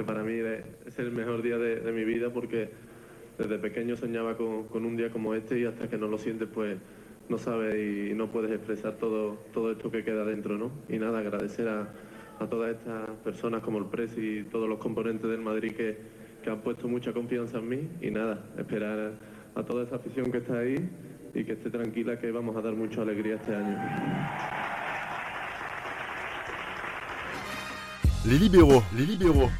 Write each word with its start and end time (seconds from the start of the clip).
que 0.00 0.04
para 0.04 0.22
mí 0.22 0.32
es 0.86 0.98
el 0.98 1.12
mejor 1.12 1.42
día 1.42 1.58
de, 1.58 1.92
mi 1.92 2.04
vida 2.04 2.30
porque 2.32 2.70
desde 3.36 3.58
pequeño 3.58 3.96
soñaba 3.96 4.34
con, 4.34 4.66
un 4.72 4.96
día 4.96 5.10
como 5.10 5.34
este 5.34 5.60
y 5.60 5.66
hasta 5.66 5.90
que 5.90 5.98
no 5.98 6.08
lo 6.08 6.16
sientes 6.16 6.48
pues 6.48 6.78
no 7.28 7.36
sabes 7.36 7.74
y 7.76 8.14
no 8.14 8.28
puedes 8.28 8.50
expresar 8.50 8.94
todo, 8.94 9.34
todo 9.52 9.72
esto 9.72 9.90
que 9.90 10.02
queda 10.02 10.24
dentro, 10.24 10.56
¿no? 10.56 10.70
Y 10.88 10.98
nada, 10.98 11.18
agradecer 11.18 11.68
a, 11.68 11.92
a 12.38 12.46
todas 12.46 12.76
estas 12.76 13.10
personas 13.22 13.62
como 13.62 13.76
el 13.76 13.84
Pres 13.86 14.16
y 14.16 14.44
todos 14.44 14.70
los 14.70 14.78
componentes 14.78 15.28
del 15.28 15.42
Madrid 15.42 15.72
que, 15.72 15.98
que 16.42 16.48
han 16.48 16.62
puesto 16.62 16.88
mucha 16.88 17.12
confianza 17.12 17.58
en 17.58 17.68
mí 17.68 17.88
y 18.00 18.10
nada, 18.10 18.42
esperar 18.56 19.18
a, 19.54 19.60
a 19.60 19.64
toda 19.64 19.84
esa 19.84 19.96
afición 19.96 20.32
que 20.32 20.38
está 20.38 20.60
ahí 20.60 20.76
y 21.34 21.44
que 21.44 21.52
esté 21.52 21.68
tranquila 21.68 22.18
que 22.18 22.30
vamos 22.30 22.56
a 22.56 22.62
dar 22.62 22.72
mucha 22.72 23.02
alegría 23.02 23.34
este 23.34 23.54
año. 23.54 23.76
Les 28.26 28.38
libéraux, 28.38 28.82
les 28.96 29.06
libéraux. 29.06 29.50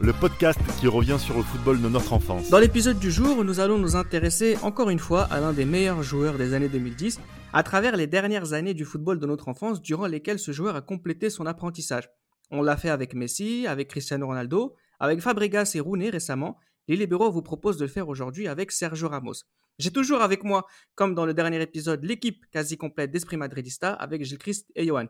Le 0.00 0.12
podcast 0.12 0.60
qui 0.78 0.86
revient 0.86 1.16
sur 1.18 1.36
le 1.36 1.42
football 1.42 1.82
de 1.82 1.88
notre 1.88 2.12
enfance. 2.12 2.50
Dans 2.50 2.60
l'épisode 2.60 3.00
du 3.00 3.10
jour, 3.10 3.44
nous 3.44 3.58
allons 3.58 3.78
nous 3.78 3.96
intéresser 3.96 4.56
encore 4.62 4.90
une 4.90 5.00
fois 5.00 5.24
à 5.24 5.40
l'un 5.40 5.52
des 5.52 5.64
meilleurs 5.64 6.04
joueurs 6.04 6.38
des 6.38 6.54
années 6.54 6.68
2010 6.68 7.18
à 7.52 7.64
travers 7.64 7.96
les 7.96 8.06
dernières 8.06 8.52
années 8.52 8.74
du 8.74 8.84
football 8.84 9.18
de 9.18 9.26
notre 9.26 9.48
enfance 9.48 9.82
durant 9.82 10.06
lesquelles 10.06 10.38
ce 10.38 10.52
joueur 10.52 10.76
a 10.76 10.82
complété 10.82 11.30
son 11.30 11.46
apprentissage. 11.46 12.08
On 12.52 12.62
l'a 12.62 12.76
fait 12.76 12.90
avec 12.90 13.12
Messi, 13.12 13.66
avec 13.66 13.88
Cristiano 13.88 14.26
Ronaldo, 14.26 14.76
avec 15.00 15.20
Fabregas 15.20 15.72
et 15.74 15.80
Rooney 15.80 16.10
récemment. 16.10 16.58
Les 16.86 16.94
libéraux 16.94 17.32
vous 17.32 17.42
proposent 17.42 17.76
de 17.76 17.84
le 17.84 17.90
faire 17.90 18.08
aujourd'hui 18.08 18.46
avec 18.46 18.70
Sergio 18.70 19.08
Ramos. 19.08 19.42
J'ai 19.80 19.90
toujours 19.90 20.22
avec 20.22 20.44
moi, 20.44 20.64
comme 20.94 21.16
dans 21.16 21.26
le 21.26 21.34
dernier 21.34 21.60
épisode, 21.60 22.04
l'équipe 22.04 22.44
quasi 22.52 22.76
complète 22.76 23.10
d'Esprit 23.10 23.36
Madridista 23.36 23.94
avec 23.94 24.24
Gilles 24.24 24.38
Christ 24.38 24.70
et 24.76 24.86
Johan. 24.86 25.06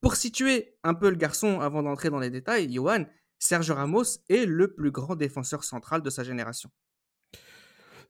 Pour 0.00 0.14
situer 0.14 0.76
un 0.84 0.94
peu 0.94 1.10
le 1.10 1.16
garçon 1.16 1.60
avant 1.60 1.82
d'entrer 1.82 2.10
dans 2.10 2.18
les 2.20 2.30
détails, 2.30 2.72
Johan, 2.72 3.06
Sergio 3.38 3.74
Ramos 3.74 4.04
est 4.28 4.46
le 4.46 4.72
plus 4.74 4.90
grand 4.90 5.16
défenseur 5.16 5.64
central 5.64 6.02
de 6.02 6.10
sa 6.10 6.24
génération. 6.24 6.70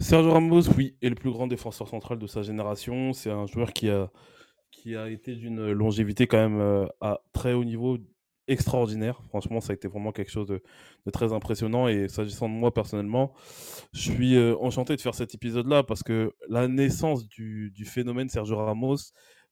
Sergio 0.00 0.32
Ramos, 0.32 0.68
oui, 0.76 0.96
est 1.02 1.08
le 1.08 1.14
plus 1.14 1.30
grand 1.30 1.46
défenseur 1.46 1.88
central 1.88 2.18
de 2.18 2.26
sa 2.26 2.42
génération. 2.42 3.12
C'est 3.12 3.30
un 3.30 3.46
joueur 3.46 3.72
qui 3.72 3.90
a, 3.90 4.10
qui 4.70 4.96
a 4.96 5.08
été 5.08 5.34
d'une 5.34 5.72
longévité 5.72 6.26
quand 6.26 6.38
même 6.38 6.60
euh, 6.60 6.86
à 7.00 7.20
très 7.32 7.52
haut 7.52 7.64
niveau, 7.64 7.98
extraordinaire. 8.46 9.22
Franchement, 9.28 9.60
ça 9.60 9.72
a 9.72 9.74
été 9.74 9.88
vraiment 9.88 10.12
quelque 10.12 10.30
chose 10.30 10.48
de, 10.48 10.62
très 11.12 11.32
impressionnant. 11.32 11.88
Et 11.88 12.08
s'agissant 12.08 12.48
de 12.48 12.54
moi 12.54 12.74
personnellement, 12.74 13.32
je 13.92 14.00
suis 14.12 14.36
euh, 14.36 14.56
enchanté 14.60 14.96
de 14.96 15.00
faire 15.00 15.14
cet 15.14 15.34
épisode-là 15.34 15.82
parce 15.82 16.02
que 16.02 16.34
la 16.48 16.68
naissance 16.68 17.26
du, 17.26 17.70
du 17.70 17.84
phénomène 17.84 18.28
Sergio 18.28 18.56
Ramos, 18.56 18.96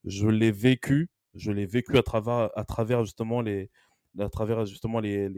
je 0.04 0.26
l'ai 0.28 0.50
vécu 0.50 1.08
je 1.34 1.50
l'ai 1.50 1.66
vécu 1.66 1.96
à 1.96 2.02
travers, 2.02 2.50
à 2.56 2.64
travers 2.64 3.04
justement 3.04 3.40
les, 3.40 3.70
à 4.18 4.28
travers 4.28 4.66
justement 4.66 5.00
les, 5.00 5.28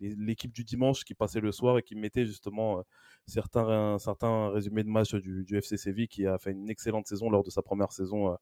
l'équipe 0.00 0.52
du 0.52 0.64
dimanche 0.64 1.04
qui 1.04 1.14
passait 1.14 1.40
le 1.40 1.52
soir 1.52 1.78
et 1.78 1.82
qui 1.82 1.94
mettait 1.94 2.26
justement 2.26 2.78
euh, 2.78 2.82
certains, 3.26 3.98
certains 3.98 4.50
résumés 4.50 4.84
de 4.84 4.88
match 4.88 5.14
du, 5.14 5.44
du, 5.44 5.56
FC 5.56 5.76
Séville 5.76 6.08
qui 6.08 6.26
a 6.26 6.38
fait 6.38 6.50
une 6.50 6.68
excellente 6.68 7.06
saison 7.06 7.30
lors 7.30 7.42
de 7.42 7.50
sa 7.50 7.62
première 7.62 7.92
saison 7.92 8.32
euh, 8.32 8.36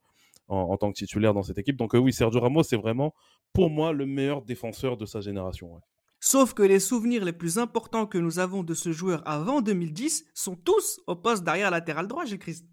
en, 0.48 0.58
en, 0.58 0.76
tant 0.76 0.90
que 0.90 0.96
titulaire 0.96 1.34
dans 1.34 1.42
cette 1.42 1.58
équipe. 1.58 1.76
Donc 1.76 1.94
euh, 1.94 1.98
oui, 1.98 2.12
Sergio 2.12 2.40
Ramos, 2.40 2.64
c'est 2.64 2.76
vraiment 2.76 3.14
pour 3.52 3.70
moi 3.70 3.92
le 3.92 4.06
meilleur 4.06 4.42
défenseur 4.42 4.96
de 4.96 5.06
sa 5.06 5.20
génération. 5.20 5.74
Ouais. 5.74 5.80
Sauf 6.20 6.54
que 6.54 6.62
les 6.62 6.80
souvenirs 6.80 7.24
les 7.24 7.32
plus 7.32 7.58
importants 7.58 8.06
que 8.06 8.18
nous 8.18 8.38
avons 8.38 8.62
de 8.62 8.74
ce 8.74 8.90
joueur 8.90 9.22
avant 9.26 9.60
2010 9.60 10.26
sont 10.34 10.56
tous 10.56 11.00
au 11.06 11.14
poste 11.14 11.44
d'arrière 11.44 11.70
latéral 11.70 12.08
droit, 12.08 12.24
Gilles 12.24 12.38
Christ. 12.38 12.66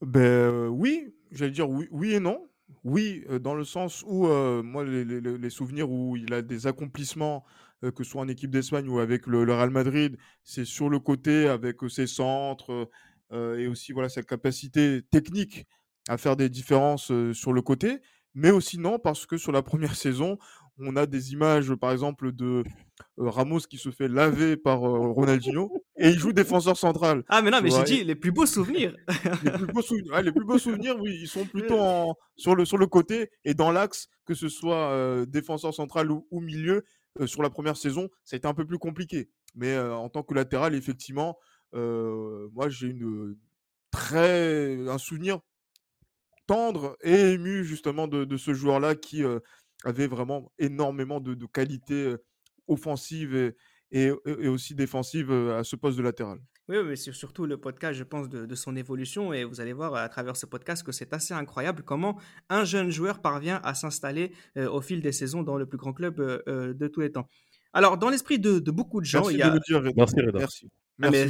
Ben 0.00 0.20
euh, 0.20 0.66
oui, 0.68 1.14
j'allais 1.30 1.50
dire 1.50 1.68
oui, 1.68 1.86
oui 1.90 2.14
et 2.14 2.20
non. 2.20 2.49
Oui, 2.84 3.24
dans 3.40 3.54
le 3.54 3.64
sens 3.64 4.04
où 4.06 4.26
moi, 4.62 4.84
les, 4.84 5.50
souvenirs 5.50 5.90
où 5.90 6.16
il 6.16 6.32
a 6.32 6.42
des 6.42 6.66
accomplissements, 6.66 7.44
que 7.82 8.04
ce 8.04 8.10
soit 8.10 8.22
en 8.22 8.28
équipe 8.28 8.50
d'Espagne 8.50 8.88
ou 8.88 8.98
avec 8.98 9.26
le, 9.26 9.44
le, 9.44 9.54
Real 9.54 9.70
Madrid, 9.70 10.16
c'est 10.44 10.64
sur 10.64 10.88
le 10.88 10.98
côté 10.98 11.48
avec 11.48 11.76
ses 11.88 12.06
centres 12.06 12.90
et 13.32 13.66
aussi 13.66 13.92
voilà 13.92 14.08
sa 14.08 14.22
capacité 14.22 15.02
technique 15.10 15.66
à 16.08 16.18
faire 16.18 16.36
des 16.36 16.48
différences 16.48 17.12
sur 17.32 17.52
le 17.52 17.62
côté. 17.62 18.00
Mais 18.34 18.50
aussi 18.50 18.78
non, 18.78 18.98
parce 18.98 19.26
que 19.26 19.36
sur 19.36 19.52
la 19.52 19.62
première 19.70 19.94
saison, 19.94 20.38
on 20.80 20.96
a 20.96 21.06
des 21.06 21.32
images, 21.32 21.74
par 21.74 21.92
exemple, 21.92 22.32
de 22.32 22.64
Ramos 23.16 23.60
qui 23.60 23.78
se 23.78 23.90
fait 23.90 24.08
laver 24.08 24.56
par 24.56 24.80
Ronaldinho 24.80 25.70
et 25.96 26.08
il 26.08 26.18
joue 26.18 26.32
défenseur 26.32 26.76
central. 26.76 27.22
Ah, 27.28 27.42
mais 27.42 27.50
non, 27.50 27.60
mais 27.62 27.70
j'ai 27.70 27.82
dit 27.84 28.04
les 28.04 28.14
plus 28.14 28.32
beaux 28.32 28.46
souvenirs. 28.46 28.94
les, 29.44 29.50
plus 29.50 29.66
beaux 29.66 29.82
souvenirs 29.82 30.12
ouais, 30.12 30.22
les 30.22 30.32
plus 30.32 30.44
beaux 30.44 30.58
souvenirs, 30.58 30.96
oui, 30.98 31.18
ils 31.20 31.28
sont 31.28 31.44
plutôt 31.44 31.78
en, 31.80 32.14
sur, 32.36 32.54
le, 32.54 32.64
sur 32.64 32.78
le 32.78 32.86
côté 32.86 33.30
et 33.44 33.54
dans 33.54 33.70
l'axe, 33.70 34.08
que 34.24 34.34
ce 34.34 34.48
soit 34.48 34.90
euh, 34.92 35.26
défenseur 35.26 35.74
central 35.74 36.10
ou, 36.10 36.26
ou 36.30 36.40
milieu. 36.40 36.84
Euh, 37.20 37.26
sur 37.26 37.42
la 37.42 37.50
première 37.50 37.76
saison, 37.76 38.08
ça 38.24 38.36
a 38.36 38.38
été 38.38 38.46
un 38.46 38.54
peu 38.54 38.64
plus 38.64 38.78
compliqué. 38.78 39.30
Mais 39.56 39.74
euh, 39.74 39.94
en 39.94 40.08
tant 40.08 40.22
que 40.22 40.32
latéral, 40.32 40.74
effectivement, 40.74 41.36
moi, 41.72 42.68
j'ai 42.68 42.88
une 42.88 43.36
très 43.92 44.88
un 44.88 44.98
souvenir 44.98 45.40
tendre 46.46 46.96
et 47.00 47.32
ému 47.32 47.64
justement 47.64 48.08
de, 48.08 48.24
de 48.24 48.36
ce 48.36 48.54
joueur-là 48.54 48.96
qui 48.96 49.22
avait 49.84 50.06
vraiment 50.06 50.52
énormément 50.58 51.20
de, 51.20 51.34
de 51.34 51.46
qualités 51.46 52.14
offensives 52.66 53.34
et, 53.34 53.54
et, 53.90 54.12
et, 54.26 54.48
aussi 54.48 54.74
défensives 54.74 55.32
à 55.32 55.64
ce 55.64 55.76
poste 55.76 55.98
de 55.98 56.02
latéral. 56.02 56.38
Oui, 56.70 56.76
mais 56.84 56.94
c'est 56.94 57.12
surtout 57.12 57.46
le 57.46 57.56
podcast, 57.56 57.98
je 57.98 58.04
pense, 58.04 58.28
de, 58.28 58.46
de, 58.46 58.54
son 58.54 58.76
évolution. 58.76 59.32
Et 59.32 59.42
vous 59.42 59.60
allez 59.60 59.72
voir 59.72 59.94
à 59.96 60.08
travers 60.08 60.36
ce 60.36 60.46
podcast 60.46 60.84
que 60.84 60.92
c'est 60.92 61.12
assez 61.12 61.34
incroyable 61.34 61.82
comment 61.82 62.16
un 62.48 62.62
jeune 62.62 62.90
joueur 62.90 63.20
parvient 63.20 63.60
à 63.64 63.74
s'installer 63.74 64.32
euh, 64.56 64.70
au 64.70 64.80
fil 64.80 65.02
des 65.02 65.10
saisons 65.10 65.42
dans 65.42 65.56
le 65.56 65.66
plus 65.66 65.78
grand 65.78 65.92
club 65.92 66.20
euh, 66.20 66.72
de 66.72 66.86
tous 66.86 67.00
les 67.00 67.10
temps. 67.10 67.26
Alors, 67.72 67.98
dans 67.98 68.08
l'esprit 68.08 68.38
de, 68.38 68.60
de, 68.60 68.70
beaucoup 68.70 69.00
de 69.00 69.06
gens, 69.06 69.22
Merci 69.22 69.34
il 69.34 69.38
y 69.38 69.42
a... 69.42 69.48
de 69.48 69.54
le 69.54 69.60
dire, 69.66 69.78
Reda. 69.78 69.92
Merci, 69.96 70.20
Reda. 70.20 70.38
Merci. 70.38 70.68
Mais 71.00 71.28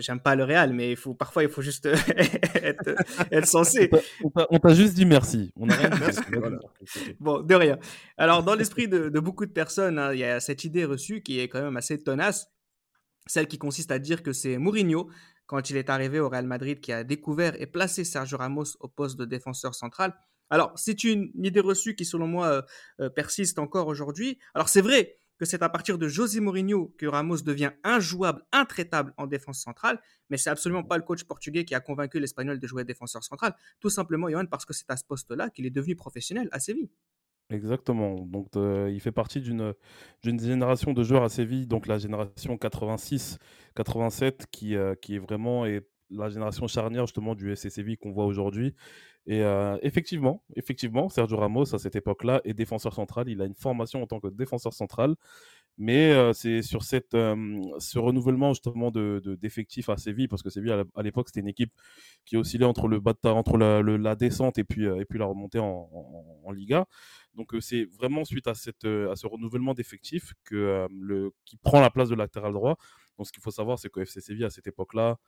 j'aime 0.00 0.20
pas 0.20 0.34
le 0.34 0.44
Real, 0.44 0.72
mais 0.72 0.90
il 0.90 0.96
faut 0.96 1.14
parfois 1.14 1.42
il 1.44 1.48
faut 1.48 1.62
juste 1.62 1.86
être, 2.54 2.94
être 3.30 3.46
censé. 3.46 3.90
On 4.22 4.58
t'a 4.58 4.74
juste 4.74 4.94
dit 4.94 5.06
merci. 5.06 5.52
On 5.56 5.68
a 5.68 5.74
rien 5.74 5.90
dit. 5.90 6.18
voilà. 6.32 6.58
Bon, 7.20 7.40
de 7.40 7.54
rien. 7.54 7.78
Alors 8.16 8.42
dans 8.42 8.54
l'esprit 8.54 8.88
de, 8.88 9.08
de, 9.08 9.20
beaucoup 9.20 9.46
de 9.46 9.52
personnes, 9.52 9.98
hein, 9.98 10.12
il 10.12 10.18
y 10.18 10.24
a 10.24 10.40
cette 10.40 10.64
idée 10.64 10.84
reçue 10.84 11.22
qui 11.22 11.38
est 11.40 11.48
quand 11.48 11.62
même 11.62 11.76
assez 11.76 12.02
tenace, 12.02 12.48
celle 13.26 13.46
qui 13.46 13.58
consiste 13.58 13.92
à 13.92 13.98
dire 13.98 14.22
que 14.22 14.32
c'est 14.32 14.58
Mourinho 14.58 15.08
quand 15.46 15.70
il 15.70 15.76
est 15.76 15.90
arrivé 15.90 16.18
au 16.18 16.28
Real 16.28 16.46
Madrid 16.46 16.80
qui 16.80 16.92
a 16.92 17.04
découvert 17.04 17.60
et 17.60 17.66
placé 17.66 18.04
Sergio 18.04 18.38
Ramos 18.38 18.76
au 18.80 18.88
poste 18.88 19.18
de 19.18 19.24
défenseur 19.24 19.74
central. 19.74 20.14
Alors 20.50 20.72
c'est 20.76 21.04
une 21.04 21.30
idée 21.42 21.60
reçue 21.60 21.94
qui 21.94 22.04
selon 22.04 22.26
moi 22.26 22.64
euh, 23.00 23.08
persiste 23.10 23.58
encore 23.58 23.86
aujourd'hui. 23.86 24.38
Alors 24.54 24.68
c'est 24.68 24.82
vrai 24.82 25.18
que 25.42 25.48
c'est 25.48 25.64
à 25.64 25.68
partir 25.68 25.98
de 25.98 26.06
José 26.06 26.38
Mourinho 26.38 26.94
que 26.96 27.04
Ramos 27.04 27.38
devient 27.38 27.72
injouable, 27.82 28.44
intraitable 28.52 29.12
en 29.16 29.26
défense 29.26 29.58
centrale, 29.58 30.00
mais 30.30 30.36
c'est 30.36 30.50
absolument 30.50 30.84
pas 30.84 30.96
le 30.96 31.02
coach 31.02 31.24
portugais 31.24 31.64
qui 31.64 31.74
a 31.74 31.80
convaincu 31.80 32.20
l'Espagnol 32.20 32.60
de 32.60 32.66
jouer 32.68 32.84
défenseur 32.84 33.24
central, 33.24 33.52
tout 33.80 33.90
simplement, 33.90 34.28
Johan, 34.30 34.46
parce 34.46 34.64
que 34.64 34.72
c'est 34.72 34.88
à 34.88 34.96
ce 34.96 35.02
poste-là 35.04 35.50
qu'il 35.50 35.66
est 35.66 35.70
devenu 35.70 35.96
professionnel 35.96 36.48
à 36.52 36.60
Séville. 36.60 36.90
Exactement. 37.50 38.24
Donc, 38.24 38.50
euh, 38.54 38.88
il 38.92 39.00
fait 39.00 39.10
partie 39.10 39.40
d'une 39.40 39.74
génération 40.22 40.92
de 40.92 41.02
joueurs 41.02 41.24
à 41.24 41.28
Séville, 41.28 41.66
donc 41.66 41.88
la 41.88 41.98
génération 41.98 42.54
86-87, 42.54 44.44
qui, 44.48 44.76
euh, 44.76 44.94
qui 44.94 45.16
est 45.16 45.18
vraiment 45.18 45.64
la 46.08 46.28
génération 46.28 46.68
charnière 46.68 47.06
justement 47.06 47.34
du 47.34 47.50
SC 47.56 47.68
Séville 47.68 47.96
qu'on 47.96 48.12
voit 48.12 48.26
aujourd'hui. 48.26 48.76
Et 49.26 49.42
euh, 49.42 49.78
effectivement, 49.82 50.42
effectivement, 50.56 51.08
Sergio 51.08 51.36
Ramos 51.36 51.74
à 51.74 51.78
cette 51.78 51.94
époque-là 51.94 52.40
est 52.44 52.54
défenseur 52.54 52.92
central. 52.92 53.28
Il 53.28 53.40
a 53.40 53.44
une 53.44 53.54
formation 53.54 54.02
en 54.02 54.06
tant 54.06 54.18
que 54.18 54.26
défenseur 54.26 54.72
central, 54.72 55.14
mais 55.78 56.12
euh, 56.12 56.32
c'est 56.32 56.60
sur 56.62 56.82
cette, 56.82 57.14
euh, 57.14 57.62
ce 57.78 58.00
renouvellement 58.00 58.52
justement 58.52 58.90
de, 58.90 59.22
d'effectifs 59.40 59.88
à 59.88 59.96
Séville, 59.96 60.26
parce 60.26 60.42
que 60.42 60.50
Séville 60.50 60.72
à 60.72 61.02
l'époque 61.02 61.28
c'était 61.28 61.40
une 61.40 61.48
équipe 61.48 61.72
qui 62.24 62.36
oscillait 62.36 62.64
entre 62.64 62.88
le 62.88 63.00
entre 63.24 63.58
la, 63.58 64.16
descente 64.16 64.58
et 64.58 64.64
puis 64.64 64.86
et 64.86 65.04
puis 65.04 65.20
la 65.20 65.26
remontée 65.26 65.60
en 65.60 66.50
Liga. 66.52 66.86
Donc 67.34 67.54
c'est 67.60 67.84
vraiment 67.84 68.24
suite 68.24 68.48
à 68.48 68.54
cette 68.54 68.84
à 68.84 69.14
ce 69.14 69.28
renouvellement 69.28 69.72
d'effectifs 69.74 70.32
que 70.44 70.88
le 70.90 71.32
qui 71.44 71.56
prend 71.58 71.80
la 71.80 71.90
place 71.90 72.08
de 72.08 72.16
latéral 72.16 72.52
droit. 72.52 72.76
Donc 73.18 73.28
ce 73.28 73.32
qu'il 73.32 73.42
faut 73.42 73.52
savoir, 73.52 73.78
c'est 73.78 73.88
que 73.88 74.00
FC 74.00 74.20
Séville 74.20 74.44
à 74.44 74.50
cette 74.50 74.66
époque-là, 74.66 75.18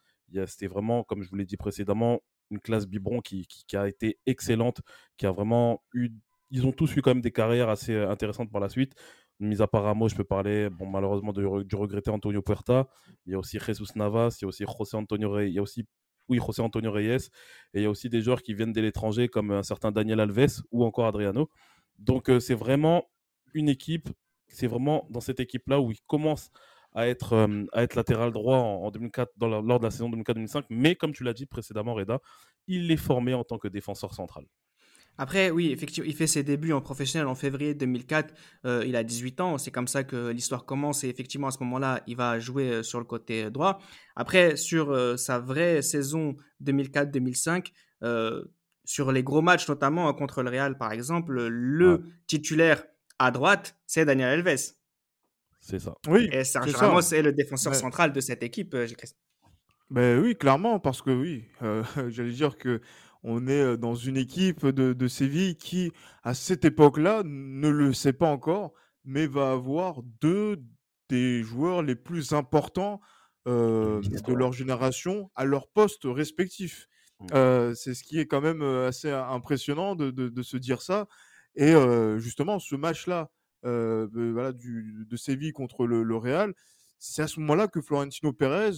c'était 0.47 0.67
vraiment, 0.67 1.05
comme 1.05 1.23
je 1.23 1.31
vous 1.31 1.37
l'ai 1.37 1.45
dit 1.45 1.57
précédemment, 1.57 2.21
une 2.51 2.61
classe 2.61 2.87
biberon 2.87 3.21
qui, 3.21 3.47
qui, 3.47 3.77
a 3.77 3.89
été 3.89 4.19
excellente, 4.27 4.81
qui 5.17 5.27
a 5.27 5.33
vraiment 5.33 5.83
eu. 5.93 6.11
Ils 6.51 6.67
ont 6.67 6.73
tous 6.73 6.95
eu 6.97 7.03
quand 7.03 7.11
même 7.11 7.23
des 7.23 7.33
carrières 7.33 7.69
assez 7.69 7.97
intéressantes 7.97 8.51
par 8.51 8.61
la 8.61 8.69
suite. 8.69 8.95
Mis 9.41 9.61
à 9.61 9.67
part 9.67 9.83
Ramos, 9.85 10.09
je 10.09 10.15
peux 10.15 10.25
parler 10.25 10.71
bon, 10.71 10.87
malheureusement 10.87 11.33
du, 11.33 11.45
regretté 11.45 12.11
Antonio 12.11 12.43
Puerta. 12.43 12.89
Il 13.27 13.33
y 13.33 13.35
a 13.35 13.39
aussi 13.39 13.59
Jesus 13.59 13.87
Navas, 13.97 14.39
il 14.41 14.45
y 14.45 14.47
a 14.47 14.49
aussi 14.49 14.65
José 14.65 14.97
Antonio 14.97 15.31
Reyes, 15.31 15.51
il 15.51 15.55
y 15.55 15.59
a 15.59 15.63
aussi 15.63 15.85
oui, 16.29 16.39
José 16.39 16.63
Antonio 16.63 16.93
Reyes. 16.93 17.29
Et 17.75 17.81
il 17.81 17.83
y 17.83 17.87
a 17.87 17.91
aussi 17.91 18.09
des 18.09 18.21
joueurs 18.21 18.43
qui 18.43 18.55
viennent 18.55 18.73
de 18.73 18.81
l'étranger 18.81 19.29
comme 19.29 19.51
un 19.51 19.63
certain 19.63 19.91
Daniel 19.91 20.21
Alves 20.21 20.63
ou 20.71 20.85
encore 20.85 21.07
Adriano. 21.07 21.51
Donc 21.99 22.31
euh, 22.31 22.41
c'est 22.41 22.55
vraiment 22.55 23.05
une 23.53 23.69
équipe, 23.69 24.09
c'est 24.49 24.67
vraiment 24.67 25.07
dans 25.11 25.21
cette 25.21 25.41
équipe-là 25.41 25.81
où 25.81 25.91
ils 25.93 26.01
commencent 26.07 26.51
à 26.95 27.09
être, 27.09 27.35
euh, 27.35 27.65
à 27.73 27.83
être 27.83 27.95
latéral 27.95 28.33
droit 28.33 28.59
en, 28.59 28.85
en 28.85 28.91
2004, 28.91 29.33
dans 29.37 29.49
la, 29.49 29.61
lors 29.61 29.79
de 29.79 29.85
la 29.85 29.91
saison 29.91 30.11
2004-2005. 30.11 30.65
Mais 30.71 30.95
comme 30.95 31.13
tu 31.13 31.25
l'as 31.25 31.35
dit 31.35 31.47
précédemment, 31.47 31.95
Reda, 31.95 32.21
il 32.67 32.91
est 32.91 32.97
formé 32.97 33.35
en 33.35 33.45
tant 33.45 33.59
que 33.59 33.69
défenseur 33.69 34.15
central. 34.15 34.45
Après, 35.17 35.51
oui, 35.51 35.71
effectivement, 35.71 36.09
il 36.09 36.17
fait 36.17 36.27
ses 36.27 36.43
débuts 36.43 36.73
en 36.73 36.81
professionnel 36.81 37.29
en 37.29 37.37
février 37.37 37.75
2004. 37.75 38.35
Euh, 38.67 38.85
il 38.85 38.97
a 38.97 39.05
18 39.05 39.41
ans. 39.41 39.59
C'est 39.59 39.71
comme 39.71 39.87
ça 39.87 40.03
que 40.03 40.31
l'histoire 40.31 40.65
commence. 40.65 41.05
Et 41.05 41.09
effectivement, 41.09 41.49
à 41.49 41.51
ce 41.53 41.59
moment-là, 41.61 42.03
il 42.09 42.17
va 42.17 42.39
jouer 42.41 42.69
euh, 42.69 42.83
sur 42.83 42.99
le 42.99 43.05
côté 43.05 43.49
droit. 43.51 43.79
Après, 44.17 44.57
sur 44.57 44.91
euh, 44.91 45.17
sa 45.17 45.39
vraie 45.39 45.83
saison 45.83 46.37
2004-2005, 46.65 47.73
sur 48.87 49.13
les 49.13 49.23
gros 49.23 49.41
matchs, 49.41 49.67
notamment 49.67 50.13
contre 50.13 50.43
le 50.43 50.51
Real, 50.51 50.77
par 50.77 50.93
exemple, 50.93 51.47
le 51.47 52.03
titulaire 52.27 52.85
à 53.19 53.31
droite, 53.31 53.79
c'est 53.87 54.05
Daniel 54.05 54.47
Alves. 54.47 54.75
C'est 55.65 55.79
ça. 55.79 55.95
Oui. 56.09 56.29
Et 56.31 56.45
Sergio 56.45 56.77
Ramos 56.77 57.01
est 57.01 57.23
le 57.23 57.33
défenseur 57.33 57.75
central 57.75 58.13
de 58.13 58.21
cette 58.21 58.43
équipe, 58.43 58.77
Gilles 58.85 58.99
Ben 59.89 60.21
oui, 60.21 60.37
clairement, 60.37 60.79
parce 60.79 61.01
que 61.01 61.11
oui, 61.11 61.47
j'allais 62.09 62.33
dire 62.33 62.59
que 62.59 62.83
on 63.23 63.47
est 63.47 63.79
dans 63.79 63.95
une 63.95 64.19
équipe 64.19 64.67
de, 64.67 65.09
Séville 65.09 65.57
qui, 65.57 65.91
à 66.23 66.35
cette 66.35 66.67
époque-là, 66.67 67.23
ne 67.25 67.69
le 67.71 67.95
sait 67.95 68.13
pas 68.13 68.29
encore, 68.29 68.75
mais 69.07 69.27
va 69.27 69.53
avoir 69.53 70.03
deux 70.21 70.63
des 71.09 71.43
joueurs 71.43 71.83
les 71.83 71.95
plus 71.95 72.33
importants 72.35 73.01
de 73.47 74.33
leur 74.35 74.53
génération 74.53 75.31
à 75.35 75.47
leur 75.47 75.69
poste 75.69 76.03
respectif. 76.05 76.89
Mmh. 77.21 77.75
c'est 77.75 77.95
ce 77.95 78.03
qui 78.03 78.19
est 78.19 78.27
quand 78.27 78.43
même 78.43 78.61
assez 78.61 79.11
impressionnant 79.11 79.95
de, 79.95 80.43
se 80.43 80.59
dire 80.59 80.83
ça. 80.83 81.07
Et 81.55 81.73
justement, 82.19 82.59
ce 82.59 82.77
match-là, 82.77 83.31
voilà, 83.65 84.53
de 84.53 85.17
Séville 85.17 85.53
contre 85.53 85.87
le, 85.87 86.17
Real, 86.17 86.55
c'est 86.99 87.23
à 87.23 87.27
ce 87.27 87.41
moment-là 87.41 87.69
que 87.69 87.81
Florentino 87.81 88.33
Pérez, 88.33 88.77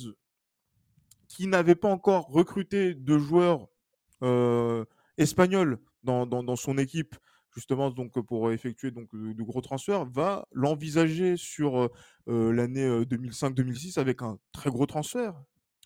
qui 1.28 1.46
n'avait 1.46 1.74
pas 1.74 1.88
encore 1.88 2.28
recruté 2.28 2.94
de 2.94 3.18
joueurs 3.18 3.68
espagnol 5.18 5.78
dans, 6.02 6.26
dans, 6.26 6.56
son 6.56 6.78
équipe, 6.78 7.16
justement 7.54 7.90
donc 7.90 8.18
pour 8.26 8.52
effectuer 8.52 8.90
donc 8.90 9.08
de, 9.12 9.42
gros 9.42 9.60
transferts, 9.60 10.06
va 10.06 10.46
l'envisager 10.52 11.36
sur 11.36 11.90
l'année 12.26 12.88
2005-2006 13.04 13.98
avec 13.98 14.22
un 14.22 14.38
très 14.52 14.70
gros 14.70 14.86
transfert. 14.86 15.34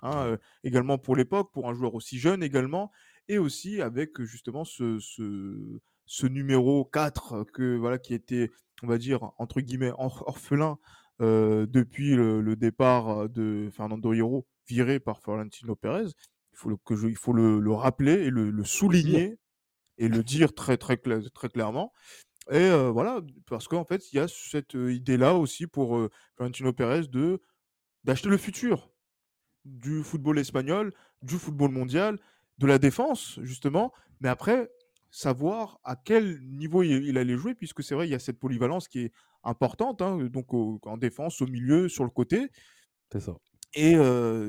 Hein, 0.03 0.39
également 0.65 0.97
pour 0.97 1.15
l'époque, 1.15 1.53
pour 1.53 1.69
un 1.69 1.75
joueur 1.75 1.95
aussi 1.95 2.19
jeune 2.19 2.43
également, 2.43 2.91
et 3.29 3.39
aussi 3.39 3.81
avec 3.81 4.21
justement 4.23 4.65
ce 4.65 6.27
numéro 6.27 6.85
4 6.85 7.45
que, 7.53 7.77
voilà, 7.77 7.99
qui 7.99 8.15
était, 8.15 8.51
on 8.83 8.87
va 8.87 8.99
dire, 8.99 9.33
entre 9.39 9.61
guillemets, 9.61 9.93
orphelin 9.99 10.79
depuis 11.21 12.17
le, 12.17 12.41
le, 12.41 12.57
départ 12.57 13.29
de 13.29 13.69
Fernando 13.71 14.15
Hierro, 14.15 14.47
viré 14.67 15.01
par 15.01 15.21
Florentino 15.21 15.77
Pérez, 15.77 16.07
faut, 16.55 16.77
que 16.79 16.97
je, 16.97 17.09
il 17.09 17.17
faut 17.17 17.33
le, 17.33 17.73
rappeler 17.73 18.13
et 18.13 18.31
le, 18.31 18.65
souligner 18.65 19.39
et 19.99 20.09
le 20.09 20.23
dire 20.23 20.55
très, 20.55 20.77
très, 20.77 20.97
très 20.97 21.49
clairement. 21.49 21.93
Et 22.51 22.71
voilà, 22.91 23.21
parce 23.47 23.69
qu'en 23.69 23.85
fait, 23.85 24.13
il 24.13 24.17
y 24.17 24.19
a 24.19 24.29
cette 24.29 24.75
idée-là 24.75 25.35
aussi 25.35 25.67
pour 25.67 25.97
euh, 25.97 26.11
Florentino 26.37 26.73
Pérez 26.73 27.07
de 27.09 27.41
d'acheter 28.05 28.31
le 28.31 28.39
futur 28.39 28.91
du 29.67 30.03
football 30.03 30.39
espagnol, 30.39 30.95
du 31.21 31.35
football 31.35 31.71
mondial, 31.71 32.19
de 32.57 32.67
la 32.67 32.79
défense, 32.79 33.39
justement, 33.43 33.93
mais 34.21 34.31
après, 34.31 34.71
savoir 35.11 35.81
à 35.85 35.97
quel 35.97 36.41
niveau 36.47 36.83
il, 36.83 37.19
allait 37.19 37.37
jouer, 37.37 37.55
puisque 37.55 37.83
c'est 37.83 37.95
vrai, 37.95 38.07
il 38.07 38.11
y 38.11 38.15
a 38.15 38.19
cette 38.19 38.39
polyvalence 38.39 38.89
qui 38.89 39.01
est 39.01 39.13
importante, 39.43 40.03
hein, 40.03 40.19
donc 40.31 40.53
en 40.53 40.97
défense, 40.97 41.41
au 41.43 41.47
milieu, 41.47 41.89
sur 41.89 42.05
le 42.05 42.11
côté. 42.11 42.49
C'est 43.13 43.21
ça. 43.21 43.37
Et 43.75 43.93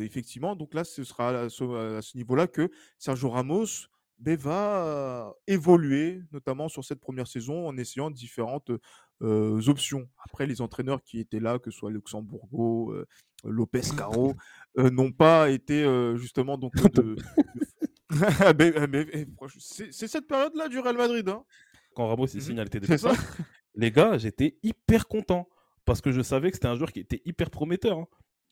effectivement, 0.02 0.56
donc 0.56 0.74
là, 0.74 0.84
ce 0.84 1.04
sera 1.04 1.30
à 1.30 1.50
ce, 1.50 2.18
niveau-là 2.18 2.48
que 2.48 2.72
Sergio 2.98 3.30
Ramos 3.30 3.88
ben, 4.18 4.36
va 4.36 5.34
évoluer, 5.48 6.22
notamment 6.32 6.70
sur 6.70 6.84
cette 6.84 7.00
première 7.00 7.28
saison, 7.28 7.68
en 7.68 7.78
essayant 7.78 8.10
différentes 8.10 8.72
options. 9.22 10.10
Après, 10.26 10.48
les 10.48 10.62
entraîneurs 10.62 11.04
qui 11.04 11.20
étaient 11.20 11.40
là, 11.40 11.60
que 11.60 11.70
ce 11.72 11.78
soit 11.78 11.92
Luxembourgo, 11.92 12.96
Lopez 13.44 13.82
Caro, 13.96 14.34
n'ont 14.76 15.12
pas 15.12 15.50
été 15.50 15.84
justement 16.18 16.58
donc 16.58 16.74
ben, 16.76 17.16
ah, 18.40 18.54
eh, 18.60 19.26
c'est 19.60 20.08
cette 20.08 20.28
période-là 20.28 20.68
du 20.68 20.80
Real 20.80 20.98
Madrid. 20.98 21.28
Hein. 21.30 21.44
Quand 21.96 22.08
Ramos 22.08 22.26
est 22.26 22.50
mmh 22.50 22.98
ça 22.98 23.14
les 23.76 23.92
gars, 23.92 24.18
j'étais 24.18 24.58
hyper 24.64 25.08
content 25.08 25.48
parce 25.86 26.02
que 26.02 26.12
je 26.12 26.22
savais 26.22 26.52
que 26.52 26.58
c'était 26.58 26.68
un 26.68 26.76
joueur 26.76 26.92
qui 26.92 27.00
était 27.00 27.22
hyper 27.26 27.50
prometteur. 27.50 27.98
Hein. 27.98 28.08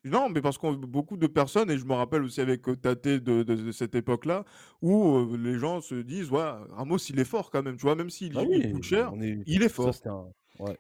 Non, 0.06 0.29
mais 0.29 0.41
parce 0.41 0.57
que 0.57 0.75
beaucoup 0.75 1.17
de 1.17 1.27
personnes, 1.27 1.69
et 1.69 1.77
je 1.77 1.85
me 1.85 1.94
rappelle 1.94 2.23
aussi 2.23 2.39
avec 2.39 2.61
Tate 2.81 3.07
de, 3.07 3.44
de, 3.44 3.71
cette 3.71 3.95
époque-là, 3.95 4.45
où 4.81 5.35
les 5.35 5.59
gens 5.59 5.81
se 5.81 5.95
disent, 5.95 6.31
ouais, 6.31 6.50
Ramos, 6.71 6.97
il 6.97 7.19
est 7.19 7.25
fort 7.25 7.51
quand 7.51 7.63
même, 7.63 7.75
tu 7.75 7.81
vois, 7.81 7.95
même 7.95 8.09
s'il 8.09 8.33
bah 8.33 8.44
coûte 8.71 8.83
cher, 8.83 9.12
il 9.45 9.62
est 9.62 9.69
fort. 9.69 9.94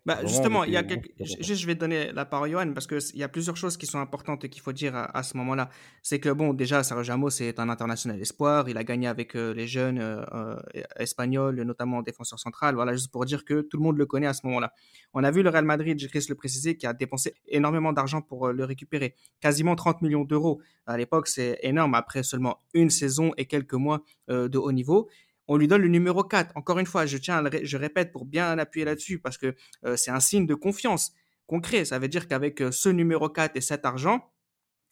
Bah, 0.05 0.19
justement, 0.25 0.65
il 0.65 0.73
y 0.73 0.77
a 0.77 0.83
je 1.19 1.65
vais 1.65 1.75
donner 1.75 2.11
la 2.11 2.25
parole 2.25 2.49
à 2.49 2.51
Johan 2.51 2.73
parce 2.73 2.85
qu'il 2.85 3.17
y 3.17 3.23
a 3.23 3.29
plusieurs 3.29 3.55
choses 3.55 3.77
qui 3.77 3.85
sont 3.85 3.99
importantes 3.99 4.43
et 4.43 4.49
qu'il 4.49 4.61
faut 4.61 4.73
dire 4.73 4.93
à, 4.95 5.23
ce 5.23 5.37
moment-là. 5.37 5.69
C'est 6.03 6.19
que, 6.19 6.29
bon, 6.29 6.53
déjà, 6.53 6.83
Sergio 6.83 7.13
Ramos 7.13 7.29
est 7.29 7.59
un 7.59 7.69
international 7.69 8.19
espoir. 8.21 8.67
Il 8.67 8.77
a 8.77 8.83
gagné 8.83 9.07
avec 9.07 9.35
euh, 9.35 9.53
les 9.53 9.67
jeunes 9.67 9.99
euh, 9.99 10.23
euh, 10.33 10.59
espagnols, 10.97 11.61
notamment 11.61 11.97
en 11.97 12.01
défenseur 12.01 12.39
central. 12.39 12.75
Voilà, 12.75 12.93
juste 12.93 13.11
pour 13.11 13.25
dire 13.25 13.45
que 13.45 13.61
tout 13.61 13.77
le 13.77 13.83
monde 13.83 13.97
le 13.97 14.05
connaît 14.05 14.27
à 14.27 14.33
ce 14.33 14.45
moment-là. 14.47 14.73
On 15.13 15.23
a 15.23 15.31
vu 15.31 15.43
le 15.43 15.49
Real 15.49 15.65
Madrid, 15.65 15.97
je 15.99 16.07
le 16.29 16.35
préciser, 16.35 16.75
qui 16.75 16.85
a 16.85 16.93
dépensé 16.93 17.33
énormément 17.47 17.93
d'argent 17.93 18.21
pour 18.21 18.49
le 18.49 18.65
récupérer. 18.65 19.15
Quasiment 19.39 19.75
30 19.75 20.01
millions 20.01 20.25
d'euros. 20.25 20.61
À 20.85 20.97
l'époque, 20.97 21.27
c'est 21.27 21.57
énorme 21.63 21.95
après 21.95 22.23
seulement 22.23 22.59
une 22.73 22.89
saison 22.89 23.31
et 23.37 23.45
quelques 23.45 23.73
mois 23.73 24.03
de 24.27 24.57
haut 24.57 24.71
niveau 24.71 25.09
on 25.49 25.57
lui 25.57 25.67
donne 25.67 25.81
le 25.81 25.87
numéro 25.87 26.23
4. 26.23 26.55
Encore 26.55 26.79
une 26.79 26.85
fois, 26.85 27.05
je 27.07 27.17
tiens, 27.17 27.43
je 27.63 27.77
répète 27.77 28.11
pour 28.11 28.25
bien 28.25 28.57
appuyer 28.59 28.85
là-dessus 28.85 29.19
parce 29.19 29.37
que 29.37 29.55
euh, 29.83 29.97
c'est 29.97 30.11
un 30.11 30.19
signe 30.19 30.45
de 30.45 30.53
confiance 30.53 31.11
concret. 31.47 31.85
Ça 31.85 31.97
veut 31.97 32.07
dire 32.07 32.27
qu'avec 32.27 32.61
euh, 32.61 32.71
ce 32.71 32.87
numéro 32.87 33.27
4 33.29 33.57
et 33.57 33.61
cet 33.61 33.83
argent, 33.83 34.31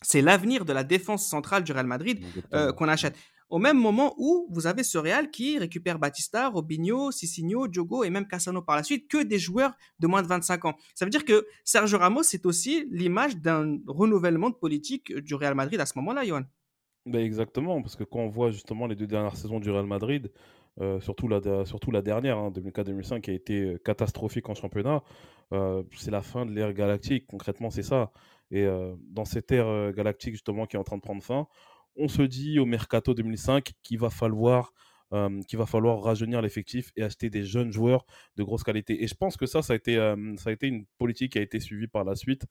c'est 0.01 0.21
l'avenir 0.21 0.65
de 0.65 0.73
la 0.73 0.83
défense 0.83 1.27
centrale 1.27 1.63
du 1.63 1.71
Real 1.71 1.85
Madrid 1.85 2.25
euh, 2.53 2.73
qu'on 2.73 2.87
achète. 2.87 3.15
Au 3.49 3.59
même 3.59 3.77
moment 3.77 4.15
où 4.17 4.47
vous 4.51 4.67
avez 4.67 4.83
ce 4.83 4.97
Real 4.97 5.29
qui 5.29 5.57
récupère 5.59 5.99
Batista, 5.99 6.49
Robinho, 6.49 7.11
Cicinho, 7.11 7.67
Diogo 7.67 8.03
et 8.03 8.09
même 8.09 8.27
Cassano 8.27 8.61
par 8.61 8.75
la 8.75 8.83
suite, 8.83 9.07
que 9.07 9.23
des 9.23 9.39
joueurs 9.39 9.73
de 9.99 10.07
moins 10.07 10.21
de 10.21 10.27
25 10.27 10.65
ans. 10.65 10.75
Ça 10.95 11.05
veut 11.05 11.11
dire 11.11 11.23
que 11.23 11.45
Sergio 11.63 11.97
Ramos, 11.99 12.23
c'est 12.23 12.45
aussi 12.45 12.87
l'image 12.91 13.37
d'un 13.37 13.77
renouvellement 13.87 14.49
de 14.49 14.55
politique 14.55 15.15
du 15.15 15.35
Real 15.35 15.55
Madrid 15.55 15.79
à 15.79 15.85
ce 15.85 15.93
moment-là, 15.97 16.25
Johan. 16.25 16.43
Ben 17.07 17.21
exactement, 17.21 17.81
parce 17.81 17.95
que 17.95 18.03
quand 18.03 18.19
on 18.19 18.27
voit 18.27 18.51
justement 18.51 18.85
les 18.85 18.95
deux 18.95 19.07
dernières 19.07 19.37
saisons 19.37 19.61
du 19.61 19.71
Real 19.71 19.85
Madrid, 19.85 20.29
euh, 20.81 20.99
surtout, 20.99 21.29
la, 21.29 21.65
surtout 21.65 21.89
la 21.89 22.01
dernière, 22.01 22.51
2004-2005, 22.51 23.13
hein, 23.13 23.21
qui 23.21 23.31
a 23.31 23.33
été 23.33 23.61
euh, 23.61 23.77
catastrophique 23.77 24.49
en 24.49 24.55
championnat, 24.55 25.01
euh, 25.53 25.83
c'est 25.95 26.11
la 26.11 26.21
fin 26.21 26.45
de 26.45 26.51
l'ère 26.51 26.73
galactique. 26.73 27.25
Concrètement, 27.27 27.69
c'est 27.69 27.83
ça. 27.83 28.11
Et 28.51 28.65
dans 29.09 29.25
cette 29.25 29.51
ère 29.51 29.91
galactique 29.91 30.31
justement 30.31 30.65
qui 30.65 30.77
est 30.77 30.79
en 30.79 30.83
train 30.85 30.95
de 30.95 31.01
prendre 31.01 31.21
fin, 31.21 31.47
on 31.97 32.07
se 32.07 32.21
dit 32.21 32.59
au 32.59 32.65
mercato 32.65 33.13
2005 33.13 33.73
qu'il 33.83 33.99
va 33.99 34.09
falloir 34.09 34.71
qu'il 35.47 35.57
va 35.57 35.65
falloir 35.65 36.01
rajeunir 36.01 36.41
l'effectif 36.41 36.91
et 36.95 37.03
acheter 37.03 37.29
des 37.29 37.43
jeunes 37.43 37.71
joueurs 37.71 38.05
de 38.35 38.43
grosse 38.43 38.63
qualité. 38.63 39.03
Et 39.03 39.07
je 39.07 39.15
pense 39.15 39.37
que 39.37 39.45
ça, 39.45 39.61
ça 39.61 39.73
a 39.73 39.75
été, 39.75 39.95
ça 40.37 40.49
a 40.49 40.53
été 40.53 40.67
une 40.67 40.85
politique 40.97 41.33
qui 41.33 41.39
a 41.39 41.41
été 41.41 41.59
suivie 41.59 41.87
par 41.87 42.03
la 42.03 42.15
suite 42.15 42.45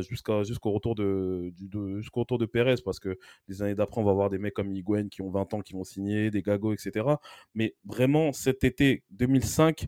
jusqu'au 0.00 0.70
retour 0.72 0.94
de, 0.94 1.52
jusqu'au 1.98 2.20
retour 2.20 2.38
de 2.38 2.46
Pérez, 2.46 2.76
parce 2.84 2.98
que 2.98 3.18
les 3.48 3.62
années 3.62 3.74
d'après, 3.74 4.00
on 4.00 4.04
va 4.04 4.10
avoir 4.10 4.30
des 4.30 4.38
mecs 4.38 4.54
comme 4.54 4.72
Higuain 4.72 5.08
qui 5.08 5.22
ont 5.22 5.30
20 5.30 5.54
ans, 5.54 5.60
qui 5.60 5.74
vont 5.74 5.84
signer, 5.84 6.30
des 6.30 6.42
Gago, 6.42 6.72
etc. 6.72 7.06
Mais 7.54 7.74
vraiment, 7.84 8.32
cet 8.32 8.64
été 8.64 9.04
2005, 9.10 9.86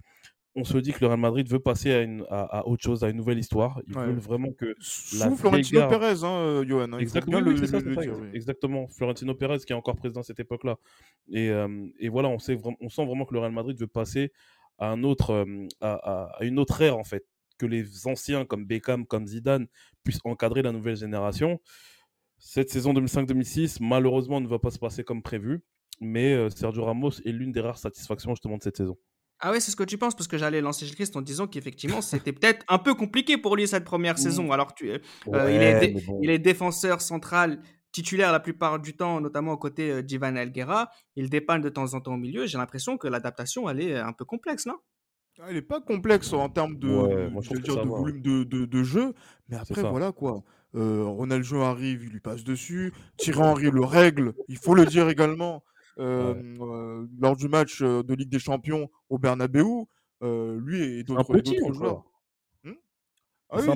on 0.56 0.64
se 0.64 0.78
dit 0.78 0.92
que 0.92 1.00
le 1.02 1.08
Real 1.08 1.20
Madrid 1.20 1.46
veut 1.48 1.58
passer 1.58 1.92
à, 1.92 2.00
une, 2.00 2.24
à, 2.30 2.66
autre 2.66 2.82
chose, 2.82 3.04
à 3.04 3.10
une 3.10 3.18
nouvelle 3.18 3.38
histoire. 3.38 3.78
Ils 3.86 3.94
veulent 3.94 4.18
vraiment 4.18 4.50
que. 4.52 4.74
Sous 4.80 5.36
Florentino 5.36 5.86
Pérez, 5.86 6.24
hein, 6.24 6.30
euh, 6.30 6.64
Johan. 6.66 6.94
Hein, 6.94 6.98
exactement, 6.98 7.42
exactement. 8.32 8.88
Florentino 8.88 9.34
Pérez 9.34 9.58
qui 9.58 9.74
est 9.74 9.76
encore 9.76 9.96
président 9.96 10.20
à 10.20 10.24
cette 10.24 10.40
époque-là. 10.40 10.76
Et, 11.30 11.50
euh, 11.50 11.86
et, 12.00 12.08
voilà, 12.08 12.30
on, 12.30 12.38
sait, 12.38 12.58
on 12.80 12.88
sent 12.88 13.04
vraiment 13.04 13.26
que 13.26 13.34
le 13.34 13.40
Real 13.40 13.52
Madrid 13.52 13.78
veut 13.78 13.86
passer 13.86 14.32
à, 14.78 14.90
un 14.90 15.04
autre, 15.04 15.30
euh, 15.30 15.68
à, 15.82 16.38
à, 16.38 16.44
une 16.44 16.58
autre 16.58 16.80
ère, 16.80 16.96
en 16.96 17.04
fait. 17.04 17.24
Que 17.58 17.66
les 17.66 18.06
anciens, 18.06 18.46
comme 18.46 18.64
Beckham, 18.64 19.06
comme 19.06 19.26
Zidane, 19.26 19.66
puissent 20.04 20.20
encadrer 20.24 20.62
la 20.62 20.72
nouvelle 20.72 20.96
génération. 20.96 21.60
Cette 22.38 22.70
saison 22.70 22.94
2005-2006, 22.94 23.78
malheureusement, 23.80 24.40
ne 24.40 24.48
va 24.48 24.58
pas 24.58 24.70
se 24.70 24.78
passer 24.78 25.04
comme 25.04 25.22
prévu. 25.22 25.60
Mais 26.00 26.50
Sergio 26.50 26.84
Ramos 26.84 27.20
est 27.24 27.32
l'une 27.32 27.52
des 27.52 27.60
rares 27.60 27.78
satisfactions 27.78 28.32
justement 28.32 28.58
de 28.58 28.62
cette 28.62 28.76
saison. 28.76 28.98
Ah 29.40 29.50
ouais, 29.50 29.60
c'est 29.60 29.70
ce 29.70 29.76
que 29.76 29.84
tu 29.84 29.98
penses, 29.98 30.14
parce 30.14 30.28
que 30.28 30.38
j'allais 30.38 30.60
lancer 30.60 30.86
Gilles 30.86 30.94
Christ 30.94 31.14
en 31.16 31.20
disant 31.20 31.46
qu'effectivement, 31.46 32.00
c'était 32.00 32.32
peut-être 32.32 32.64
un 32.68 32.78
peu 32.78 32.94
compliqué 32.94 33.36
pour 33.36 33.56
lui 33.56 33.68
cette 33.68 33.84
première 33.84 34.18
saison. 34.18 34.50
Alors, 34.50 34.74
tu, 34.74 34.90
euh, 34.90 34.98
il, 35.26 35.62
est 35.62 35.94
il, 36.22 36.30
est 36.30 36.38
défenseur 36.38 37.02
central 37.02 37.60
titulaire 37.92 38.32
la 38.32 38.40
plupart 38.40 38.78
du 38.78 38.96
temps, 38.96 39.20
notamment 39.20 39.52
aux 39.52 39.58
côtés 39.58 39.90
euh, 39.90 40.02
d'Ivan 40.02 40.36
Elguera. 40.36 40.90
Il 41.16 41.28
dépanne 41.30 41.60
de 41.60 41.68
temps 41.68 41.94
en 41.94 42.00
temps 42.00 42.14
au 42.14 42.18
milieu. 42.18 42.46
J'ai 42.46 42.58
l'impression 42.58 42.96
que 42.96 43.08
l'adaptation, 43.08 43.68
elle 43.68 43.80
est 43.80 43.96
un 43.96 44.12
peu 44.12 44.24
complexe, 44.24 44.66
non? 44.66 44.76
Ah, 45.38 45.46
Elle 45.48 45.56
n'est 45.56 45.62
pas 45.62 45.80
complexe 45.82 46.32
en 46.32 46.48
termes 46.48 46.78
de, 46.78 46.88
dire, 47.58 47.76
de 47.76 47.88
volume 47.88 48.22
de, 48.22 48.44
de, 48.44 48.82
jeu, 48.82 49.12
mais 49.48 49.56
après, 49.56 49.82
voilà 49.82 50.12
quoi. 50.12 50.42
Euh, 50.74 51.04
Ronaldinho 51.04 51.62
arrive, 51.62 52.04
il 52.04 52.10
lui 52.10 52.20
passe 52.20 52.42
dessus. 52.42 52.92
Thierry 53.16 53.40
Henry 53.40 53.70
le 53.70 53.84
règle, 53.84 54.34
il 54.48 54.56
faut 54.56 54.74
le 54.74 54.84
dire 54.84 55.08
également. 55.08 55.62
Lors 55.96 57.36
du 57.36 57.48
match 57.48 57.82
de 57.82 58.14
Ligue 58.14 58.30
des 58.30 58.38
Champions 58.38 58.90
au 59.08 59.18
Bernabeu, 59.18 59.64
lui 60.22 60.82
et 60.82 61.04
d'autres 61.04 61.72
joueurs. 61.72 62.04
Hmm 62.64 62.72
ah 63.50 63.58
c'est 63.60 63.70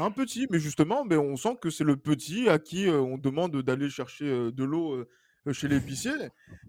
un, 0.00 0.10
petit, 0.10 0.46
mais 0.50 0.58
justement, 0.58 1.04
mais 1.04 1.16
on 1.16 1.36
sent 1.36 1.56
que 1.60 1.70
c'est 1.70 1.84
le 1.84 1.96
petit 1.96 2.48
à 2.48 2.58
qui 2.58 2.88
on 2.88 3.16
demande 3.16 3.62
d'aller 3.62 3.88
chercher 3.88 4.26
de 4.50 4.64
l'eau 4.64 5.06
chez 5.52 5.68
l'épicier, 5.68 6.12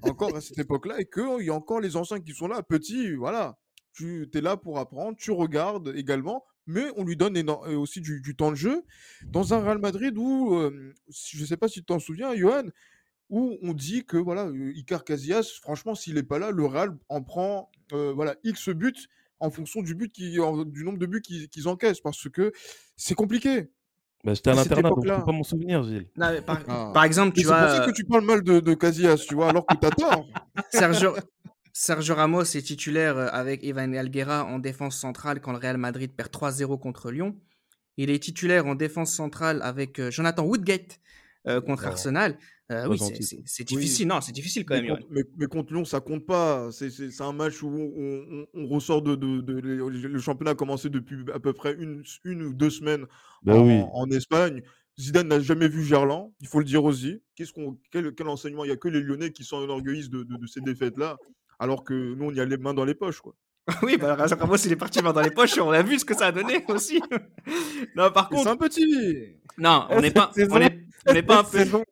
encore 0.03 0.35
à 0.35 0.41
cette 0.41 0.59
époque-là, 0.59 0.99
et 0.99 1.05
qu'il 1.05 1.45
y 1.45 1.49
a 1.49 1.53
encore 1.53 1.81
les 1.81 1.95
anciens 1.95 2.19
qui 2.19 2.33
sont 2.33 2.47
là. 2.47 2.63
Petit, 2.63 3.13
voilà, 3.15 3.57
tu 3.93 4.29
es 4.33 4.41
là 4.41 4.57
pour 4.57 4.79
apprendre, 4.79 5.17
tu 5.17 5.31
regardes 5.31 5.93
également, 5.95 6.43
mais 6.67 6.85
on 6.95 7.03
lui 7.03 7.17
donne 7.17 7.37
aussi 7.49 8.01
du, 8.01 8.35
temps 8.35 8.51
de 8.51 8.55
jeu. 8.55 8.83
Dans 9.25 9.53
un 9.53 9.59
Real 9.59 9.79
Madrid 9.79 10.17
où, 10.17 10.57
je 11.09 11.41
ne 11.41 11.45
sais 11.45 11.57
pas 11.57 11.67
si 11.67 11.79
tu 11.79 11.85
t'en 11.85 11.99
souviens, 11.99 12.35
Johan, 12.35 12.63
où 13.31 13.57
on 13.63 13.73
dit 13.73 14.05
que 14.05 14.17
voilà, 14.17 14.51
Icar 14.75 15.03
Casillas, 15.03 15.59
franchement, 15.61 15.95
s'il 15.95 16.15
n'est 16.15 16.23
pas 16.23 16.37
là, 16.37 16.51
le 16.51 16.65
Real 16.65 16.95
en 17.09 17.23
prend 17.23 17.71
voilà, 17.91 18.35
X 18.43 18.69
buts 18.69 19.07
en 19.41 19.49
fonction 19.49 19.81
du, 19.81 19.95
but 19.95 20.11
qui, 20.11 20.31
du 20.31 20.83
nombre 20.83 20.99
de 20.99 21.05
buts 21.05 21.21
qu'ils 21.21 21.67
encaissent, 21.67 21.99
parce 21.99 22.29
que 22.29 22.53
c'est 22.95 23.15
compliqué. 23.15 23.69
Bah, 24.23 24.35
J'étais 24.35 24.51
à 24.51 24.53
l'internat, 24.53 24.89
donc 24.89 25.05
je 25.05 25.13
peux 25.13 25.23
pas 25.23 25.31
m'en 25.31 25.43
souvenir, 25.43 25.83
Gilles. 25.83 26.07
par, 26.45 26.59
ah. 26.67 26.91
par, 26.93 27.03
exemple, 27.03 27.35
tu 27.35 27.43
vois. 27.43 27.67
C'est 27.67 27.77
pour 27.77 27.85
ça 27.85 27.91
que 27.91 27.95
tu 27.95 28.05
parles 28.05 28.23
mal 28.23 28.43
de, 28.43 28.59
de 28.59 28.73
Casillas, 28.75 29.25
tu 29.27 29.33
vois, 29.33 29.49
alors 29.49 29.65
que 29.65 29.75
tu 29.75 29.85
as 29.85 29.89
tort. 29.89 30.27
Sergio, 30.71 31.15
Sergio 31.73 32.13
Ramos 32.13 32.43
est 32.43 32.61
titulaire 32.61 33.17
avec 33.33 33.63
Ivan 33.63 33.93
Alguera 33.93 34.45
en 34.45 34.59
défense 34.59 34.95
centrale 34.95 35.41
quand 35.41 35.51
le 35.51 35.57
Real 35.57 35.77
Madrid 35.77 36.11
perd 36.15 36.29
3-0 36.29 36.79
contre 36.79 37.11
Lyon. 37.11 37.35
Il 37.97 38.11
est 38.11 38.19
titulaire 38.19 38.67
en 38.67 38.75
défense 38.75 39.11
centrale 39.11 39.59
avec 39.63 39.99
Jonathan 40.11 40.43
Woodgate 40.43 40.99
contre 41.65 41.87
Arsenal. 41.87 42.37
Euh, 42.71 42.87
oui, 42.87 42.97
c'est 43.45 43.63
difficile. 43.65 44.07
Non, 44.07 44.21
c'est 44.21 44.31
difficile 44.31 44.65
quand 44.65 44.81
même. 44.81 44.97
mais, 45.09 45.47
contre 45.47 45.73
Lyon, 45.73 45.85
ça 45.85 45.99
compte 45.99 46.25
pas. 46.25 46.69
C'est 46.71 47.21
un 47.21 47.33
match 47.33 47.61
où 47.63 48.47
on, 48.53 48.67
ressort 48.67 49.01
de, 49.01 49.15
Le 49.15 50.19
championnat 50.19 50.51
a 50.51 50.55
commencé 50.55 50.89
depuis 50.89 51.17
à 51.33 51.39
peu 51.39 51.53
près 51.53 51.73
une, 51.73 52.03
une 52.23 52.43
ou 52.43 52.53
deux 52.53 52.69
semaines 52.69 53.05
bah 53.43 53.55
en, 53.59 54.09
Espagne. 54.11 54.61
Zidane 54.99 55.29
n'a 55.29 55.39
jamais 55.39 55.67
vu 55.67 55.83
Gerland, 55.83 56.31
il 56.41 56.47
faut 56.47 56.59
le 56.59 56.65
dire 56.65 56.83
aussi. 56.83 57.21
Qu'est-ce 57.35 57.53
qu'on, 57.53 57.77
quel, 57.91 58.13
enseignement? 58.27 58.65
Il 58.65 58.67
n'y 58.67 58.73
a 58.73 58.77
que 58.77 58.89
les 58.89 59.01
Lyonnais 59.01 59.31
qui 59.31 59.43
s'enorgueillissent 59.43 60.09
de, 60.09 60.23
de, 60.23 60.35
de 60.35 60.47
ces 60.47 60.61
défaites-là, 60.61 61.17
alors 61.59 61.83
que 61.83 62.13
nous, 62.13 62.25
on 62.25 62.31
y 62.31 62.39
a 62.39 62.45
les 62.45 62.57
mains 62.57 62.73
dans 62.73 62.85
les 62.85 62.93
poches. 62.93 63.21
Quoi. 63.21 63.33
Oui, 63.83 63.97
bah, 63.97 64.15
Ramos, 64.15 64.55
il 64.57 64.71
est 64.71 64.75
parti 64.75 65.01
main 65.01 65.13
dans 65.13 65.21
les 65.21 65.31
poches, 65.31 65.57
on 65.59 65.71
a 65.71 65.81
vu 65.81 65.99
ce 65.99 66.05
que 66.05 66.15
ça 66.15 66.27
a 66.27 66.31
donné 66.31 66.63
aussi. 66.67 67.01
non, 67.95 68.11
par 68.11 68.29
contre. 68.29 68.43
C'est 68.43 68.49
un 68.49 68.57
petit. 68.57 69.35
Non, 69.57 69.87
on 69.89 70.01
n'est 70.01 70.11
pas. 70.11 70.31
on 70.35 70.61
est, 70.61 70.79
on 71.07 71.23
pas 71.23 71.39
un 71.39 71.43
peu. 71.43 71.57
Saison, 71.57 71.83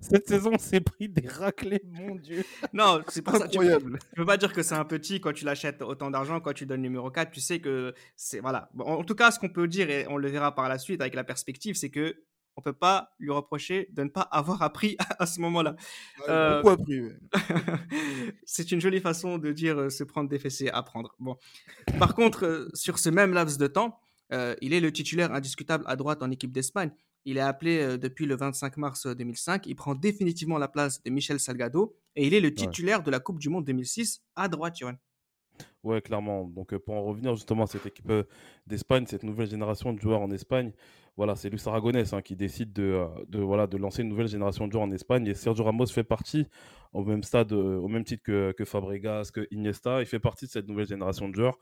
cette 0.00 0.28
saison, 0.28 0.50
on 0.54 0.58
s'est 0.58 0.80
pris 0.80 1.08
des 1.08 1.26
raclés, 1.26 1.82
mon 1.90 2.14
Dieu. 2.16 2.44
Non, 2.72 3.02
c'est 3.08 3.22
pas 3.22 3.36
Incroyable. 3.36 3.98
ça. 4.00 4.06
Tu, 4.10 4.16
peux 4.16 4.26
pas 4.26 4.36
dire 4.36 4.52
que 4.52 4.62
c'est 4.62 4.74
un 4.74 4.84
petit 4.84 5.20
quand 5.20 5.32
tu 5.32 5.44
l'achètes 5.44 5.82
autant 5.82 6.10
d'argent, 6.10 6.40
quand 6.40 6.52
tu 6.52 6.66
donnes 6.66 6.82
numéro 6.82 7.10
4. 7.10 7.30
Tu 7.30 7.40
sais 7.40 7.60
que 7.60 7.94
c'est. 8.16 8.40
Voilà. 8.40 8.70
en 8.78 9.04
tout 9.04 9.14
cas, 9.14 9.30
ce 9.30 9.38
qu'on 9.38 9.48
peut 9.48 9.68
dire, 9.68 9.90
et 9.90 10.06
on 10.08 10.16
le 10.16 10.28
verra 10.28 10.54
par 10.54 10.68
la 10.68 10.78
suite 10.78 11.00
avec 11.00 11.14
la 11.14 11.24
perspective, 11.24 11.74
c'est 11.74 11.90
que 11.90 12.16
on 12.58 12.60
peut 12.60 12.72
pas 12.72 13.14
lui 13.20 13.30
reprocher 13.30 13.88
de 13.92 14.02
ne 14.02 14.08
pas 14.08 14.22
avoir 14.22 14.62
appris 14.62 14.96
à, 15.18 15.26
ce 15.26 15.40
moment-là. 15.40 15.76
Euh, 16.28 16.60
appris. 16.60 17.02
c'est 18.44 18.72
une 18.72 18.80
jolie 18.80 19.00
façon 19.00 19.38
de 19.38 19.52
dire 19.52 19.78
euh, 19.78 19.90
se 19.90 20.02
prendre 20.02 20.28
des 20.28 20.40
fessées, 20.40 20.68
apprendre. 20.68 21.14
Bon. 21.20 21.36
Par 22.00 22.16
contre, 22.16 22.44
euh, 22.44 22.68
sur 22.74 22.98
ce 22.98 23.10
même 23.10 23.32
laps 23.32 23.58
de 23.58 23.68
temps, 23.68 24.00
il 24.60 24.74
est 24.74 24.80
le 24.80 24.92
titulaire 24.92 25.32
indiscutable 25.32 25.84
à 25.86 25.96
droite 25.96 26.22
en 26.22 26.30
équipe 26.30 26.52
d'Espagne. 26.52 26.90
Il 27.24 27.38
est 27.38 27.42
appelé 27.42 27.96
depuis 27.96 28.26
le 28.26 28.36
25 28.36 28.76
mars 28.76 29.06
2005. 29.06 29.66
Il 29.66 29.74
prend 29.74 29.94
définitivement 29.94 30.58
la 30.58 30.68
place 30.68 31.02
de 31.02 31.08
Michel 31.08 31.40
Salgado 31.40 31.96
et 32.14 32.26
il 32.26 32.34
est 32.34 32.40
le 32.40 32.52
titulaire 32.52 33.02
de 33.02 33.10
la 33.10 33.20
Coupe 33.20 33.38
du 33.38 33.48
Monde 33.48 33.64
2006 33.64 34.22
à 34.36 34.48
droite, 34.48 34.76
Johan. 34.76 34.96
Ouais, 35.82 36.02
clairement. 36.02 36.44
Donc, 36.44 36.76
pour 36.76 36.94
en 36.94 37.04
revenir 37.04 37.34
justement 37.36 37.64
à 37.64 37.66
cette 37.68 37.86
équipe 37.86 38.12
d'Espagne, 38.66 39.06
cette 39.06 39.22
nouvelle 39.22 39.48
génération 39.48 39.94
de 39.94 39.98
joueurs 39.98 40.20
en 40.20 40.30
Espagne, 40.30 40.72
voilà, 41.18 41.34
c'est 41.34 41.50
Luis 41.50 41.60
Aragonès 41.66 42.12
hein, 42.12 42.22
qui 42.22 42.36
décide 42.36 42.72
de, 42.72 42.84
euh, 42.84 43.06
de, 43.26 43.40
voilà, 43.40 43.66
de 43.66 43.76
lancer 43.76 44.02
une 44.02 44.08
nouvelle 44.08 44.28
génération 44.28 44.68
de 44.68 44.72
joueurs 44.72 44.84
en 44.84 44.90
Espagne. 44.92 45.26
Et 45.26 45.34
Sergio 45.34 45.64
Ramos 45.64 45.86
fait 45.86 46.04
partie, 46.04 46.46
au 46.92 47.02
même 47.02 47.24
stade, 47.24 47.52
euh, 47.52 47.76
au 47.76 47.88
même 47.88 48.04
titre 48.04 48.22
que, 48.22 48.52
que, 48.52 48.64
Fabregas, 48.64 49.32
que 49.34 49.48
Iniesta, 49.50 50.00
il 50.00 50.06
fait 50.06 50.20
partie 50.20 50.46
de 50.46 50.50
cette 50.52 50.68
nouvelle 50.68 50.86
génération 50.86 51.28
de 51.28 51.34
joueurs. 51.34 51.58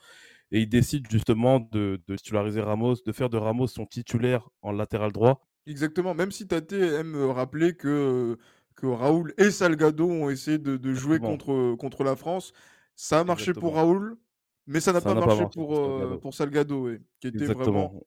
Et 0.53 0.61
il 0.61 0.69
décide 0.69 1.11
justement 1.11 1.59
de, 1.59 1.99
de 2.07 2.17
titulariser 2.17 2.61
Ramos, 2.61 2.97
de 3.07 3.13
faire 3.13 3.31
de 3.31 3.39
Ramos 3.39 3.69
son 3.69 3.87
titulaire 3.87 4.47
en 4.61 4.73
latéral 4.73 5.11
droit. 5.11 5.49
Exactement, 5.67 6.15
même 6.15 6.33
si 6.33 6.47
Tate 6.47 6.75
aime 6.75 7.17
rappeler 7.17 7.75
que, 7.75 8.37
que 8.75 8.87
Raoul 8.87 9.33
et 9.39 9.51
Salgado 9.51 10.07
ont 10.07 10.29
essayé 10.29 10.59
de, 10.59 10.77
de 10.77 10.93
jouer 10.93 11.19
contre, 11.19 11.75
contre 11.77 12.05
la 12.05 12.15
France, 12.15 12.53
ça 12.95 13.21
a 13.21 13.25
marché 13.25 13.55
pour 13.55 13.77
Raoul, 13.77 14.19
mais 14.67 14.81
ça 14.81 14.93
n'a 14.93 15.01
pas, 15.01 15.15
marché 15.15 15.45
pour, 15.55 15.69
pour 15.69 15.77
Salgado, 15.79 16.19
pour 16.19 16.35
Salgado 16.35 16.89
qui 17.21 17.29
était 17.29 17.39
Exactement. 17.39 17.89
vraiment 17.89 18.03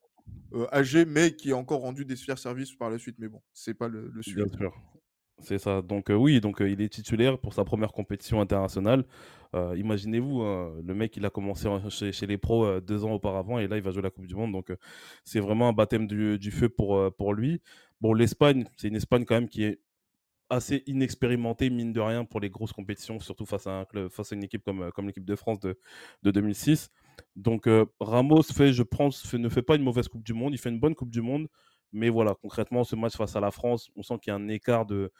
euh, 0.53 0.67
âgé, 0.71 1.05
mais 1.05 1.36
qui 1.36 1.51
a 1.51 1.57
encore 1.57 1.81
rendu 1.81 2.05
des 2.05 2.15
fiers 2.15 2.38
services 2.38 2.74
par 2.74 2.89
la 2.89 2.98
suite. 2.98 3.17
Mais 3.19 3.27
bon, 3.27 3.41
c'est 3.53 3.74
pas 3.74 3.88
le, 3.88 4.09
le 4.13 4.21
sujet. 4.21 4.43
C'est 5.41 5.57
ça. 5.57 5.81
Donc 5.81 6.09
euh, 6.09 6.15
oui, 6.15 6.41
donc 6.41 6.62
euh, 6.62 6.69
il 6.69 6.81
est 6.81 6.89
titulaire 6.89 7.39
pour 7.39 7.53
sa 7.53 7.63
première 7.63 7.91
compétition 7.93 8.41
internationale. 8.41 9.05
Imaginez-vous, 9.53 10.41
hein, 10.41 10.75
le 10.86 10.93
mec 10.93 11.17
il 11.17 11.25
a 11.25 11.31
commencé 11.31 11.67
chez, 11.89 12.12
chez 12.12 12.27
les 12.27 12.38
pros 12.38 12.79
deux 12.81 13.03
ans 13.03 13.13
auparavant 13.13 13.57
et 13.57 13.67
là 13.67 13.77
il 13.77 13.81
va 13.81 13.89
jouer 13.89 14.03
la 14.03 14.12
Coupe 14.12 14.27
du 14.27 14.36
Monde. 14.36 14.51
Donc 14.51 14.71
c'est 15.24 15.39
vraiment 15.39 15.69
un 15.69 15.74
baptême 15.74 16.05
du, 16.05 16.38
du 16.38 16.51
feu 16.51 16.69
pour, 16.69 17.12
pour 17.15 17.33
lui. 17.33 17.59
Bon, 18.00 18.13
l'Espagne, 18.13 18.65
c'est 18.77 18.89
une 18.89 18.95
Espagne 18.95 19.25
quand 19.25 19.33
même 19.33 19.50
qui 19.50 19.63
est 19.63 19.79
assez 20.50 20.83
inexpérimentée, 20.88 21.69
mine 21.69 21.93
de 21.93 22.00
rien, 22.00 22.25
pour 22.25 22.39
les 22.39 22.50
grosses 22.50 22.74
compétitions, 22.74 23.19
surtout 23.19 23.45
face 23.45 23.67
à, 23.67 23.71
un 23.71 23.86
club, 23.86 24.09
face 24.09 24.31
à 24.31 24.36
une 24.36 24.43
équipe 24.43 24.63
comme, 24.63 24.91
comme 24.91 25.07
l'équipe 25.07 25.25
de 25.25 25.36
France 25.36 25.59
de, 25.59 25.79
de 26.24 26.31
2006. 26.31 26.91
Donc 27.35 27.67
euh, 27.67 27.85
Ramos 27.99 28.41
ne 28.41 29.49
fait 29.49 29.61
pas 29.61 29.75
une 29.75 29.83
mauvaise 29.83 30.07
Coupe 30.07 30.23
du 30.23 30.33
Monde, 30.33 30.53
il 30.53 30.57
fait 30.57 30.69
une 30.69 30.79
bonne 30.79 30.95
Coupe 30.95 31.09
du 31.09 31.21
Monde, 31.21 31.47
mais 31.91 32.09
voilà, 32.09 32.35
concrètement, 32.41 32.83
ce 32.83 32.95
match 32.95 33.15
face 33.15 33.35
à 33.35 33.39
la 33.39 33.51
France, 33.51 33.89
on 33.95 34.03
sent 34.03 34.15
qu'il 34.21 34.31
y 34.31 34.33
a 34.33 34.38
un 34.38 34.47
écart 34.47 34.85
de, 34.85 35.11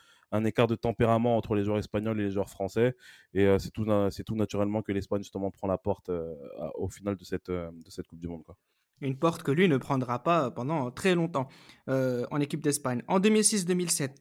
tempérament 0.76 1.38
entre 1.38 1.56
les 1.56 1.64
joueurs 1.64 1.80
espagnols 1.80 2.20
et 2.20 2.26
les 2.26 2.32
joueurs 2.32 2.50
français, 2.50 2.96
et 3.34 3.46
euh, 3.46 3.58
c'est 3.60 3.72
tout, 3.72 4.36
naturellement 4.36 4.82
que 4.82 4.92
l'Espagne 4.92 5.22
justement 5.22 5.52
prend 5.52 5.68
la 5.68 5.78
porte 5.78 6.10
euh, 6.10 6.36
au 6.76 6.90
final 6.90 7.16
de 7.16 7.24
cette, 7.24 7.52
Coupe 8.08 8.20
du 8.20 8.28
Monde. 8.28 8.44
Une 9.02 9.18
porte 9.18 9.44
que 9.44 9.52
lui 9.52 9.70
ne 9.70 9.78
prendra 9.78 10.24
pas 10.24 10.52
pendant 10.52 10.92
très 10.92 11.16
longtemps 11.16 11.48
en 11.88 12.40
équipe 12.42 12.62
d'Espagne. 12.62 13.02
En 13.08 13.20
2006-2007, 13.20 14.12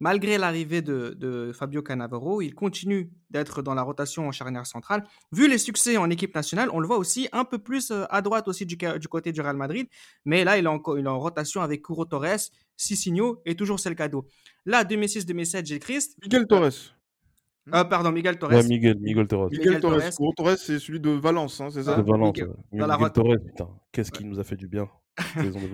Malgré 0.00 0.38
l'arrivée 0.38 0.80
de, 0.80 1.50
Fabio 1.52 1.82
Cannavaro, 1.82 2.40
il 2.40 2.54
continue 2.54 3.10
d'être 3.30 3.62
dans 3.62 3.74
la 3.74 3.82
rotation 3.82 4.28
en 4.28 4.32
charnière 4.32 4.66
centrale. 4.66 5.04
Vu 5.32 5.48
les 5.48 5.58
succès 5.58 5.96
en 5.96 6.08
équipe 6.08 6.34
nationale, 6.34 6.68
on 6.72 6.78
le 6.78 6.86
voit 6.86 6.98
aussi 6.98 7.28
un 7.32 7.44
peu 7.44 7.58
plus 7.58 7.90
euh, 7.90 8.04
à 8.10 8.22
droite 8.22 8.46
aussi 8.48 8.64
du, 8.64 8.78
côté 9.08 9.32
du 9.32 9.40
Real 9.40 9.56
Madrid. 9.56 9.88
Mais 10.24 10.44
là, 10.44 10.56
il 10.56 10.64
est, 10.64 10.68
en, 10.68 10.80
en 10.80 11.18
rotation 11.18 11.62
avec 11.62 11.82
Curo 11.82 12.04
Torres, 12.04 12.50
Cicinho 12.76 13.42
et 13.44 13.56
toujours 13.56 13.80
Selcado. 13.80 14.26
Là, 14.66 14.84
2006-2007, 14.84 15.66
Gilles 15.66 15.80
Christ. 15.80 16.16
Miguel 16.22 16.46
Torres. 16.46 16.94
Ah, 17.72 17.84
pardon, 17.84 18.12
Miguel 18.12 18.38
Torres. 18.38 18.64
Miguel, 18.64 18.98
Miguel 19.00 19.26
Torres. 19.26 19.50
Miguel, 19.50 19.80
Torres. 19.80 20.00
Torres, 20.36 20.58
c'est 20.58 20.78
celui 20.78 21.00
de 21.00 21.10
Valence, 21.10 21.60
hein, 21.60 21.68
c'est 21.70 21.82
ça 21.82 21.96
De 21.96 22.02
Valence. 22.02 22.36
Miguel, 22.72 23.12
Torres, 23.12 23.36
putain, 23.44 23.68
qu'est-ce 23.92 24.10
qu'il 24.10 24.28
nous 24.28 24.38
a 24.38 24.44
fait 24.44 24.56
du 24.56 24.68
bien. 24.68 24.88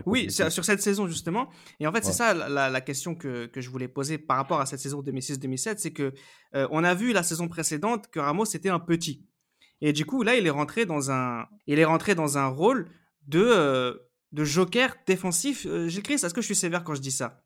Oui, 0.07 0.31
sur 0.31 0.65
cette 0.65 0.83
saison 0.83 1.07
justement. 1.07 1.49
Et 1.81 1.87
en 1.87 1.93
fait, 1.93 2.05
c'est 2.05 2.13
ça 2.13 2.35
la, 2.35 2.81
question 2.81 3.15
que, 3.15 3.47
que, 3.47 3.61
je 3.61 3.71
voulais 3.71 3.89
poser 3.89 4.19
par 4.19 4.37
rapport 4.37 4.61
à 4.61 4.67
cette 4.67 4.81
saison 4.81 5.03
2006-2007, 5.03 5.77
c'est 5.79 5.93
que 5.93 6.13
euh, 6.55 6.69
on 6.71 6.85
a 6.85 6.95
vu 6.95 7.13
la 7.13 7.23
saison 7.23 7.49
précédente 7.49 8.09
que 8.11 8.21
Ramos 8.21 8.45
était 8.47 8.69
un 8.69 8.81
petit. 8.81 9.27
Et 9.81 9.93
du 9.93 10.07
coup, 10.07 10.23
là, 10.23 10.37
il 10.37 10.47
est 10.47 10.51
rentré 10.51 10.87
dans 10.87 11.11
un, 11.11 11.47
il 11.67 11.79
est 11.79 11.85
rentré 11.85 12.15
dans 12.15 12.39
un 12.39 12.47
rôle 12.47 12.89
de, 13.27 13.43
euh, 13.43 13.95
de 14.33 14.45
joker 14.45 14.95
défensif. 15.07 15.67
Euh, 15.67 15.89
J'écris, 15.89 16.15
est-ce 16.15 16.33
que 16.33 16.41
je 16.41 16.47
suis 16.47 16.55
sévère 16.55 16.85
quand 16.85 16.95
je 16.95 17.01
dis 17.01 17.13
ça? 17.13 17.43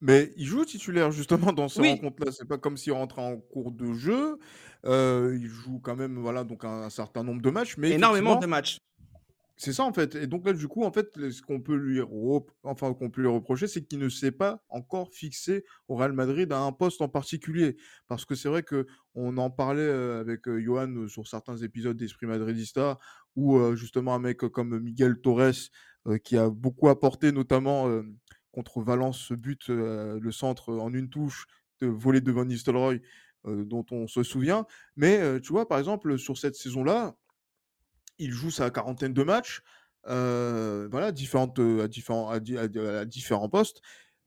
Mais 0.00 0.32
il 0.36 0.46
joue 0.46 0.64
titulaire 0.64 1.10
justement 1.10 1.52
dans 1.52 1.68
ces 1.68 1.80
rencontres-là. 1.80 2.30
C'est 2.30 2.46
pas 2.46 2.58
comme 2.58 2.76
s'il 2.76 2.92
rentrait 2.92 3.22
en 3.22 3.36
cours 3.36 3.72
de 3.72 3.92
jeu. 3.94 4.38
il 4.84 5.46
joue 5.46 5.80
quand 5.80 5.96
même 5.96 6.18
voilà 6.18 6.44
donc 6.44 6.64
un, 6.64 6.88
certain 6.90 7.24
nombre 7.24 7.42
de 7.42 7.50
matchs, 7.50 7.76
mais 7.78 7.90
énormément 7.92 8.36
de 8.36 8.46
matchs. 8.46 8.78
C'est 9.60 9.72
ça 9.72 9.82
en 9.82 9.92
fait. 9.92 10.14
Et 10.14 10.28
donc 10.28 10.46
là, 10.46 10.52
du 10.52 10.68
coup, 10.68 10.84
en 10.84 10.92
fait, 10.92 11.30
ce 11.30 11.42
qu'on 11.42 11.60
peut 11.60 11.74
lui, 11.74 12.00
enfin, 12.62 12.94
qu'on 12.94 13.10
peut 13.10 13.22
lui 13.22 13.28
reprocher, 13.28 13.66
c'est 13.66 13.84
qu'il 13.84 13.98
ne 13.98 14.08
s'est 14.08 14.30
pas 14.30 14.64
encore 14.68 15.12
fixé 15.12 15.64
au 15.88 15.96
Real 15.96 16.12
Madrid 16.12 16.52
à 16.52 16.60
un 16.60 16.70
poste 16.70 17.02
en 17.02 17.08
particulier. 17.08 17.76
Parce 18.06 18.24
que 18.24 18.36
c'est 18.36 18.48
vrai 18.48 18.62
que 18.62 18.86
on 19.16 19.36
en 19.36 19.50
parlait 19.50 19.90
avec 19.90 20.48
Johan 20.48 21.08
sur 21.08 21.26
certains 21.26 21.56
épisodes 21.56 21.96
d'Esprit 21.96 22.26
Madridista, 22.26 22.98
où 23.34 23.74
justement 23.74 24.14
un 24.14 24.20
mec 24.20 24.38
comme 24.38 24.78
Miguel 24.78 25.20
Torres, 25.20 25.70
qui 26.22 26.36
a 26.36 26.48
beaucoup 26.50 26.88
apporté, 26.88 27.32
notamment 27.32 27.90
contre 28.52 28.80
Valence, 28.80 29.18
ce 29.18 29.34
but, 29.34 29.70
le 29.70 30.30
centre 30.30 30.72
en 30.72 30.94
une 30.94 31.08
touche, 31.08 31.46
de 31.80 31.88
volé 31.88 32.20
de 32.20 32.30
Van 32.30 32.44
Nistelrooy, 32.44 33.02
dont 33.44 33.84
on 33.90 34.06
se 34.06 34.22
souvient. 34.22 34.66
Mais 34.94 35.40
tu 35.40 35.52
vois, 35.52 35.66
par 35.66 35.80
exemple, 35.80 36.16
sur 36.16 36.38
cette 36.38 36.54
saison-là, 36.54 37.16
il 38.18 38.32
joue 38.32 38.50
sa 38.50 38.70
quarantaine 38.70 39.12
de 39.12 39.22
matchs, 39.22 39.62
à, 40.04 40.82
différents, 41.04 41.48
postes. 43.48 43.80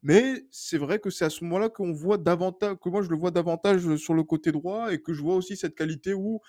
Mais 0.03 0.45
c'est 0.50 0.77
vrai 0.77 1.00
que 1.00 1.10
c'est 1.10 1.25
à 1.25 1.29
ce 1.29 1.43
moment-là 1.43 1.69
qu'on 1.69 1.91
voit 1.91 2.17
davantage, 2.17 2.75
que 2.83 2.89
moi 2.89 3.01
je 3.03 3.10
le 3.10 3.15
vois 3.15 3.31
davantage 3.31 3.95
sur 3.98 4.13
le 4.13 4.24
côté 4.24 4.51
droit 4.51 4.91
et 4.91 5.00
que 5.00 5.13
je 5.13 5.21
vois 5.21 5.36
aussi 5.36 5.55
cette 5.55 5.75
qualité 5.75 6.13
où 6.13 6.41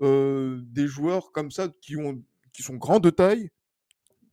des 0.00 0.86
joueurs 0.86 1.32
comme 1.32 1.50
ça 1.50 1.68
qui, 1.80 1.96
qui 2.52 2.62
sont 2.62 2.76
grands 2.76 3.00
de 3.00 3.10
taille, 3.10 3.50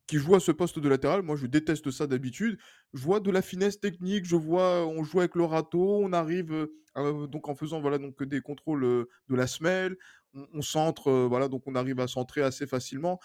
qui 0.08 0.18
jouent 0.18 0.36
à 0.36 0.40
ce 0.40 0.52
poste 0.52 0.80
de 0.80 0.90
latéral, 0.90 1.22
moi 1.22 1.36
je 1.36 1.48
déteste 1.48 1.92
ça 1.92 2.08
d'habitude. 2.08 2.58
Je 2.96 3.04
vois 3.04 3.20
de 3.20 3.30
la 3.30 3.42
finesse 3.42 3.80
technique, 3.80 4.26
je 4.26 4.36
vois, 4.36 4.88
on 4.88 5.04
joue 5.04 5.20
avec 5.20 5.36
le 5.36 5.44
râteau, 5.44 6.00
on 6.02 6.12
arrive 6.14 6.68
euh, 6.98 7.28
donc 7.28 7.50
en 7.50 7.56
faisant 7.56 7.82
voilà 7.82 7.98
donc 7.98 8.24
des 8.24 8.42
contrôles 8.42 8.84
euh, 8.84 9.10
de 9.30 9.36
la 9.36 9.48
semelle, 9.48 9.96
on, 10.34 10.62
centre, 10.62 11.12
voilà 11.12 11.48
donc 11.48 11.64
on 11.68 11.76
arrive 11.76 12.00
à 12.00 12.08
centrer 12.08 12.42
assez 12.42 12.66
facilement. 12.68 13.20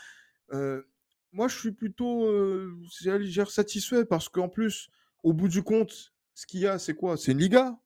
moi 1.32 1.48
je 1.48 1.58
suis 1.58 1.72
plutôt 1.72 2.28
satisfait 3.48 4.04
parce 4.04 4.28
qu'en 4.28 4.48
plus 4.48 4.90
au 5.22 5.32
bout 5.32 5.48
du 5.48 5.62
compte, 5.62 6.12
ce 6.34 6.46
qu'il 6.46 6.60
y 6.60 6.66
a, 6.66 6.78
c'est 6.78 6.94
quoi? 6.94 7.16
C'est 7.16 7.32
une 7.32 7.38
Liga 7.38 7.78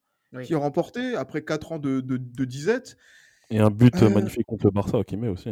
qui 0.43 0.53
est 0.53 0.57
remportée 0.57 1.14
après 1.14 1.43
4 1.43 1.73
ans 1.73 1.79
de, 1.79 2.00
de, 2.00 2.45
disette. 2.45 2.97
Et 3.50 3.59
un 3.59 3.71
but 3.71 3.95
euh, 4.03 4.11
magnifique 4.11 4.47
contre 4.47 4.67
le 4.67 4.71
Barça 4.73 5.03
qui 5.05 5.17
met 5.17 5.29
aussi. 5.29 5.50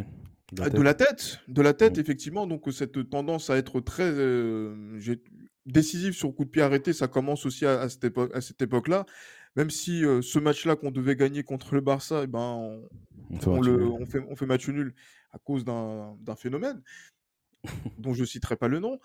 De 0.53 0.83
la, 0.83 0.95
tête. 0.95 1.39
de 1.49 1.63
la 1.63 1.73
tête, 1.73 1.99
effectivement. 1.99 2.47
Donc 2.47 2.65
cette 2.73 3.09
tendance 3.09 3.49
à 3.49 3.57
être 3.57 3.81
très 3.81 4.11
euh, 4.11 5.01
décisive 5.67 6.15
sur 6.15 6.35
coup 6.35 6.45
de 6.45 6.51
pied 6.51 6.63
arrêté, 6.63 6.93
ça 6.93 7.09
commence 7.09 7.47
aussi 7.47 7.67
à, 7.67 7.89
cette 7.89 8.63
époque-là. 8.63 9.07
Même 9.55 9.71
si 9.71 10.05
euh, 10.05 10.23
ce 10.23 10.39
match-là 10.39 10.77
qu'on 10.77 10.91
devait 10.91 11.17
gagner 11.17 11.43
contre 11.43 11.75
le 11.75 11.83
Barça, 11.83 12.23
eh 12.25 12.27
ben, 12.27 12.81
on, 13.47 13.61
le, 13.61 13.87
on, 13.87 14.07
fait, 14.07 14.25
on 14.29 14.35
fait 14.35 14.47
match 14.47 14.69
nul 14.69 14.95
à 15.33 15.39
cause 15.39 15.65
d'un 15.65 16.37
phénomène 16.37 16.83
dont 17.99 18.15
je 18.15 18.23
ne 18.23 18.27
citerai 18.27 18.57
pas 18.57 18.69
le 18.69 18.79
nom. 18.79 18.99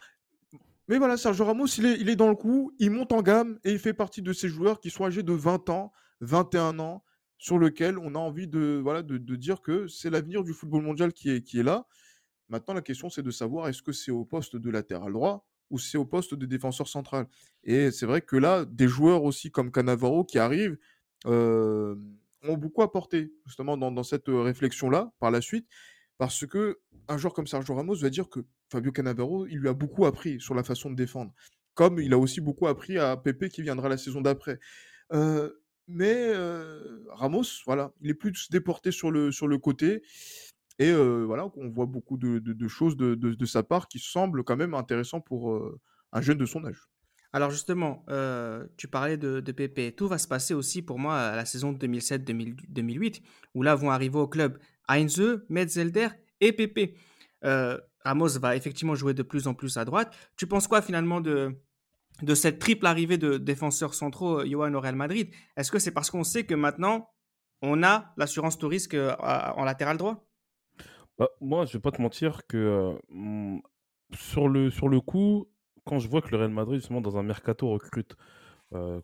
Mais 0.87 0.97
voilà, 0.97 1.17
Sergio 1.17 1.43
Ramos, 1.43 1.67
il 1.77 1.85
est, 1.85 1.99
il 1.99 2.09
est 2.09 2.15
dans 2.15 2.29
le 2.29 2.35
coup, 2.35 2.73
il 2.79 2.91
monte 2.91 3.11
en 3.11 3.21
gamme 3.21 3.59
et 3.65 3.73
il 3.73 3.79
fait 3.79 3.93
partie 3.93 4.21
de 4.21 4.31
ces 4.31 4.47
joueurs 4.47 4.79
qui 4.79 4.89
sont 4.89 5.03
âgés 5.03 5.23
de 5.23 5.33
20 5.33 5.69
ans, 5.69 5.91
21 6.21 6.79
ans, 6.79 7.03
sur 7.37 7.57
lequel 7.57 7.97
on 7.99 8.15
a 8.15 8.19
envie 8.19 8.47
de, 8.47 8.79
voilà, 8.81 9.03
de, 9.03 9.35
dire 9.35 9.61
que 9.61 9.87
c'est 9.87 10.09
l'avenir 10.09 10.43
du 10.43 10.53
football 10.53 10.83
mondial 10.83 11.13
qui 11.13 11.29
est, 11.29 11.41
qui 11.41 11.59
est 11.59 11.63
là. 11.63 11.85
Maintenant, 12.49 12.73
la 12.73 12.81
question, 12.81 13.09
c'est 13.09 13.21
de 13.21 13.31
savoir 13.31 13.67
est-ce 13.67 13.81
que 13.81 13.91
c'est 13.91 14.11
au 14.11 14.23
poste 14.23 14.55
de 14.55 14.69
latéral 14.69 15.11
droit 15.11 15.45
ou 15.69 15.79
c'est 15.79 15.97
au 15.97 16.05
poste 16.05 16.33
de 16.33 16.45
défenseur 16.45 16.87
central. 16.87 17.27
Et 17.63 17.91
c'est 17.91 18.05
vrai 18.05 18.21
que 18.21 18.35
là, 18.35 18.65
des 18.65 18.87
joueurs 18.87 19.23
aussi 19.23 19.51
comme 19.51 19.71
Cannavaro 19.71 20.23
qui 20.23 20.39
arrivent 20.39 20.77
ont 21.25 22.57
beaucoup 22.57 22.81
apporté 22.81 23.33
justement 23.45 23.77
dans, 23.77 24.03
cette 24.03 24.27
réflexion-là 24.27 25.11
par 25.19 25.31
la 25.31 25.41
suite. 25.41 25.67
Parce 26.17 26.45
que 26.47 26.79
un 27.07 27.17
joueur 27.17 27.33
comme 27.33 27.47
Sergio 27.47 27.75
Ramos 27.75 27.95
va 27.95 28.09
dire 28.09 28.29
que 28.29 28.39
Fabio 28.71 28.91
Cannavaro, 28.91 29.45
il 29.47 29.57
lui 29.57 29.69
a 29.69 29.73
beaucoup 29.73 30.05
appris 30.05 30.39
sur 30.39 30.55
la 30.55 30.63
façon 30.63 30.89
de 30.89 30.95
défendre. 30.95 31.33
Comme 31.73 31.99
il 31.99 32.13
a 32.13 32.17
aussi 32.17 32.41
beaucoup 32.41 32.67
appris 32.67 32.97
à 32.97 33.15
Pepe 33.17 33.49
qui 33.49 33.61
viendra 33.61 33.87
la 33.87 33.97
saison 33.97 34.21
d'après. 34.21 34.59
Mais 35.87 36.33
Ramos, 37.09 37.43
voilà, 37.65 37.93
il 38.01 38.09
est 38.09 38.15
plus 38.15 38.49
déporté 38.49 38.91
sur 38.91 39.11
le, 39.11 39.31
sur 39.31 39.47
le 39.47 39.57
côté. 39.57 40.01
Et 40.79 40.93
voilà, 40.93 41.49
on 41.55 41.69
voit 41.69 41.87
beaucoup 41.87 42.17
de, 42.17 42.67
choses 42.67 42.97
de, 42.97 43.45
sa 43.45 43.63
part 43.63 43.87
qui 43.87 43.99
semblent 43.99 44.43
quand 44.43 44.57
même 44.57 44.73
intéressants 44.73 45.21
pour 45.21 45.59
un 46.11 46.21
jeune 46.21 46.37
de 46.37 46.45
son 46.45 46.65
âge. 46.65 46.89
Alors 47.33 47.49
justement, 47.49 48.05
tu 48.77 48.87
parlais 48.87 49.17
de, 49.17 49.39
de 49.39 49.51
Pepe. 49.51 49.95
Tout 49.95 50.07
va 50.07 50.17
se 50.17 50.27
passer 50.27 50.53
aussi 50.53 50.81
pour 50.81 50.99
moi 50.99 51.17
à 51.17 51.35
la 51.35 51.45
saison 51.45 51.73
2007-2008, 51.73 53.21
où 53.55 53.63
là 53.63 53.75
vont 53.75 53.89
arriver 53.89 54.19
au 54.19 54.27
club 54.27 54.59
Heinze, 54.87 55.41
Metzelder 55.49 56.09
et. 56.41 56.55
Euh, 57.43 57.77
Ramos 58.03 58.39
va 58.39 58.55
effectivement 58.55 58.95
jouer 58.95 59.13
de 59.13 59.23
plus 59.23 59.47
en 59.47 59.53
plus 59.53 59.77
à 59.77 59.85
droite. 59.85 60.15
Tu 60.37 60.47
penses 60.47 60.67
quoi 60.67 60.81
finalement 60.81 61.19
de, 61.21 61.55
de 62.21 62.35
cette 62.35 62.59
triple 62.59 62.85
arrivée 62.85 63.17
de 63.17 63.37
défenseurs 63.37 63.93
centraux, 63.93 64.45
Johan 64.45 64.73
au 64.73 64.79
Real 64.79 64.95
Madrid? 64.95 65.29
Est-ce 65.57 65.71
que 65.71 65.79
c'est 65.79 65.91
parce 65.91 66.09
qu'on 66.09 66.23
sait 66.23 66.45
que 66.45 66.55
maintenant, 66.55 67.09
on 67.61 67.83
a 67.83 68.13
l'assurance 68.17 68.57
euh, 68.93 69.15
en 69.19 69.63
latéral 69.65 69.97
droit? 69.97 70.26
Bah, 71.17 71.29
Moi, 71.41 71.65
je 71.65 71.73
vais 71.73 71.79
pas 71.79 71.91
te 71.91 72.01
mentir 72.01 72.45
que 72.47 72.97
sur, 74.13 74.47
le, 74.49 74.69
sur 74.71 74.89
le 74.89 75.01
coup, 75.01 75.47
quand 75.85 75.99
je 75.99 76.07
vois 76.07 76.21
que 76.21 76.29
le 76.29 76.37
Real 76.37 76.51
Madrid, 76.51 76.79
justement, 76.79 77.01
dans 77.01 77.17
un 77.17 77.23
mercato, 77.23 77.69
recrute 77.69 78.15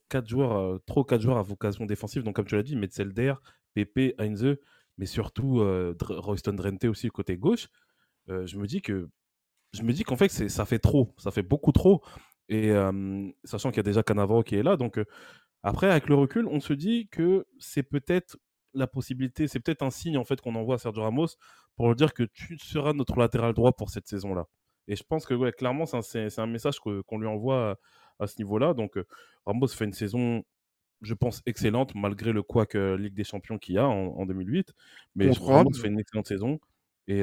quatre 0.09 0.27
joueurs, 0.27 0.79
trop 0.85 1.03
quatre 1.03 1.21
joueurs 1.21 1.37
à 1.37 1.41
vocation 1.43 1.85
défensive, 1.85 2.23
donc 2.23 2.35
comme 2.35 2.45
tu 2.45 2.55
l'as 2.55 2.63
dit, 2.63 2.75
Metzelder, 2.75 3.35
Pepe, 3.73 4.13
Heinze, 4.19 4.57
mais 4.97 5.05
surtout 5.05 5.63
Royston 6.01 6.53
Drenthe 6.53 6.85
aussi 6.85 7.09
côté 7.09 7.37
gauche, 7.37 7.69
je 8.27 8.57
me 8.57 8.67
dis 8.67 8.81
que 8.81 9.09
je 9.73 9.83
me 9.83 9.93
dis 9.93 10.03
qu'en 10.03 10.17
fait 10.17 10.29
ça 10.29 10.65
fait 10.65 10.79
trop, 10.79 11.13
ça 11.17 11.31
fait 11.31 11.43
beaucoup 11.43 11.71
trop. 11.71 12.03
Et 12.49 12.71
sachant 13.45 13.69
qu'il 13.69 13.77
y 13.77 13.79
a 13.79 13.83
déjà 13.83 14.03
Canavaro 14.03 14.43
qui 14.43 14.55
est 14.55 14.63
là, 14.63 14.75
donc 14.77 14.99
après 15.63 15.89
avec 15.89 16.09
le 16.09 16.15
recul, 16.15 16.45
on 16.47 16.59
se 16.59 16.73
dit 16.73 17.07
que 17.09 17.45
c'est 17.59 17.83
peut-être 17.83 18.37
la 18.73 18.87
possibilité, 18.87 19.47
c'est 19.47 19.59
peut-être 19.59 19.83
un 19.83 19.91
signe 19.91 20.17
en 20.17 20.23
fait 20.23 20.41
qu'on 20.41 20.55
envoie 20.55 20.75
à 20.75 20.77
Sergio 20.77 21.03
Ramos 21.03 21.27
pour 21.75 21.89
lui 21.89 21.95
dire 21.95 22.13
que 22.13 22.23
tu 22.23 22.57
seras 22.57 22.93
notre 22.93 23.17
latéral 23.17 23.53
droit 23.53 23.73
pour 23.73 23.89
cette 23.89 24.07
saison-là. 24.07 24.47
Et 24.87 24.95
je 24.95 25.03
pense 25.03 25.25
que 25.25 25.33
ouais, 25.33 25.51
clairement 25.51 25.85
c'est 25.85 26.39
un, 26.39 26.47
message 26.47 26.79
qu'on 26.79 27.17
lui 27.17 27.27
envoie 27.27 27.77
à, 28.19 28.27
ce 28.27 28.37
niveau-là. 28.39 28.73
Donc 28.73 28.97
Ramos 29.45 29.67
fait 29.67 29.85
une 29.85 29.93
saison 29.93 30.43
je 31.01 31.13
pense, 31.13 31.41
excellente, 31.45 31.93
malgré 31.95 32.31
le 32.31 32.43
couac 32.43 32.75
Ligue 32.75 33.13
des 33.13 33.25
Champions 33.25 33.57
qu'il 33.57 33.75
y 33.75 33.77
a 33.77 33.85
en, 33.85 34.25
2008. 34.25 34.73
Mais 35.15 35.33
je 35.33 35.39
crois 35.39 35.63
fait 35.75 35.89
une 35.89 35.99
excellente 35.99 36.27
saison. 36.27 36.59
Et, 37.07 37.21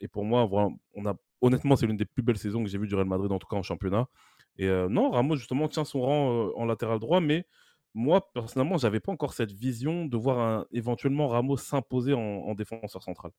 et 0.00 0.08
pour 0.08 0.24
moi, 0.24 0.48
on 0.94 1.06
a, 1.06 1.14
honnêtement, 1.42 1.76
c'est 1.76 1.86
l'une 1.86 1.98
des 1.98 2.06
plus 2.06 2.22
belles 2.22 2.38
saisons 2.38 2.62
que 2.64 2.70
j'ai 2.70 2.78
vues 2.78 2.88
du 2.88 2.94
Real 2.94 3.06
Madrid, 3.06 3.30
en 3.30 3.38
tout 3.38 3.46
cas 3.46 3.56
en 3.56 3.62
championnat. 3.62 4.08
Et 4.56 4.68
non, 4.88 5.10
Ramos, 5.10 5.36
justement, 5.36 5.68
tient 5.68 5.84
son 5.84 6.00
rang 6.00 6.50
en 6.56 6.64
latéral 6.64 6.98
droit, 6.98 7.20
mais 7.20 7.46
moi, 7.94 8.32
personnellement, 8.32 8.78
je 8.78 8.86
n'avais 8.86 9.00
pas 9.00 9.12
encore 9.12 9.32
cette 9.32 9.52
vision 9.52 10.06
de 10.06 10.16
voir 10.16 10.66
éventuellement 10.72 11.28
Ramos 11.28 11.56
s'imposer 11.56 12.14
en, 12.14 12.20
en, 12.20 12.54
défenseur 12.54 13.02
central. 13.02 13.32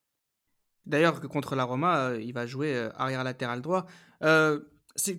D'ailleurs, 0.85 1.21
contre 1.21 1.55
la 1.55 1.63
Roma, 1.63 2.13
il 2.19 2.33
va 2.33 2.45
jouer 2.45 2.89
arrière 2.95 3.23
latéral 3.23 3.61
droit 3.61 3.85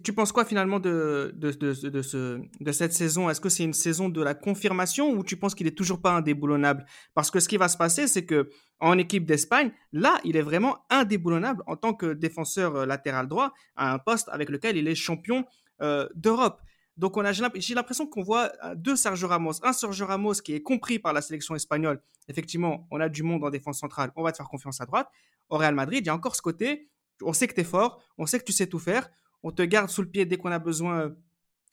tu 0.02 0.12
penses 0.12 0.32
quoi 0.32 0.44
finalement 0.44 0.80
de, 0.80 1.32
de, 1.36 1.50
de, 1.50 2.40
de 2.60 2.72
cette 2.72 2.92
saison? 2.92 3.30
Est-ce 3.30 3.40
que 3.40 3.48
c'est 3.48 3.64
une 3.64 3.72
saison 3.72 4.08
de 4.08 4.22
la 4.22 4.34
confirmation 4.34 5.10
ou 5.10 5.24
tu 5.24 5.36
penses 5.36 5.54
qu'il 5.54 5.66
est 5.66 5.76
toujours 5.76 6.00
pas 6.00 6.12
indéboulonnable? 6.12 6.84
Parce 7.14 7.30
que 7.30 7.40
ce 7.40 7.48
qui 7.48 7.56
va 7.56 7.68
se 7.68 7.76
passer, 7.76 8.06
c'est 8.06 8.26
que 8.26 8.50
en 8.80 8.98
équipe 8.98 9.24
d'Espagne, 9.24 9.72
là, 9.92 10.18
il 10.24 10.36
est 10.36 10.42
vraiment 10.42 10.78
indéboulonnable 10.90 11.62
en 11.66 11.76
tant 11.76 11.94
que 11.94 12.12
défenseur 12.12 12.76
euh, 12.76 12.86
latéral 12.86 13.28
droit 13.28 13.52
à 13.76 13.92
un 13.92 13.98
poste 13.98 14.28
avec 14.30 14.50
lequel 14.50 14.76
il 14.76 14.88
est 14.88 14.94
champion 14.94 15.44
euh, 15.80 16.08
d'Europe. 16.14 16.60
Donc 16.96 17.16
on 17.16 17.24
a, 17.24 17.33
j'ai 17.33 17.74
l'impression 17.74 18.07
qu'on 18.07 18.22
voit 18.22 18.52
euh, 18.64 18.74
deux 18.74 18.96
Sergio 18.96 19.28
Ramos. 19.28 19.64
Un 19.64 19.72
Sergio 19.72 20.07
Ramos 20.07 20.35
qui 20.35 20.55
est 20.55 20.62
compris 20.62 20.98
par 20.98 21.12
la 21.12 21.22
sélection 21.22 21.55
espagnole. 21.55 22.02
Effectivement, 22.28 22.87
on 22.90 23.00
a 23.00 23.09
du 23.09 23.22
monde 23.22 23.44
en 23.44 23.50
défense 23.50 23.81
centrale, 23.81 24.12
on 24.16 24.22
va 24.22 24.33
te 24.33 24.37
faire 24.37 24.48
confiance 24.48 24.81
à 24.81 24.87
droite. 24.87 25.09
Au 25.48 25.57
Real 25.57 25.74
Madrid, 25.74 26.00
il 26.02 26.07
y 26.07 26.11
a 26.11 26.14
encore 26.14 26.37
ce 26.37 26.42
côté, 26.42 26.90
on 27.22 27.33
sait 27.33 27.48
que 27.48 27.55
tu 27.55 27.61
es 27.61 27.64
fort, 27.64 28.02
on 28.18 28.26
sait 28.26 28.38
que 28.38 28.44
tu 28.44 28.52
sais 28.52 28.66
tout 28.66 28.78
faire, 28.78 29.11
on 29.42 29.50
te 29.50 29.62
garde 29.62 29.90
sous 29.90 30.02
le 30.02 30.09
pied 30.09 30.24
dès 30.24 30.37
qu'on 30.37 30.52
a 30.52 30.59
besoin 30.59 31.14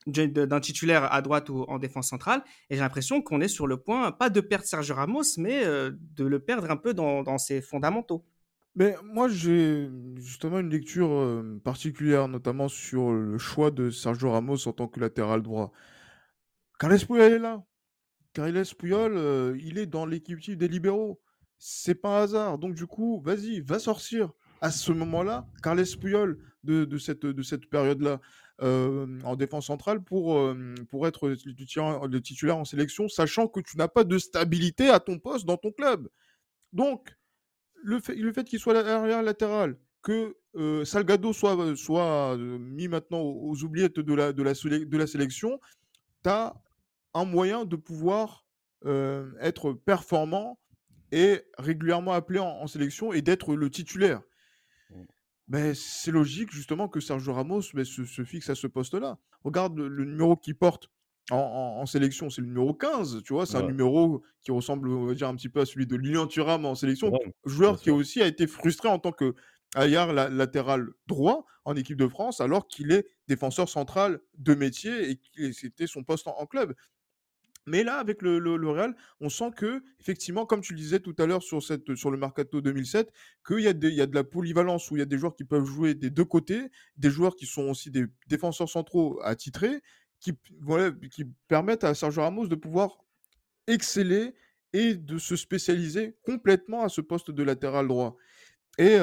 d'un 0.08 0.60
titulaire 0.60 1.12
à 1.14 1.22
droite 1.22 1.50
ou 1.50 1.64
en 1.68 1.78
défense 1.78 2.10
centrale. 2.10 2.44
Et 2.70 2.76
j'ai 2.76 2.82
l'impression 2.82 3.22
qu'on 3.22 3.42
est 3.42 3.48
sur 3.48 3.68
le 3.68 3.78
point, 3.78 4.12
pas 4.12 4.30
de 4.30 4.42
perdre 4.42 4.66
Sergio 4.66 4.96
Ramos, 4.96 5.38
mais 5.38 5.64
euh, 5.64 5.92
de 6.16 6.26
le 6.26 6.40
perdre 6.40 6.70
un 6.72 6.78
peu 6.78 6.94
dans, 6.94 7.38
ses 7.38 7.62
fondamentaux. 7.62 8.26
Mais 8.76 8.96
moi, 9.04 9.28
j'ai 9.28 9.90
justement 10.18 10.60
une 10.60 10.70
lecture 10.70 11.12
euh, 11.12 11.60
particulière, 11.64 12.28
notamment 12.28 12.68
sur 12.68 13.12
le 13.12 13.38
choix 13.38 13.72
de 13.72 13.90
Sergio 13.90 14.32
Ramos 14.32 14.68
en 14.68 14.74
tant 14.74 14.88
que 14.88 15.00
latéral 15.00 15.42
droit. 15.42 15.72
Carles 16.80 17.06
Puyol 17.06 17.34
est 17.34 17.40
là. 17.40 17.64
Carles 18.34 18.64
Puyol, 18.78 19.18
euh, 19.18 19.58
il 19.60 19.78
est 19.80 19.88
dans 19.88 20.06
l'équipe 20.06 20.40
des 20.40 20.68
libéraux. 20.68 21.20
C'est 21.58 21.96
pas 21.96 22.20
un 22.20 22.24
hasard. 22.24 22.58
Donc, 22.58 22.76
du 22.76 22.86
coup, 22.86 23.22
vas-y, 23.22 23.60
va 23.62 23.80
sortir 23.80 24.32
à 24.62 24.72
ce 24.72 24.92
moment-là, 24.92 25.48
Carles 25.64 25.86
Puyol 26.00 26.38
de, 26.64 26.98
cette, 26.98 27.26
de 27.26 27.42
cette 27.42 27.70
période-là 27.70 28.20
euh, 28.62 29.20
en 29.24 29.36
défense 29.36 29.68
centrale 29.68 30.04
pour, 30.04 30.38
pour 30.90 31.08
être 31.08 31.30
le 31.30 32.22
titulaire 32.22 32.58
en 32.58 32.66
sélection, 32.66 33.08
sachant 33.08 33.48
que 33.48 33.62
tu 33.62 33.78
n'as 33.78 33.88
pas 33.88 34.04
de 34.04 34.18
stabilité 34.18 34.90
à 34.90 35.00
ton 35.00 35.18
poste 35.18 35.46
dans 35.46 35.58
ton 35.58 35.72
club. 35.72 36.10
Donc, 36.72 37.19
le 37.84 38.00
fait, 38.00 38.16
le 38.16 38.32
fait 38.34 38.44
qu'il 38.44 38.60
soit 38.60 38.78
arrière 38.78 39.24
latéral, 39.24 39.78
que 40.02 40.36
euh, 40.56 40.86
Salgado 40.86 41.34
soit, 41.34 41.76
soit 41.76 42.38
mis 42.38 42.88
maintenant 42.88 43.22
aux 43.22 43.64
oubliettes 43.64 44.00
de 44.00 44.14
la, 44.14 44.34
de 44.34 44.44
la, 44.44 44.54
de 44.54 44.98
la 44.98 45.08
sélection, 45.08 45.60
tu 46.24 46.30
as 46.30 46.56
un 47.14 47.26
moyen 47.26 47.66
de 47.66 47.76
pouvoir 47.76 48.46
être 49.42 49.74
performant 49.74 50.58
et 51.12 51.42
régulièrement 51.58 52.14
appelé 52.14 52.40
en 52.40 52.66
sélection 52.68 53.12
et 53.12 53.22
d'être 53.22 53.56
le 53.56 53.70
titulaire. 53.70 54.22
Ben, 55.50 55.74
c'est 55.74 56.12
logique 56.12 56.52
justement 56.52 56.88
que 56.88 57.00
Sergio 57.00 57.34
Ramos 57.34 57.64
ben, 57.74 57.84
se, 57.84 58.24
fixe 58.24 58.52
à 58.52 58.56
ce 58.56 58.68
poste-là. 58.68 59.18
Regarde 59.44 59.80
le, 59.80 60.06
numéro 60.06 60.38
qu'il 60.38 60.56
porte 60.56 60.92
en, 61.32 61.86
sélection, 61.86 62.30
c'est 62.30 62.42
le 62.42 62.48
numéro 62.48 62.74
15, 62.74 63.22
tu 63.24 63.34
vois, 63.34 63.46
c'est 63.46 63.58
un 63.58 63.68
numéro 63.68 64.24
qui 64.42 64.52
ressemble, 64.52 64.90
on 64.90 65.06
va 65.06 65.14
dire, 65.14 65.28
un 65.28 65.36
petit 65.36 65.50
peu 65.50 65.60
à 65.62 65.66
celui 65.66 65.86
de 65.86 65.96
Lilian 65.96 66.28
Thuram 66.28 66.66
en 66.66 66.76
sélection, 66.76 67.12
joueur 67.46 67.80
qui 67.80 67.92
aussi 67.92 68.22
a 68.22 68.28
été 68.28 68.48
frustré 68.48 68.90
en 68.90 69.00
tant 69.00 69.12
que 69.12 69.36
latéral 69.76 70.88
droit 71.08 71.46
en 71.66 71.76
équipe 71.76 71.98
de 71.98 72.08
France, 72.08 72.42
alors 72.42 72.68
qu'il 72.68 72.92
est 72.92 73.06
défenseur 73.28 73.70
central 73.70 74.20
de 74.38 74.56
métier 74.56 75.12
et 75.12 75.20
que 75.36 75.52
c'était 75.52 75.88
son 75.88 76.04
poste 76.04 76.28
en, 76.28 76.46
club. 76.48 76.74
Mais 77.68 77.84
là, 77.84 77.98
avec 78.00 78.24
le, 78.24 78.40
Real, 78.68 78.96
on 79.20 79.30
sent 79.30 79.52
que, 79.56 79.84
effectivement, 80.00 80.48
comme 80.48 80.62
tu 80.62 80.74
le 80.74 80.80
disais 80.80 81.00
tout 81.00 81.14
à 81.20 81.28
l'heure 81.28 81.44
sur, 81.44 81.62
cette, 81.62 81.94
sur 81.94 82.10
le 82.10 82.18
Mercato 82.18 82.62
2007, 82.62 83.12
qu'il 83.46 83.60
y, 83.60 83.68
a 83.68 83.72
y 83.72 84.02
a 84.02 84.08
de 84.08 84.16
la 84.16 84.24
polyvalence 84.24 84.90
où 84.90 84.96
il 84.96 85.00
y 85.00 85.04
a 85.04 85.06
des 85.06 85.20
joueurs 85.20 85.36
qui 85.36 85.44
peuvent 85.44 85.66
jouer 85.66 85.94
des 85.94 86.10
deux 86.10 86.26
côtés, 86.26 86.72
des 86.98 87.12
joueurs 87.12 87.36
qui 87.36 87.46
sont 87.46 87.70
aussi 87.70 87.92
des 87.92 88.06
défenseurs 88.26 88.70
centraux 88.70 89.20
attitrés, 89.24 89.82
qui, 90.20 90.34
permettent 91.48 91.84
à 91.84 91.94
Sergio 91.94 92.22
Ramos 92.22 92.48
de 92.48 92.56
pouvoir 92.56 92.98
exceller 93.68 94.34
et 94.74 94.96
de 94.96 95.18
se 95.18 95.36
spécialiser 95.36 96.16
complètement 96.24 96.84
à 96.84 96.90
ce 96.90 97.02
poste 97.02 97.32
de 97.32 97.44
latéral 97.44 97.88
droit. 97.88 98.18
Et 98.78 98.98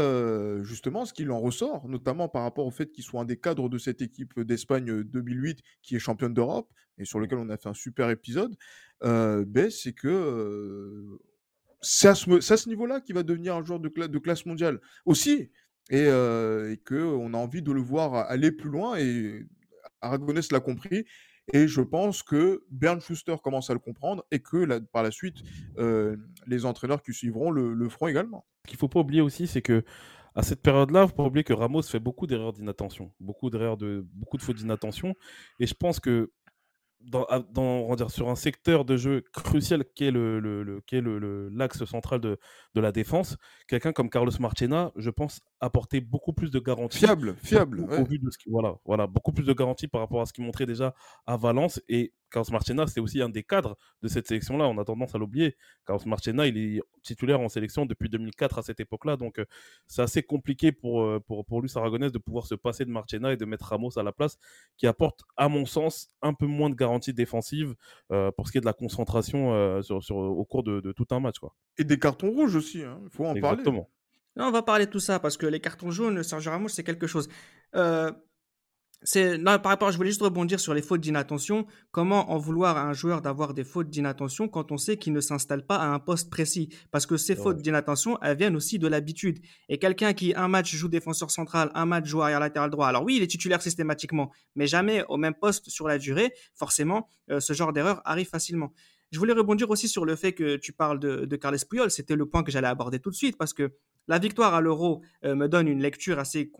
justement, 0.63 1.05
ce 1.05 1.13
qu'il 1.13 1.31
en 1.31 1.41
ressort, 1.41 1.89
notamment 1.89 2.29
par 2.29 2.43
rapport 2.43 2.67
au 2.67 2.71
fait 2.71 2.91
qu'il 2.91 3.05
soit 3.05 3.21
un 3.21 3.25
des 3.25 3.37
cadres 3.37 3.69
de 3.69 3.79
cette 3.79 4.01
équipe 4.01 4.41
d'Espagne 4.41 5.03
2008 5.03 5.61
qui 5.83 5.97
est 5.97 5.99
championne 5.99 6.33
d'Europe 6.33 6.73
et 6.99 7.05
sur 7.05 7.21
lequel 7.21 7.39
on 7.39 7.51
a 7.51 7.59
fait 7.59 7.69
un 7.69 7.75
super 7.75 8.09
épisode, 8.09 8.57
ben, 9.03 9.71
c'est 9.71 9.93
que 9.93 11.19
c'est 11.83 12.09
à 12.09 12.15
ce, 12.15 12.69
niveau-là 12.69 13.01
qu'il 13.01 13.15
va 13.15 13.23
devenir 13.23 13.55
un 13.57 13.65
joueur 13.65 13.81
de, 13.81 13.89
de 13.89 14.19
classe 14.19 14.47
mondiale 14.47 14.81
aussi. 15.05 15.51
Et, 15.91 16.07
et 16.07 16.81
qu'on 16.87 17.35
a 17.35 17.37
envie 17.37 17.63
de 17.63 17.71
le 17.71 17.81
voir 17.81 18.15
aller 18.15 18.53
plus 18.53 18.71
loin. 18.71 18.97
Et 18.97 19.47
Aragonès 20.07 20.51
l'a 20.53 20.61
compris. 20.61 21.05
Et 21.53 21.69
je 21.69 21.81
pense 21.81 22.25
que 22.25 22.65
Bernd 22.71 23.01
Schuster 23.01 23.37
commence 23.43 23.71
à 23.71 23.73
le 23.73 23.79
comprendre 23.79 24.25
et 24.33 24.41
que 24.41 24.81
par 24.93 25.05
la 25.05 25.13
suite, 25.13 25.37
les 26.47 26.65
entraîneurs 26.67 27.03
qui 27.03 27.13
suivront 27.13 27.53
le, 27.53 27.89
feront 27.89 28.09
également. 28.09 28.45
Ce 28.65 28.71
qu'il 28.71 28.77
ne 28.77 28.81
faut 28.81 28.89
pas 28.89 29.01
oublier 29.01 29.21
aussi, 29.21 29.47
c'est 29.47 29.63
que 29.63 29.85
à 30.35 30.43
cette 30.43 30.61
période-là, 30.61 31.01
il 31.01 31.03
ne 31.05 31.09
faut 31.09 31.15
pas 31.15 31.25
oublier 31.25 31.45
que 31.45 31.53
Ramos 31.53 31.83
fait 31.83 32.01
beaucoup 32.01 32.27
d'erreurs 32.27 32.53
d'inattention, 32.53 33.13
beaucoup 33.21 33.49
de 33.49 34.05
beaucoup 34.13 34.37
de 34.37 34.43
fautes 34.43 34.57
d'inattention. 34.57 35.15
Et 35.61 35.67
je 35.67 35.75
pense 35.75 36.01
que 36.01 36.31
dans, 37.01 37.27
dans 37.53 37.95
dire, 37.95 38.11
sur 38.11 38.29
un 38.29 38.35
secteur 38.35 38.85
de 38.85 38.97
jeu 38.97 39.23
crucial 39.33 39.85
qui 39.95 40.05
est 40.05 40.11
le, 40.11 40.41
le, 40.41 40.63
le, 40.65 41.49
l'axe 41.51 41.85
central 41.85 42.21
de, 42.21 42.39
de 42.75 42.81
la 42.81 42.93
défense, 42.93 43.37
quelqu'un 43.69 43.93
comme 43.93 44.11
Carlos 44.11 44.33
Marchena, 44.41 44.93
je 44.97 45.11
pense, 45.11 45.41
apporter 45.61 46.01
beaucoup 46.01 46.33
plus 46.33 46.51
de 46.51 46.59
garanties. 46.59 46.99
Fiable, 46.99 47.37
fiable. 47.43 47.81
Au, 47.81 48.05
vu 48.05 48.19
de 48.19 48.31
ce 48.31 48.39
qui, 48.39 48.51
voilà, 48.51 48.77
voilà, 48.85 49.07
beaucoup 49.07 49.33
plus 49.33 49.45
de 49.45 49.53
garanties 49.53 49.89
par 49.89 50.01
rapport 50.01 50.21
à 50.21 50.27
ce 50.27 50.33
qu'il 50.33 50.45
montrait 50.45 50.67
déjà 50.67 50.95
à 51.27 51.37
Valence. 51.37 51.81
Et 51.89 52.13
Carlos 52.31 52.51
Marchena, 52.51 52.87
c'est 52.87 53.01
aussi 53.01 53.23
un 53.23 53.29
des 53.29 53.43
cadres 53.43 53.77
de 54.03 54.09
cette 54.09 54.27
sélection-là. 54.27 54.67
On 54.69 54.79
a 54.79 54.85
tendance 54.85 55.15
à 55.15 55.19
l'oublier. 55.19 55.57
Carlos 55.87 56.03
Marchena, 56.07 56.47
il 56.47 56.59
est 56.59 56.83
titulaire 57.03 57.41
en 57.41 57.49
sélection 57.49 57.87
depuis 57.87 58.09
2004 58.09 58.59
à 58.59 58.63
cette 58.63 58.81
époque-là. 58.81 59.17
Donc, 59.17 59.39
euh, 59.39 59.45
c'est 59.87 60.03
assez 60.03 60.23
compliqué 60.23 60.73
pour, 60.73 61.03
euh, 61.03 61.21
pour, 61.21 61.45
pour 61.45 61.63
lui, 61.63 61.71
Aragonès, 61.75 62.13
de 62.13 62.19
pouvoir 62.19 62.47
se 62.47 62.55
passer 62.55 62.85
de 62.85 62.91
Marchena 62.91 63.33
et 63.33 63.37
de 63.37 63.45
mettre 63.45 63.67
Ramos 63.67 63.99
à 63.99 64.03
la 64.03 64.13
place, 64.13 64.39
qui 64.77 64.87
apporte, 64.87 65.21
à 65.37 65.49
mon 65.49 65.67
sens, 65.67 66.09
un 66.23 66.35
peu 66.35 66.47
moins 66.47 66.71
de 66.71 66.75
garanties 66.75 67.13
défensives 67.13 67.75
euh, 68.13 68.31
pour 68.33 68.47
ce 68.47 68.53
qui 68.53 68.59
est 68.59 68.61
de 68.61 68.67
la 68.67 68.73
concentration 68.73 69.83
sur, 69.83 70.03
sur, 70.03 70.17
au 70.17 70.45
cours 70.45 70.63
de, 70.63 70.81
de, 70.81 70.93
tout 70.93 71.07
un 71.11 71.21
match. 71.21 71.39
Quoi. 71.39 71.55
Et 71.79 71.85
des 71.85 71.99
cartons 71.99 72.31
rouges 72.31 72.57
aussi, 72.57 72.79
il 72.79 72.85
hein. 72.85 73.01
faut 73.11 73.25
en 73.27 73.35
Exactement. 73.35 73.83
parler 73.83 73.97
on 74.45 74.51
va 74.51 74.63
parler 74.63 74.87
de 74.87 74.91
tout 74.91 75.01
ça 75.01 75.19
parce 75.19 75.37
que 75.37 75.47
les 75.47 75.61
cartons 75.61 75.91
jaunes, 75.91 76.23
Sergio 76.23 76.51
Ramos, 76.51 76.69
c'est 76.69 76.85
quelque 76.85 77.07
chose. 77.07 77.29
Euh, 77.75 78.13
c'est 79.07 79.39
par 79.39 79.67
rapport, 79.67 79.93
je 79.93 79.97
voulais 79.97 80.11
juste 80.11 80.23
rebondir 80.23 80.59
sur 80.59 80.75
les 80.75 80.83
fautes 80.83 81.01
d'inattention. 81.01 81.65
Comment 81.93 82.33
en 82.33 82.39
vouloir 82.39 82.77
à 82.77 82.83
un 82.83 82.93
joueur 82.93 83.23
d'avoir 83.23 83.55
des 83.55 83.63
fautes 83.63 83.89
d'inattention 83.89 84.49
quand 84.49 84.73
on 84.73 84.77
sait 84.79 84.97
qu'il 84.97 85.13
ne 85.13 85.21
s'installe 85.21 85.65
pas 85.65 85.77
à 85.77 85.87
un 85.87 86.01
poste 86.01 86.29
précis? 86.29 86.71
Parce 86.91 87.07
que 87.07 87.17
ces 87.17 87.37
fautes 87.37 87.63
d'inattention, 87.63 88.19
elles 88.21 88.37
viennent 88.37 88.57
aussi 88.57 88.81
de 88.81 88.89
l'habitude. 88.89 89.39
Et 89.69 89.79
quelqu'un 89.79 90.13
qui 90.13 90.35
un 90.35 90.49
match 90.49 90.75
joue 90.75 90.89
défenseur 90.89 91.31
central, 91.31 91.71
un 91.75 91.87
match 91.87 92.07
joue 92.07 92.21
arrière 92.21 92.41
latéral 92.41 92.69
droit. 92.69 92.89
Alors 92.89 93.05
oui, 93.05 93.15
il 93.17 93.23
est 93.23 93.29
titulaire 93.29 93.63
systématiquement, 93.63 94.33
mais 94.57 94.67
jamais 94.67 95.05
au 95.09 95.19
même 95.19 95.35
poste 95.35 95.71
sur 95.71 95.87
la 95.87 95.99
durée. 95.99 96.33
Forcément, 96.55 97.09
euh, 97.31 97.39
ce 97.39 97.53
genre 97.53 97.73
d'erreur 97.73 98.03
arrive 98.05 98.29
facilement. 98.29 98.73
Je 99.13 99.21
voulais 99.21 99.35
rebondir 99.35 99.71
aussi 99.71 99.87
sur 99.87 100.05
le 100.05 100.17
fait 100.17 100.33
que 100.33 100.57
tu 100.57 100.73
parles 100.73 100.99
de, 100.99 101.27
de 101.27 101.37
Carles 101.37 101.61
Puyol. 101.71 101.93
C'était 101.93 102.17
le 102.17 102.27
point 102.27 102.43
que 102.43 102.51
j'allais 102.51 102.67
aborder 102.67 102.99
tout 102.99 103.11
de 103.11 103.15
suite 103.15 103.37
parce 103.39 103.55
que 103.55 103.73
la 104.09 104.19
victoire 104.19 104.55
à 104.55 104.61
l'Euro 104.61 105.03
euh, 105.25 105.35
me 105.35 105.49
donne 105.49 105.69
une 105.69 105.81
lecture 105.81 106.19
assez, 106.19 106.53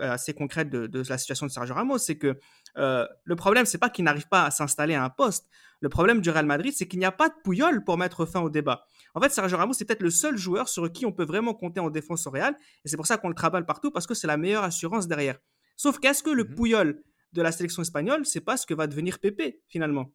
assez 0.00 0.34
concrète 0.34 0.70
de, 0.70 1.02
la 1.08 1.18
situation 1.18 1.46
de 1.46 1.50
Sergio 1.50 1.74
Ramos. 1.74 1.98
C'est 1.98 2.16
que 2.16 2.38
euh, 2.76 3.06
le 3.24 3.36
problème, 3.36 3.66
c'est 3.66 3.78
pas 3.78 3.90
qu'il 3.90 4.04
n'arrive 4.04 4.28
pas 4.28 4.44
à 4.44 4.50
s'installer 4.50 4.94
à 4.94 5.04
un 5.04 5.10
poste. 5.10 5.48
Le 5.80 5.88
problème 5.88 6.20
du 6.20 6.30
Real 6.30 6.46
Madrid, 6.46 6.72
c'est 6.76 6.88
qu'il 6.88 6.98
n'y 6.98 7.04
a 7.04 7.12
pas 7.12 7.28
de 7.28 7.34
pouillole 7.44 7.84
pour 7.84 7.98
mettre 7.98 8.26
fin 8.26 8.40
au 8.40 8.50
débat. 8.50 8.86
En 9.14 9.20
fait, 9.20 9.30
Sergio 9.30 9.56
Ramos, 9.56 9.74
c'est 9.74 9.84
peut-être 9.84 10.02
le 10.02 10.10
seul 10.10 10.36
joueur 10.36 10.68
sur 10.68 10.90
qui 10.90 11.06
on 11.06 11.12
peut 11.12 11.24
vraiment 11.24 11.54
compter 11.54 11.80
en 11.80 11.90
défense 11.90 12.26
au 12.26 12.30
Real. 12.30 12.54
Et 12.84 12.88
c'est 12.88 12.96
pour 12.96 13.06
ça 13.06 13.16
qu'on 13.16 13.28
le 13.28 13.34
travaille 13.34 13.64
partout, 13.64 13.90
parce 13.90 14.06
que 14.06 14.14
c'est 14.14 14.26
la 14.26 14.36
meilleure 14.36 14.64
assurance 14.64 15.06
derrière. 15.06 15.38
Sauf 15.76 16.00
qu'est-ce 16.00 16.22
que 16.22 16.30
le 16.30 16.44
mmh 16.44 16.54
pouillol 16.54 17.02
de 17.32 17.42
la 17.42 17.52
sélection 17.52 17.82
espagnole, 17.82 18.24
c'est 18.24 18.40
pas 18.40 18.56
ce 18.56 18.66
que 18.66 18.74
va 18.74 18.86
devenir 18.86 19.18
Pépé, 19.18 19.60
finalement. 19.68 20.10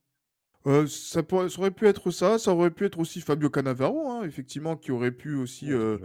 Euh, 0.66 0.88
ça, 0.88 1.24
pourrait, 1.24 1.48
aurait 1.58 1.72
pu 1.72 1.88
être 1.88 2.10
ça, 2.12 2.40
ça 2.40 2.54
aurait 2.54 2.72
pu 2.72 2.86
être 2.86 2.98
aussi 2.98 3.20
Fabio 3.20 3.50
Cannavaro, 3.50 4.10
hein, 4.10 4.24
effectivement, 4.24 4.78
qui 4.78 4.92
aurait 4.92 5.12
pu 5.12 5.36
aussi, 5.36 5.74
euh, 5.74 5.98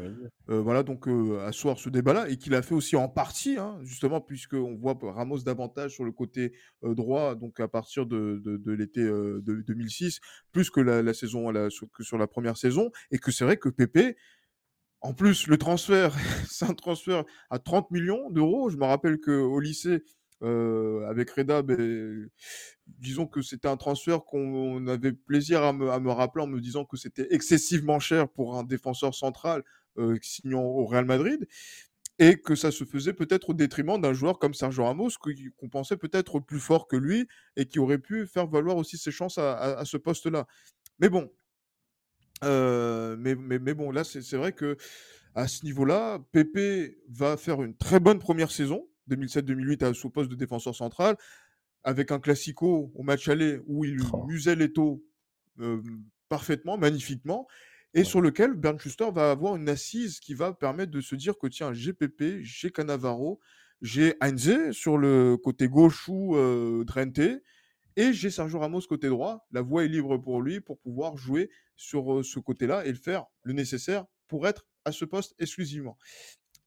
euh, 0.50 0.60
voilà, 0.60 0.82
donc 0.82 1.06
asseoir 1.46 1.78
ce 1.78 1.88
débat-là, 1.88 2.28
et 2.28 2.36
qu'il 2.36 2.54
a 2.54 2.62
fait 2.62 2.74
aussi 2.74 2.96
en 2.96 3.08
partie, 3.08 3.56
hein, 3.56 3.78
justement, 3.82 4.20
puisqu'on 4.20 4.74
voit 4.74 4.98
Ramos 5.00 5.38
davantage 5.38 5.92
sur 5.92 6.04
le 6.04 6.10
côté 6.10 6.52
droit, 6.82 7.36
donc 7.36 7.60
à 7.60 7.68
partir 7.68 8.04
de, 8.04 8.42
de, 8.44 8.72
l'été 8.72 9.02
de 9.02 9.62
2006, 9.66 10.20
plus 10.50 10.70
que 10.70 10.80
la, 10.80 11.14
saison, 11.14 11.52
que 11.94 12.02
sur 12.02 12.18
la 12.18 12.26
première 12.26 12.56
saison, 12.56 12.90
et 13.12 13.18
que 13.18 13.30
c'est 13.30 13.44
vrai 13.44 13.58
que 13.58 13.68
Pépé, 13.68 14.16
en 15.00 15.14
plus, 15.14 15.46
le 15.46 15.56
transfert, 15.58 16.12
c'est 16.50 16.64
un 16.64 16.74
transfert 16.74 17.24
à 17.50 17.60
30 17.60 17.92
millions 17.92 18.30
d'euros. 18.30 18.70
Je 18.70 18.76
me 18.76 18.84
rappelle 18.84 19.20
qu'au 19.20 19.60
lycée, 19.60 20.02
avec 20.42 21.30
Reda, 21.30 21.62
disons 22.86 23.26
que 23.26 23.42
c'était 23.42 23.68
un 23.68 23.76
transfert 23.76 24.24
qu'on 24.24 24.86
avait 24.86 25.12
plaisir 25.12 25.62
à 25.62 25.72
me, 25.72 26.10
rappeler 26.10 26.44
en 26.44 26.46
me 26.46 26.60
disant 26.60 26.84
que 26.84 26.96
c'était 26.96 27.26
excessivement 27.30 27.98
cher 27.98 28.28
pour 28.28 28.56
un 28.56 28.64
défenseur 28.64 29.14
central 29.14 29.64
signant 30.22 30.62
au 30.62 30.86
Real 30.86 31.04
Madrid 31.04 31.46
et 32.20 32.40
que 32.40 32.54
ça 32.54 32.70
se 32.70 32.84
faisait 32.84 33.12
peut-être 33.12 33.50
au 33.50 33.54
détriment 33.54 34.00
d'un 34.00 34.12
joueur 34.12 34.38
comme 34.38 34.54
Sergio 34.54 34.84
Ramos 34.84 35.10
qu'on 35.20 35.68
pensait 35.68 35.96
peut-être 35.96 36.40
plus 36.40 36.60
fort 36.60 36.88
que 36.88 36.96
lui 36.96 37.28
et 37.56 37.66
qui 37.66 37.78
aurait 37.78 37.98
pu 37.98 38.26
faire 38.26 38.46
valoir 38.46 38.76
aussi 38.76 38.98
ses 38.98 39.10
chances 39.10 39.38
à, 39.38 39.84
ce 39.84 39.96
poste-là. 39.96 40.46
Mais 40.98 41.08
bon, 41.08 41.30
mais, 42.42 43.34
mais, 43.34 43.74
bon, 43.74 43.90
là 43.90 44.04
c'est 44.04 44.36
vrai 44.36 44.52
que 44.52 44.76
à 45.34 45.46
ce 45.46 45.64
niveau-là, 45.64 46.18
Pepe 46.32 46.98
va 47.08 47.36
faire 47.36 47.62
une 47.62 47.76
très 47.76 48.00
bonne 48.00 48.18
première 48.18 48.50
saison 48.50 48.88
2007-2008 49.08 49.84
à 49.84 49.94
son 49.94 50.10
poste 50.10 50.30
de 50.30 50.34
défenseur 50.34 50.74
central, 50.74 51.16
avec 51.84 52.10
un 52.10 52.20
classico 52.20 52.92
au 52.94 53.02
match 53.02 53.28
aller 53.28 53.60
où 53.66 53.84
il 53.84 53.98
oh. 54.12 54.24
musait 54.26 54.56
les 54.56 54.72
taux 54.72 55.04
parfaitement, 56.28 56.78
magnifiquement, 56.78 57.48
et 57.94 58.04
sur 58.04 58.20
lequel 58.20 58.54
Bernd 58.54 58.78
Schuster 58.78 59.08
va 59.12 59.30
avoir 59.30 59.56
une 59.56 59.68
assise 59.68 60.20
qui 60.20 60.34
va 60.34 60.52
permettre 60.52 60.92
de 60.92 61.00
se 61.00 61.16
dire 61.16 61.38
que 61.38 61.46
tiens, 61.46 61.72
j'ai 61.72 61.92
Pepe, 61.92 62.42
j'ai 62.42 62.70
Cannavaro, 62.70 63.40
j'ai 63.82 64.14
Heinze 64.20 64.70
sur 64.72 64.98
le 64.98 65.36
côté 65.36 65.68
gauche 65.68 66.08
ou 66.08 66.36
Drente, 66.84 67.18
et 67.98 68.12
j'ai 68.12 68.30
Sergio 68.30 68.60
Ramos 68.60 68.82
côté 68.82 69.08
droit. 69.08 69.48
La 69.50 69.60
voie 69.60 69.84
est 69.84 69.88
libre 69.88 70.18
pour 70.18 70.40
lui 70.40 70.60
pour 70.60 70.78
pouvoir 70.78 71.16
jouer 71.16 71.50
sur 71.76 72.24
ce 72.24 72.38
côté-là 72.38 72.86
et 72.86 72.92
le 72.92 72.98
faire 72.98 73.24
le 73.42 73.52
nécessaire 73.52 74.04
pour 74.28 74.46
être 74.46 74.66
à 74.84 74.92
ce 74.92 75.04
poste 75.04 75.34
exclusivement. 75.40 75.98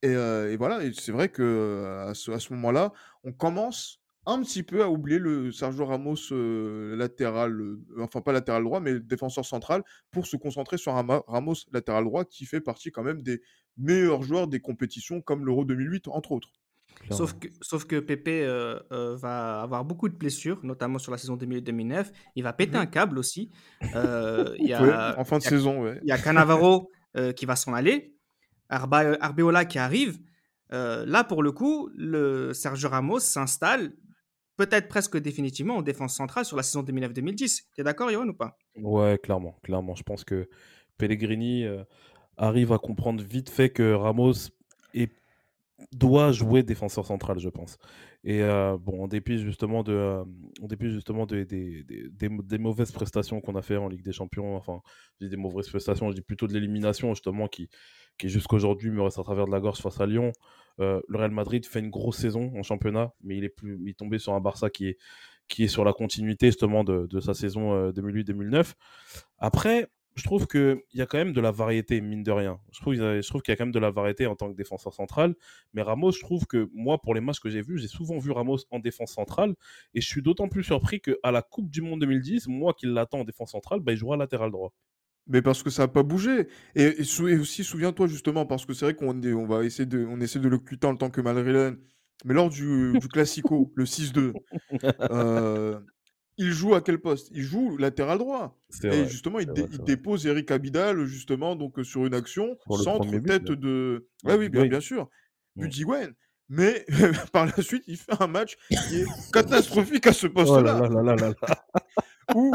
Et, 0.03 0.55
voilà, 0.57 0.83
et 0.83 0.91
c'est 0.93 1.11
vrai 1.11 1.29
que 1.29 2.05
à 2.07 2.13
ce, 2.13 2.53
moment-là, 2.53 2.91
on 3.23 3.31
commence 3.31 3.99
un 4.25 4.41
petit 4.41 4.63
peu 4.63 4.83
à 4.83 4.89
oublier 4.89 5.19
le 5.19 5.51
Sergio 5.51 5.85
Ramos 5.85 6.31
latéral, 6.95 7.77
enfin 7.99 8.21
pas 8.21 8.31
latéral 8.31 8.63
droit, 8.63 8.79
mais 8.79 8.99
défenseur 8.99 9.45
central, 9.45 9.83
pour 10.11 10.27
se 10.27 10.37
concentrer 10.37 10.77
sur 10.77 10.93
Ramos 10.93 11.55
latéral 11.71 12.03
droit 12.03 12.25
qui 12.25 12.45
fait 12.45 12.61
partie 12.61 12.91
quand 12.91 13.03
même 13.03 13.21
des 13.21 13.41
meilleurs 13.77 14.23
joueurs 14.23 14.47
des 14.47 14.59
compétitions 14.59 15.21
comme 15.21 15.45
l'Euro 15.45 15.65
2008, 15.65 16.07
entre 16.07 16.31
autres. 16.31 16.49
Sauf 17.09 17.33
que, 17.33 17.47
sauf 17.61 17.85
que 17.85 17.99
Pépé 17.99 18.45
va 18.89 19.61
avoir 19.61 19.85
beaucoup 19.85 20.09
de 20.09 20.15
blessures, 20.15 20.59
notamment 20.63 20.99
sur 20.99 21.11
la 21.11 21.17
saison 21.17 21.35
2008-2009. 21.37 22.11
Il 22.35 22.43
va 22.43 22.53
péter 22.53 22.77
mmh 22.77 22.81
un 22.81 22.85
câble 22.85 23.17
aussi. 23.17 23.51
il 23.81 24.67
y 24.67 24.73
a, 24.73 25.19
en 25.19 25.25
fin 25.25 25.37
de 25.37 25.43
saison, 25.43 25.87
Il 26.01 26.07
y 26.07 26.11
a 26.11 26.17
Cannavaro 26.17 26.91
qui 27.35 27.45
va 27.45 27.55
s'en 27.55 27.73
aller. 27.73 28.15
Arbeola 28.71 29.65
qui 29.65 29.77
arrive, 29.77 30.19
euh, 30.73 31.05
là 31.05 31.23
pour 31.23 31.43
le 31.43 31.51
coup, 31.51 31.89
le 31.95 32.53
Sergio 32.53 32.89
Ramos 32.89 33.19
s'installe 33.19 33.93
peut-être 34.57 34.87
presque 34.87 35.17
définitivement 35.17 35.77
en 35.77 35.81
défense 35.81 36.15
centrale 36.15 36.45
sur 36.45 36.57
la 36.57 36.63
saison 36.63 36.83
2009-2010. 36.83 37.63
Tu 37.73 37.81
es 37.81 37.83
d'accord, 37.83 38.11
Yohan, 38.11 38.27
ou 38.27 38.33
pas? 38.33 38.57
Ouais, 38.75 39.19
clairement, 39.21 39.55
clairement. 39.63 39.95
Je 39.95 40.03
pense 40.03 40.23
que 40.23 40.49
Pellegrini 40.97 41.65
euh, 41.65 41.83
arrive 42.37 42.71
à 42.71 42.77
comprendre 42.77 43.23
vite 43.23 43.49
fait 43.49 43.69
que 43.69 43.93
Ramos 43.93 44.49
doit 45.93 46.31
jouer 46.31 46.63
défenseur 46.63 47.05
central, 47.05 47.39
je 47.39 47.49
pense. 47.49 47.77
Et 48.23 48.41
euh, 48.41 48.77
bon, 48.77 49.03
en 49.03 49.07
dépit 49.07 49.39
justement 49.39 49.83
de, 49.83 50.23
justement 50.79 51.25
de, 51.25 51.43
des, 51.43 51.83
des, 51.83 52.09
des, 52.11 52.57
mauvaises 52.57 52.91
prestations 52.91 53.41
qu'on 53.41 53.55
a 53.55 53.61
fait 53.61 53.77
en 53.77 53.87
Ligue 53.87 54.03
des 54.03 54.11
Champions, 54.11 54.55
enfin, 54.55 54.81
je 55.19 55.25
dis 55.25 55.31
des 55.31 55.37
mauvaises 55.37 55.67
prestations, 55.67 56.09
je 56.09 56.15
dis 56.15 56.21
plutôt 56.21 56.47
de 56.47 56.53
l'élimination 56.53 57.13
justement 57.13 57.47
qui, 57.47 57.69
qui 58.17 58.29
jusqu'à 58.29 58.55
aujourd'hui 58.55 58.91
me 58.91 59.01
reste 59.01 59.19
à 59.19 59.23
travers 59.23 59.45
de 59.45 59.51
la 59.51 59.59
gorge 59.59 59.79
face 59.79 59.99
à 59.99 60.05
Lyon. 60.05 60.31
Euh, 60.79 61.01
le 61.07 61.17
Real 61.17 61.31
Madrid 61.31 61.65
fait 61.65 61.79
une 61.79 61.89
grosse 61.89 62.17
saison 62.17 62.51
en 62.55 62.63
championnat, 62.63 63.13
mais 63.23 63.37
il 63.37 63.43
est 63.43 63.49
plus, 63.49 63.79
il 63.85 63.95
tombé 63.95 64.19
sur 64.19 64.33
un 64.33 64.39
Barça 64.39 64.69
qui 64.69 64.87
est, 64.87 65.67
sur 65.67 65.83
la 65.83 65.93
continuité 65.93 66.47
justement 66.47 66.83
de, 66.83 67.19
sa 67.19 67.33
saison 67.33 67.91
2008-2009. 67.91 68.73
Après, 69.37 69.89
je 70.15 70.23
trouve 70.23 70.45
qu'il 70.45 70.81
y 70.93 71.01
a 71.01 71.05
quand 71.05 71.17
même 71.17 71.31
de 71.31 71.39
la 71.39 71.51
variété, 71.51 72.01
mine 72.01 72.23
de 72.23 72.31
rien. 72.31 72.59
Je 72.71 72.81
trouve, 72.81 72.95
je 72.95 73.27
trouve 73.27 73.41
qu'il 73.41 73.51
y 73.51 73.53
a 73.53 73.55
quand 73.55 73.65
même 73.65 73.73
de 73.73 73.79
la 73.79 73.91
variété 73.91 74.27
en 74.27 74.35
tant 74.35 74.51
que 74.51 74.57
défenseur 74.57 74.93
central. 74.93 75.35
Mais 75.73 75.81
Ramos, 75.81 76.11
je 76.11 76.19
trouve 76.19 76.45
que 76.45 76.69
moi, 76.73 77.01
pour 77.01 77.15
les 77.15 77.21
matchs 77.21 77.39
que 77.39 77.49
j'ai 77.49 77.61
vus, 77.61 77.79
j'ai 77.79 77.87
souvent 77.87 78.17
vu 78.17 78.31
Ramos 78.31 78.57
en 78.71 78.79
défense 78.79 79.13
centrale. 79.13 79.55
Et 79.93 80.01
je 80.01 80.07
suis 80.07 80.21
d'autant 80.21 80.49
plus 80.49 80.63
surpris 80.63 80.99
qu'à 80.99 81.31
la 81.31 81.41
Coupe 81.41 81.69
du 81.69 81.81
Monde 81.81 82.01
2010, 82.01 82.47
moi 82.47 82.73
qui 82.73 82.87
l'attends 82.87 83.21
en 83.21 83.23
défense 83.23 83.51
centrale, 83.51 83.79
bah, 83.79 83.93
il 83.93 83.97
jouera 83.97 84.17
latéral 84.17 84.51
droit. 84.51 84.73
Mais 85.27 85.41
parce 85.41 85.63
que 85.63 85.69
ça 85.69 85.83
n'a 85.83 85.87
pas 85.87 86.03
bougé. 86.03 86.47
Et, 86.75 87.01
aussi, 87.01 87.63
souviens-toi 87.63 88.07
justement, 88.07 88.45
parce 88.45 88.65
que 88.65 88.73
c'est 88.73 88.85
vrai 88.85 88.93
qu'on 88.95 89.21
on 89.23 89.45
va 89.45 89.63
essayer 89.63 89.85
de, 89.85 90.05
on 90.05 90.19
essaie 90.19 90.39
de 90.39 90.49
le 90.49 90.57
cuiter 90.57 90.87
en 90.87 90.95
tant 90.95 91.09
que 91.09 91.21
Madrilène. 91.21 91.77
Mais 92.25 92.33
lors 92.33 92.49
du, 92.49 92.93
du 92.99 93.07
Classico, 93.07 93.71
le 93.75 93.85
6-2, 93.85 94.33
euh, 95.11 95.79
il 96.37 96.51
joue 96.51 96.75
à 96.75 96.81
quel 96.81 96.99
poste? 96.99 97.29
Il 97.31 97.43
joue 97.43 97.77
latéral 97.77 98.17
droit. 98.17 98.59
Et 98.83 99.05
justement, 99.07 99.39
il, 99.39 99.47
dépose 99.85 100.25
Eric 100.25 100.51
Abidal, 100.51 101.05
justement, 101.05 101.55
donc 101.55 101.79
euh, 101.79 101.83
sur 101.83 102.05
une 102.05 102.13
action, 102.13 102.57
centre 102.69 103.09
tête 103.19 103.51
de. 103.51 104.07
Ah 104.25 104.37
oui, 104.37 104.49
bien, 104.49 104.65
bien 104.65 104.81
sûr. 104.81 105.09
Budiguen. 105.55 106.09
Mmh. 106.09 106.13
Mais 106.49 106.85
par 107.31 107.45
la 107.45 107.63
suite, 107.63 107.83
il 107.87 107.97
fait 107.97 108.21
un 108.21 108.27
match 108.27 108.57
qui 108.67 109.01
est 109.01 109.31
catastrophique 109.31 110.05
à 110.07 110.13
ce 110.13 110.27
oh 110.27 110.31
poste-là. 110.31 111.33
où 112.35 112.53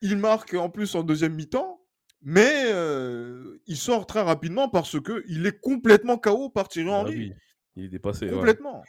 il 0.00 0.16
marque 0.16 0.54
en 0.54 0.70
plus 0.70 0.94
en 0.94 1.02
deuxième 1.02 1.34
mi-temps, 1.34 1.81
mais 2.22 2.64
euh, 2.66 3.58
il 3.66 3.76
sort 3.76 4.06
très 4.06 4.22
rapidement 4.22 4.68
parce 4.68 5.00
qu'il 5.00 5.46
est 5.46 5.60
complètement 5.60 6.18
KO 6.18 6.48
par 6.50 6.68
Thierry 6.68 6.90
ah 6.90 7.00
Henry. 7.00 7.32
Il 7.76 7.84
est 7.84 7.88
dépassé. 7.88 8.28
Complètement. 8.28 8.82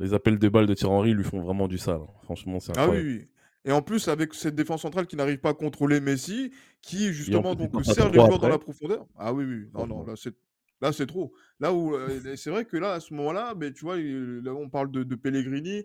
Les 0.00 0.12
appels 0.12 0.38
de 0.38 0.48
balles 0.48 0.66
de 0.66 0.74
Thierry 0.74 0.92
Henry 0.92 1.14
lui 1.14 1.24
font 1.24 1.40
vraiment 1.40 1.68
du 1.68 1.78
sale. 1.78 2.00
Franchement, 2.24 2.60
c'est 2.60 2.76
incroyable. 2.76 2.96
Ah 2.98 3.02
oui, 3.02 3.18
oui. 3.20 3.28
Et 3.66 3.72
en 3.72 3.80
plus, 3.80 4.08
avec 4.08 4.34
cette 4.34 4.54
défense 4.54 4.82
centrale 4.82 5.06
qui 5.06 5.16
n'arrive 5.16 5.38
pas 5.38 5.50
à 5.50 5.54
contrôler 5.54 6.00
Messi, 6.00 6.52
qui 6.82 7.12
justement 7.12 7.54
donc 7.54 7.72
sert 7.84 8.10
les 8.10 8.18
joueurs 8.18 8.38
dans 8.38 8.48
la 8.48 8.58
profondeur. 8.58 9.06
Ah 9.16 9.32
oui, 9.32 9.44
oui, 9.44 9.68
non, 9.72 9.86
non, 9.86 10.04
là 10.04 10.14
c'est 10.16 10.34
là 10.82 10.92
c'est 10.92 11.06
trop. 11.06 11.32
Là 11.60 11.72
où 11.72 11.94
euh, 11.94 12.36
c'est 12.36 12.50
vrai 12.50 12.66
que 12.66 12.76
là 12.76 12.92
à 12.92 13.00
ce 13.00 13.14
moment-là, 13.14 13.54
mais 13.56 13.72
tu 13.72 13.86
vois, 13.86 13.96
là 13.96 14.52
on 14.54 14.68
parle 14.68 14.90
de, 14.90 15.02
de 15.02 15.14
Pellegrini 15.14 15.84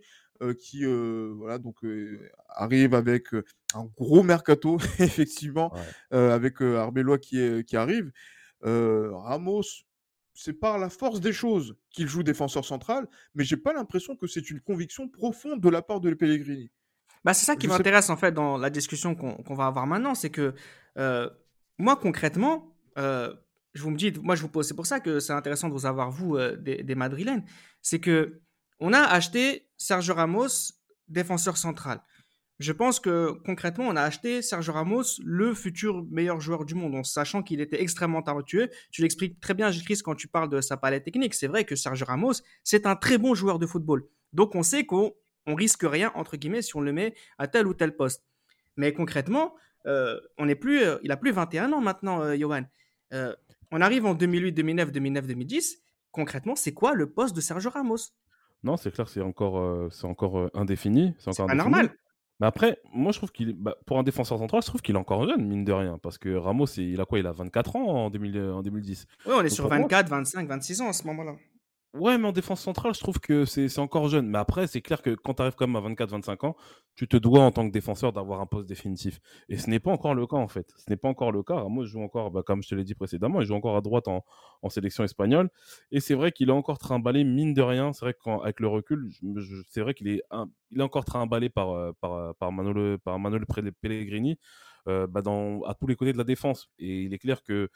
qui 0.57 0.85
euh, 0.85 1.33
voilà 1.35 1.57
donc 1.57 1.77
arrive 2.49 2.95
avec 2.95 3.33
un 3.73 3.85
gros 3.97 4.23
mercato 4.23 4.77
effectivement 4.99 5.73
avec 6.11 6.61
Arbelois 6.61 7.17
qui 7.17 7.39
est, 7.39 7.63
qui 7.67 7.77
arrive. 7.77 8.11
Ramos, 8.61 9.63
c'est 10.33 10.53
par 10.53 10.79
la 10.79 10.89
force 10.89 11.19
des 11.19 11.33
choses 11.33 11.75
qu'il 11.89 12.07
joue 12.07 12.23
défenseur 12.23 12.63
central, 12.63 13.07
mais 13.35 13.43
j'ai 13.43 13.57
pas 13.57 13.73
l'impression 13.73 14.15
que 14.15 14.25
c'est 14.27 14.49
une 14.49 14.61
conviction 14.61 15.09
profonde 15.09 15.59
de 15.59 15.69
la 15.69 15.81
part 15.81 15.99
de 15.99 16.13
Pellegrini. 16.13 16.71
Bah, 17.25 17.33
c'est 17.33 17.45
ça 17.45 17.55
qui 17.55 17.67
m'intéresse 17.67 18.09
en 18.09 18.15
fait 18.15 18.31
dans 18.31 18.57
la 18.57 18.69
discussion 18.69 19.15
qu'on 19.15 19.53
va 19.53 19.65
avoir 19.65 19.85
maintenant, 19.85 20.15
c'est 20.15 20.29
que 20.29 20.53
euh, 20.97 21.29
moi 21.77 21.97
concrètement, 21.97 22.73
euh, 22.97 23.33
je 23.73 23.83
vous 23.83 23.91
me 23.91 23.97
dis, 23.97 24.13
moi 24.21 24.35
je 24.35 24.41
vous 24.41 24.49
pose, 24.49 24.67
c'est 24.67 24.75
pour 24.75 24.87
ça 24.87 24.99
que 24.99 25.19
c'est 25.19 25.33
intéressant 25.33 25.67
de 25.67 25.73
vous 25.73 25.85
avoir 25.85 26.09
vous 26.09 26.37
euh, 26.37 26.55
des, 26.55 26.83
des, 26.83 26.95
Madrilènes, 26.95 27.43
c'est 27.81 27.99
que 27.99 28.39
on 28.79 28.93
a 28.93 29.01
acheté 29.01 29.67
Sergio 29.77 30.13
Ramos 30.13 30.73
défenseur 31.07 31.57
central. 31.57 32.01
Je 32.59 32.73
pense 32.73 32.99
que 32.99 33.31
concrètement, 33.45 33.85
on 33.87 33.95
a 33.95 34.01
acheté 34.01 34.41
Sergio 34.41 34.73
Ramos, 34.73 35.03
le 35.23 35.53
futur 35.53 36.05
meilleur 36.11 36.41
joueur 36.41 36.65
du 36.65 36.75
monde, 36.75 36.93
en 36.93 37.03
sachant 37.03 37.41
qu'il 37.41 37.61
était 37.61 37.81
extrêmement 37.81 38.21
talentueux. 38.21 38.69
Tu 38.91 39.01
l'expliques 39.01 39.39
très 39.39 39.53
bien, 39.53 39.71
Chris, 39.71 39.99
quand 40.03 40.15
tu 40.15 40.27
parles 40.27 40.49
de 40.49 40.59
sa 40.59 40.75
palette 40.75 41.05
technique. 41.05 41.33
C'est 41.33 41.47
vrai 41.47 41.63
que 41.63 41.77
Sergio 41.77 42.05
Ramos, 42.05 42.33
c'est 42.65 42.85
un 42.85 42.97
très 42.97 43.17
bon 43.17 43.33
joueur 43.33 43.59
de 43.59 43.65
football. 43.65 44.05
Donc 44.33 44.55
on 44.55 44.63
sait 44.63 44.85
qu'on 44.85 45.13
on 45.45 45.55
risque 45.55 45.83
rien, 45.83 46.11
entre 46.15 46.35
guillemets, 46.35 46.61
si 46.61 46.75
on 46.75 46.81
le 46.81 46.91
met 46.91 47.15
à 47.37 47.47
tel 47.47 47.65
ou 47.65 47.73
tel 47.73 47.95
poste. 47.95 48.25
Mais 48.75 48.91
concrètement, 48.91 49.55
euh, 49.85 50.19
on 50.37 50.47
euh, 50.47 50.99
il 51.01 51.11
a 51.11 51.17
plus 51.17 51.31
21 51.31 51.71
ans 51.71 51.81
maintenant, 51.81 52.21
euh, 52.21 52.35
Johan. 52.37 52.63
on 53.71 53.81
arrive 53.81 54.05
en 54.05 54.15
2008, 54.15 54.51
2009, 54.51 54.91
2009, 54.91 55.27
2010. 55.27 55.77
Concrètement, 56.11 56.55
c'est 56.57 56.73
quoi 56.73 56.93
le 56.93 57.09
poste 57.09 57.35
de 57.35 57.41
Sergio 57.41 57.69
Ramos? 57.69 58.11
Non, 58.63 58.77
c'est 58.77 58.91
clair, 58.91 59.07
c'est 59.07 59.21
encore, 59.21 59.91
c'est 59.91 60.05
encore 60.05 60.49
indéfini. 60.53 61.13
C'est 61.19 61.29
encore 61.29 61.47
pas 61.47 61.55
normal. 61.55 61.91
Mais 62.39 62.47
après, 62.47 62.79
moi, 62.93 63.11
je 63.11 63.17
trouve 63.17 63.31
qu'il, 63.31 63.53
bah, 63.53 63.75
pour 63.85 63.99
un 63.99 64.03
défenseur 64.03 64.37
central, 64.37 64.61
je 64.61 64.67
trouve 64.67 64.81
qu'il 64.81 64.95
est 64.95 64.99
encore 64.99 65.27
jeune, 65.27 65.45
mine 65.45 65.65
de 65.65 65.73
rien. 65.73 65.97
Parce 66.01 66.17
que 66.17 66.33
Ramos, 66.33 66.67
il 66.77 66.99
a 67.01 67.05
quoi? 67.05 67.19
Il 67.19 67.27
a 67.27 67.33
24 67.33 67.75
ans 67.75 68.05
en, 68.05 68.09
2010. 68.09 69.05
Oui, 69.25 69.33
on 69.35 69.41
est 69.43 69.49
sur 69.49 69.67
24, 69.67 70.09
25, 70.09 70.47
26 70.47 70.81
ans 70.81 70.89
à 70.89 70.93
ce 70.93 71.05
moment-là. 71.07 71.35
Ouais, 71.95 72.19
mais 72.19 72.27
en 72.27 72.31
défense 72.31 72.61
centrale, 72.61 72.93
je 72.93 72.99
trouve 72.99 73.19
que 73.19 73.45
c'est 73.45 73.79
encore 73.79 74.09
jeune. 74.09 74.27
Mais 74.27 74.37
après, 74.37 74.67
c'est 74.67 74.79
clair 74.81 75.01
que 75.01 75.15
quand 75.15 75.33
tu 75.33 75.41
arrives 75.41 75.55
quand 75.55 75.65
même 75.67 75.75
à 75.75 75.81
24-25 75.81 76.45
ans, 76.45 76.55
tu 76.95 77.07
te 77.07 77.17
dois 77.17 77.41
en 77.41 77.51
tant 77.51 77.67
que 77.67 77.71
défenseur 77.73 78.13
d'avoir 78.13 78.41
un 78.41 78.45
poste 78.45 78.67
définitif. 78.69 79.19
Et 79.49 79.57
ce 79.57 79.71
n'est 79.71 79.79
pas 79.79 79.89
encore 79.91 80.13
le 80.13 80.27
cas, 80.27 80.35
en 80.35 80.47
fait. 80.47 80.71
Ce 80.77 80.87
n'est 80.87 80.97
pas 80.97 81.09
encore 81.09 81.31
le 81.31 81.41
cas. 81.41 81.63
Moi, 81.63 81.85
je 81.85 81.89
joue 81.89 82.01
encore, 82.01 82.29
bah, 82.29 82.43
comme 82.45 82.61
je 82.61 82.69
te 82.69 82.75
l'ai 82.75 82.83
dit 82.83 82.93
précédemment, 82.93 83.41
il 83.41 83.47
joue 83.47 83.55
encore 83.55 83.75
à 83.75 83.81
droite 83.81 84.07
en, 84.07 84.23
sélection 84.69 85.03
espagnole. 85.03 85.49
Et 85.91 85.99
c'est 85.99 86.13
vrai 86.13 86.31
qu'il 86.31 86.51
a 86.51 86.53
encore 86.53 86.77
trimballé, 86.77 87.23
mine 87.23 87.55
de 87.55 87.61
rien. 87.63 87.91
C'est 87.91 88.05
vrai 88.05 88.13
qu'avec 88.23 88.59
le 88.59 88.67
recul, 88.67 89.09
c'est 89.69 89.81
vrai 89.81 89.95
qu'il 89.95 90.09
est, 90.09 90.21
est 90.75 90.81
encore 90.81 91.05
trimballé 91.05 91.49
par, 91.49 91.71
euh, 91.71 91.91
par, 91.99 92.13
euh, 92.13 92.33
par, 92.37 92.51
Manolo, 92.51 92.99
par 92.99 93.17
Manuel 93.17 93.45
Pellegrini 93.81 94.37
euh, 94.87 95.07
bah, 95.07 95.21
à 95.65 95.73
tous 95.73 95.87
les 95.87 95.95
côtés 95.95 96.13
de 96.13 96.19
la 96.19 96.23
défense. 96.23 96.69
Et 96.77 97.01
il 97.03 97.13
est 97.15 97.19
clair 97.19 97.41
que 97.43 97.69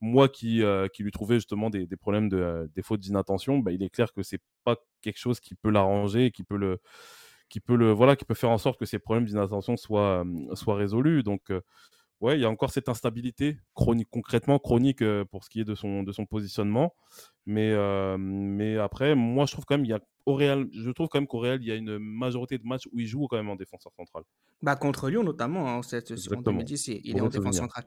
moi 0.00 0.28
qui, 0.28 0.62
euh, 0.62 0.88
qui 0.88 1.02
lui 1.02 1.10
trouvais 1.10 1.36
justement 1.36 1.70
des, 1.70 1.86
des 1.86 1.96
problèmes 1.96 2.28
de 2.28 2.36
euh, 2.38 2.66
des 2.74 2.82
fautes 2.82 3.00
d'inattention, 3.00 3.58
bah, 3.58 3.72
il 3.72 3.82
est 3.82 3.90
clair 3.90 4.12
que 4.12 4.22
c'est 4.22 4.40
pas 4.64 4.76
quelque 5.02 5.18
chose 5.18 5.40
qui 5.40 5.54
peut 5.54 5.70
l'arranger, 5.70 6.30
qui 6.30 6.44
peut 6.44 6.56
le 6.58 6.80
qui 7.48 7.60
peut 7.60 7.76
le 7.76 7.92
voilà, 7.92 8.16
qui 8.16 8.24
peut 8.24 8.34
faire 8.34 8.50
en 8.50 8.58
sorte 8.58 8.78
que 8.78 8.86
ces 8.86 8.98
problèmes 8.98 9.24
d'inattention 9.26 9.76
soient 9.76 10.24
soient 10.54 10.76
résolus. 10.76 11.22
Donc 11.22 11.50
euh, 11.50 11.60
ouais, 12.20 12.38
il 12.38 12.42
y 12.42 12.44
a 12.44 12.50
encore 12.50 12.70
cette 12.70 12.88
instabilité 12.88 13.58
chronique, 13.74 14.08
concrètement 14.10 14.58
chronique 14.58 15.02
pour 15.30 15.44
ce 15.44 15.50
qui 15.50 15.60
est 15.60 15.64
de 15.64 15.74
son, 15.74 16.02
de 16.02 16.12
son 16.12 16.26
positionnement. 16.26 16.94
Mais, 17.46 17.74
mais 18.18 18.76
après, 18.78 19.14
moi, 19.14 19.46
je 19.46 19.52
trouve 19.52 19.64
quand 19.64 19.76
même, 19.76 19.84
il 19.84 19.90
y 19.90 19.94
a, 19.94 20.00
au 20.26 20.34
Real, 20.34 20.66
je 20.72 20.90
trouve 20.90 21.08
quand 21.08 21.20
même 21.20 21.28
qu'au 21.28 21.38
Real, 21.38 21.62
il 21.62 21.68
y 21.68 21.70
a 21.70 21.76
une 21.76 21.98
majorité 21.98 22.58
de 22.58 22.66
matchs 22.66 22.86
où 22.92 22.98
il 22.98 23.06
joue 23.06 23.28
quand 23.28 23.36
même 23.36 23.48
en 23.48 23.54
défenseur 23.54 23.92
central. 23.94 24.24
Bah, 24.60 24.74
contre 24.74 25.08
Lyon, 25.08 25.22
notamment, 25.22 25.68
hein, 25.68 25.82
cette, 25.82 26.12
en 26.12 26.42
2010, 26.42 26.88
il, 26.88 27.16
est 27.16 27.20
en 27.20 27.28
défense 27.28 27.58
centrale. 27.58 27.84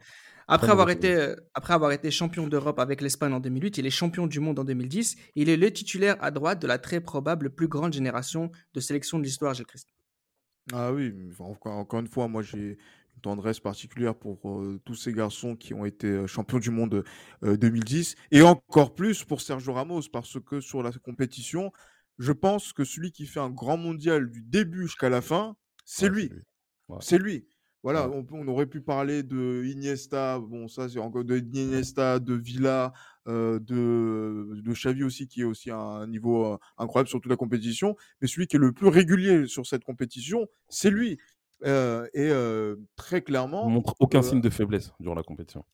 Après 0.47 0.71
avoir, 0.71 0.89
été, 0.89 1.35
après 1.53 1.73
avoir 1.73 1.91
été 1.91 2.09
champion 2.09 2.47
d'Europe 2.47 2.79
avec 2.79 3.01
l'Espagne 3.01 3.33
en 3.33 3.41
2008, 3.41 3.77
il 3.79 3.85
est 3.85 3.91
champion 3.91 4.25
du 4.25 4.39
monde 4.39 4.57
en 4.57 4.63
2010. 4.63 5.17
Il 5.35 5.49
est 5.49 5.57
le 5.57 5.71
titulaire 5.71 6.15
à 6.21 6.31
droite 6.31 6.61
de 6.61 6.67
la 6.67 6.77
très 6.77 7.01
probable 7.01 7.49
plus 7.49 7.67
grande 7.67 7.93
génération 7.93 8.51
de 8.73 8.79
sélection 8.79 9.19
de 9.19 9.23
l'histoire, 9.23 9.53
Gilles 9.53 9.65
Christ. 9.65 9.89
Ah 10.71 10.93
oui, 10.93 11.13
encore, 11.39 11.73
encore 11.73 11.99
une 11.99 12.07
fois, 12.07 12.27
moi 12.27 12.43
j'ai 12.43 12.77
tendresse 13.19 13.60
particulière 13.60 14.15
pour 14.15 14.39
tous 14.86 14.95
ces 14.95 15.13
garçons 15.13 15.55
qui 15.55 15.73
ont 15.73 15.86
été 15.86 16.25
champions 16.27 16.60
du 16.60 16.71
monde 16.71 17.03
2010 17.43 18.15
et 18.32 18.41
encore 18.41 18.95
plus 18.95 19.23
pour 19.23 19.41
Sergio 19.41 19.73
Ramos 19.73 20.03
parce 20.12 20.38
que 20.39 20.60
sur 20.62 20.84
la 20.84 20.91
compétition, 20.91 21.71
je 22.17 22.32
pense 22.32 22.73
que 22.73 22.84
celui 22.84 23.12
qui 23.12 23.25
fait 23.25 23.39
un 23.39 23.49
grand 23.49 23.77
mondial 23.77 24.29
du 24.29 24.41
début 24.41 24.84
jusqu'à 24.84 25.10
la 25.10 25.21
fin, 25.21 25.55
c'est 25.86 26.10
lui. 26.10 26.32
C'est 26.99 27.17
lui. 27.17 27.45
Voilà, 27.82 28.10
on, 28.10 28.47
aurait 28.49 28.65
pu 28.65 28.82
parler 28.82 29.23
de 29.23 29.63
Iniesta, 29.63 30.38
bon 30.38 30.67
ça 30.67 30.89
c'est 30.89 30.99
encore 30.99 31.23
de 31.23 31.38
Iniesta, 31.38 32.19
de 32.19 32.34
Villa, 32.34 32.91
de, 33.25 33.60
de 33.60 34.73
Xavi 34.73 35.03
aussi 35.03 35.29
qui 35.29 35.41
est 35.41 35.45
aussi 35.45 35.71
à 35.71 35.77
un 35.77 36.08
niveau 36.08 36.60
incroyable 36.77 37.08
sur 37.08 37.21
toute 37.21 37.29
la 37.29 37.38
compétition, 37.38 37.95
mais 38.21 38.27
celui 38.27 38.47
qui 38.47 38.58
est 38.58 38.60
le 38.60 38.73
plus 38.73 38.89
régulier 38.89 39.47
sur 39.47 39.65
cette 39.65 39.86
compétition, 39.86 40.45
c'est 40.67 40.89
lui 40.89 41.17
et 41.63 42.31
très 42.95 43.21
clairement. 43.21 43.67
Il 43.67 43.73
montre 43.73 43.95
aucun 43.99 44.21
signe 44.21 44.41
de 44.41 44.49
faiblesse 44.49 44.91
durant 44.99 45.15
la 45.15 45.23
compétition. 45.23 45.65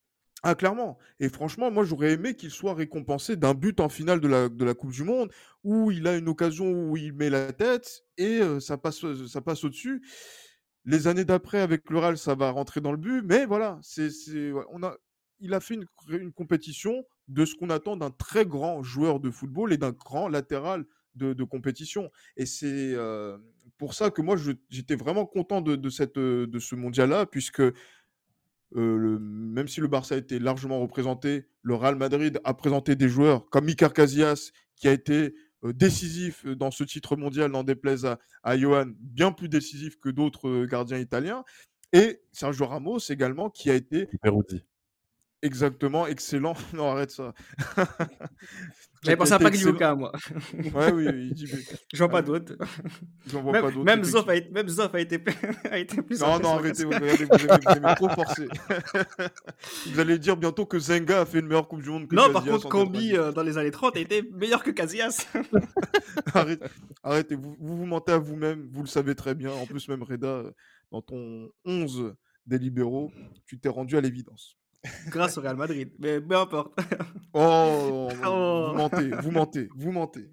Ah, 0.43 0.53
clairement. 0.53 0.99
Et 1.19 1.29
franchement, 1.29 1.71
moi, 1.71 1.85
j'aurais 1.85 2.11
aimé 2.11 2.35
qu'il 2.35 2.51
soit 2.51 2.75
récompensé 2.75 3.35
d'un 3.35 3.55
but 3.55 3.79
en 3.79 3.89
finale 3.89 4.19
de 4.19 4.27
la, 4.27 4.47
de 4.47 4.63
la 4.63 4.75
Coupe 4.75 4.91
du 4.91 5.03
Monde 5.03 5.31
où 5.63 5.89
il 5.89 6.07
a 6.07 6.15
une 6.15 6.29
occasion 6.29 6.71
où 6.71 6.95
il 6.97 7.13
met 7.13 7.31
la 7.31 7.51
tête 7.51 8.03
et 8.17 8.41
ça 8.59 8.77
passe, 8.77 9.01
ça 9.25 9.41
passe 9.41 9.63
au-dessus. 9.63 10.03
Les 10.85 11.07
années 11.07 11.25
d'après, 11.25 11.61
avec 11.61 11.89
le 11.89 11.97
Real, 11.97 12.17
ça 12.17 12.35
va 12.35 12.51
rentrer 12.51 12.79
dans 12.79 12.91
le 12.91 12.97
but. 12.99 13.23
Mais 13.23 13.45
voilà, 13.45 13.79
c'est, 13.81 14.11
on 14.71 14.83
a, 14.83 14.95
il 15.39 15.53
a 15.55 15.59
fait 15.59 15.73
une, 15.73 15.85
une 16.09 16.31
compétition 16.31 17.03
de 17.27 17.45
ce 17.45 17.55
qu'on 17.55 17.71
attend 17.71 17.97
d'un 17.97 18.11
très 18.11 18.45
grand 18.45 18.83
joueur 18.83 19.19
de 19.19 19.31
football 19.31 19.73
et 19.73 19.77
d'un 19.77 19.91
grand 19.91 20.27
latéral 20.27 20.85
de, 21.15 21.43
compétition. 21.43 22.11
Et 22.37 22.45
c'est 22.45 22.93
pour 23.77 23.93
ça 23.93 24.09
que 24.09 24.21
moi, 24.21 24.35
j'étais 24.69 24.95
vraiment 24.95 25.25
content 25.25 25.61
de, 25.61 25.75
de 25.75 26.59
ce 26.59 26.75
mondial-là, 26.75 27.25
puisque 27.25 27.61
le, 28.71 29.19
même 29.19 29.67
si 29.67 29.81
le 29.81 29.88
Barça 29.88 30.15
a 30.15 30.17
été 30.17 30.39
largement 30.39 30.79
représenté, 30.79 31.47
le 31.61 31.75
Real 31.75 31.95
Madrid 31.95 32.39
a 32.43 32.53
présenté 32.53 32.95
des 32.95 33.09
joueurs 33.09 33.49
comme 33.49 33.67
Iker 33.67 33.93
Casillas, 33.93 34.51
qui 34.75 34.88
a 34.88 34.91
été 34.91 35.35
décisif 35.63 36.45
dans 36.45 36.71
ce 36.71 36.83
titre 36.83 37.15
mondial, 37.15 37.51
n'en 37.51 37.63
déplaise 37.63 38.05
à, 38.05 38.19
à 38.43 38.57
Johan, 38.57 38.88
bien 38.99 39.31
plus 39.31 39.49
décisif 39.49 39.99
que 39.99 40.09
d'autres 40.09 40.65
gardiens 40.65 40.99
italiens. 40.99 41.43
Et 41.93 42.21
Sergio 42.31 42.65
Ramos 42.65 42.99
également, 43.09 43.49
qui 43.49 43.69
a 43.69 43.73
été 43.73 44.07
Exactement, 45.45 46.08
excellent. 46.08 46.55
Non, 46.73 46.91
arrête 46.91 47.12
ça. 47.12 47.34
J'avais 49.03 49.17
pensé 49.17 49.34
à 49.34 49.39
Pagliuca, 49.39 49.93
moi. 49.93 50.12
Ouais, 50.73 50.91
oui, 50.91 51.05
il 51.08 51.34
dit. 51.36 51.45
Je 51.93 51.97
vois 51.99 52.10
pas 52.10 52.23
d'autres. 52.23 52.58
J'en 53.27 53.43
vois 53.43 53.51
même, 53.51 53.62
pas 53.62 53.69
d'autres. 53.69 53.86
Même 53.86 54.03
Zoff 54.03 54.27
a, 54.27 54.36
été, 54.36 54.49
même 54.49 54.67
Zoff 54.67 54.95
a 54.95 54.99
été, 54.99 55.23
a 55.69 55.77
été 55.77 56.01
plus. 56.01 56.19
Non, 56.21 56.39
non, 56.39 56.55
arrêtez, 56.55 56.86
vous, 56.86 56.89
regardez, 56.89 57.25
vous, 57.25 57.34
avez, 57.36 57.60
vous 57.63 57.86
avez 57.86 57.95
trop 57.95 58.10
forcé. 58.10 58.47
vous 59.91 59.99
allez 59.99 60.17
dire 60.17 60.36
bientôt 60.36 60.65
que 60.65 60.79
Zenga 60.79 61.21
a 61.21 61.25
fait 61.25 61.38
une 61.38 61.45
meilleure 61.45 61.67
Coupe 61.67 61.84
du 61.84 61.89
Monde 61.89 62.08
que 62.08 62.15
Non, 62.15 62.34
Casillas 62.34 62.41
par 62.41 62.43
contre, 62.62 62.69
90. 62.69 63.13
euh, 63.13 63.31
dans 63.31 63.43
les 63.43 63.60
années 63.60 63.69
30, 63.69 63.95
a 63.95 63.99
été 63.99 64.23
meilleur 64.34 64.63
que 64.63 64.71
Casillas. 64.71 65.27
Arrêtez, 66.34 66.65
arrêtez. 67.03 67.36
Vous, 67.36 67.55
vous 67.60 67.77
vous 67.77 67.86
mentez 67.86 68.13
à 68.13 68.17
vous-même, 68.17 68.67
vous 68.71 68.81
le 68.81 68.88
savez 68.88 69.13
très 69.13 69.36
bien. 69.36 69.51
En 69.51 69.67
plus, 69.67 69.88
même 69.88 70.01
Reda, 70.01 70.27
euh, 70.27 70.51
dans 70.91 71.03
ton 71.03 71.51
11 71.65 72.15
des 72.47 72.58
libéraux, 72.58 73.12
tu 73.45 73.60
t'es 73.60 73.69
rendu 73.69 73.97
à 73.97 74.01
l'évidence. 74.01 74.58
Grâce 75.07 75.37
au 75.37 75.41
Real 75.41 75.55
Madrid. 75.55 75.91
Mais 75.99 76.19
peu 76.21 76.35
importe. 76.37 76.77
Oh, 77.33 78.09
Oh. 78.25 78.67
vous 78.71 78.75
mentez, 78.77 79.09
vous 79.21 79.31
mentez, 79.31 79.69
vous 79.75 79.91
mentez. 79.91 80.29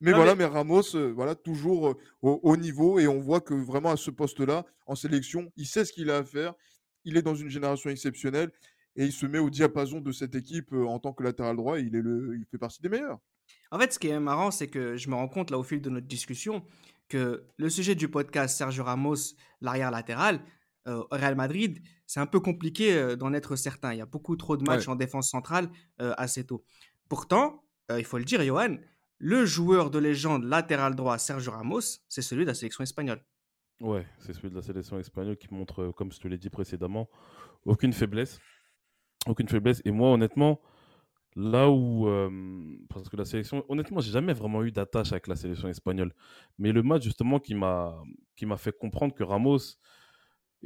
mais 0.00 0.10
Non, 0.12 0.16
voilà, 0.18 0.34
mais 0.34 0.44
Ramos, 0.44 0.94
euh, 0.94 1.12
voilà, 1.12 1.34
toujours 1.34 1.88
euh, 1.88 1.94
au 2.22 2.38
haut 2.42 2.56
niveau 2.56 2.98
et 2.98 3.06
on 3.08 3.18
voit 3.20 3.40
que 3.40 3.54
vraiment 3.54 3.90
à 3.90 3.96
ce 3.96 4.10
poste-là, 4.10 4.64
en 4.86 4.94
sélection, 4.94 5.50
il 5.56 5.66
sait 5.66 5.84
ce 5.84 5.92
qu'il 5.92 6.10
a 6.10 6.18
à 6.18 6.24
faire. 6.24 6.54
Il 7.04 7.16
est 7.16 7.22
dans 7.22 7.34
une 7.34 7.48
génération 7.48 7.90
exceptionnelle 7.90 8.50
et 8.96 9.04
il 9.04 9.12
se 9.12 9.26
met 9.26 9.38
au 9.38 9.50
diapason 9.50 10.00
de 10.00 10.12
cette 10.12 10.34
équipe 10.34 10.72
euh, 10.72 10.86
en 10.86 10.98
tant 10.98 11.12
que 11.12 11.22
latéral 11.22 11.56
droit. 11.56 11.78
Il 11.80 11.94
est 11.96 12.02
le, 12.02 12.36
il 12.38 12.44
fait 12.50 12.58
partie 12.58 12.82
des 12.82 12.88
meilleurs. 12.88 13.18
En 13.70 13.78
fait, 13.78 13.92
ce 13.92 13.98
qui 13.98 14.08
est 14.08 14.20
marrant, 14.20 14.50
c'est 14.50 14.68
que 14.68 14.96
je 14.96 15.08
me 15.08 15.14
rends 15.14 15.28
compte 15.28 15.50
là 15.50 15.58
au 15.58 15.62
fil 15.62 15.80
de 15.80 15.90
notre 15.90 16.06
discussion 16.06 16.64
que 17.08 17.44
le 17.56 17.68
sujet 17.70 17.94
du 17.94 18.08
podcast 18.08 18.56
Sergio 18.56 18.82
Ramos, 18.82 19.34
l'arrière 19.60 19.92
latéral, 19.92 20.40
euh, 20.86 21.02
au 21.02 21.06
Real 21.10 21.34
Madrid, 21.34 21.80
c'est 22.06 22.20
un 22.20 22.26
peu 22.26 22.40
compliqué 22.40 22.94
euh, 22.96 23.16
d'en 23.16 23.32
être 23.32 23.56
certain. 23.56 23.92
Il 23.92 23.98
y 23.98 24.00
a 24.00 24.06
beaucoup 24.06 24.36
trop 24.36 24.56
de 24.56 24.62
matchs 24.64 24.86
Ouais. 24.86 24.92
en 24.92 24.96
défense 24.96 25.30
centrale 25.30 25.68
euh, 26.00 26.14
assez 26.16 26.44
tôt. 26.46 26.64
Pourtant, 27.08 27.62
euh, 27.90 27.98
il 27.98 28.04
faut 28.04 28.18
le 28.18 28.24
dire, 28.24 28.42
Johan, 28.42 28.76
le 29.18 29.44
joueur 29.46 29.90
de 29.90 29.98
légende 29.98 30.44
latéral 30.44 30.94
droit 30.94 31.18
Sergio 31.18 31.52
Ramos, 31.52 31.80
c'est 32.08 32.22
celui 32.22 32.44
de 32.44 32.48
la 32.50 32.54
sélection 32.54 32.82
espagnole. 32.84 33.24
Ouais, 33.80 34.06
c'est 34.20 34.32
celui 34.32 34.50
de 34.50 34.54
la 34.54 34.62
sélection 34.62 34.98
espagnole 34.98 35.36
qui 35.36 35.52
montre, 35.52 35.92
comme 35.96 36.10
je 36.12 36.18
te 36.18 36.28
l'ai 36.28 36.38
dit 36.38 36.50
précédemment, 36.50 37.08
aucune 37.64 37.92
faiblesse. 37.92 38.38
Aucune 39.26 39.48
faiblesse. 39.48 39.82
Et 39.84 39.90
moi, 39.90 40.12
honnêtement, 40.12 40.60
là 41.34 41.68
où. 41.70 42.06
euh, 42.08 42.30
parce 42.88 43.08
que 43.08 43.16
la 43.16 43.24
sélection. 43.24 43.64
Honnêtement, 43.68 44.00
j'ai 44.00 44.12
jamais 44.12 44.32
vraiment 44.32 44.62
eu 44.62 44.72
d'attache 44.72 45.12
avec 45.12 45.26
la 45.26 45.36
sélection 45.36 45.68
espagnole. 45.68 46.14
Mais 46.58 46.72
le 46.72 46.82
match, 46.82 47.02
justement, 47.02 47.38
qui 47.40 47.54
m'a 47.54 48.02
qui 48.36 48.46
m'a 48.46 48.56
fait 48.56 48.72
comprendre 48.76 49.14
que 49.14 49.24
Ramos 49.24 49.58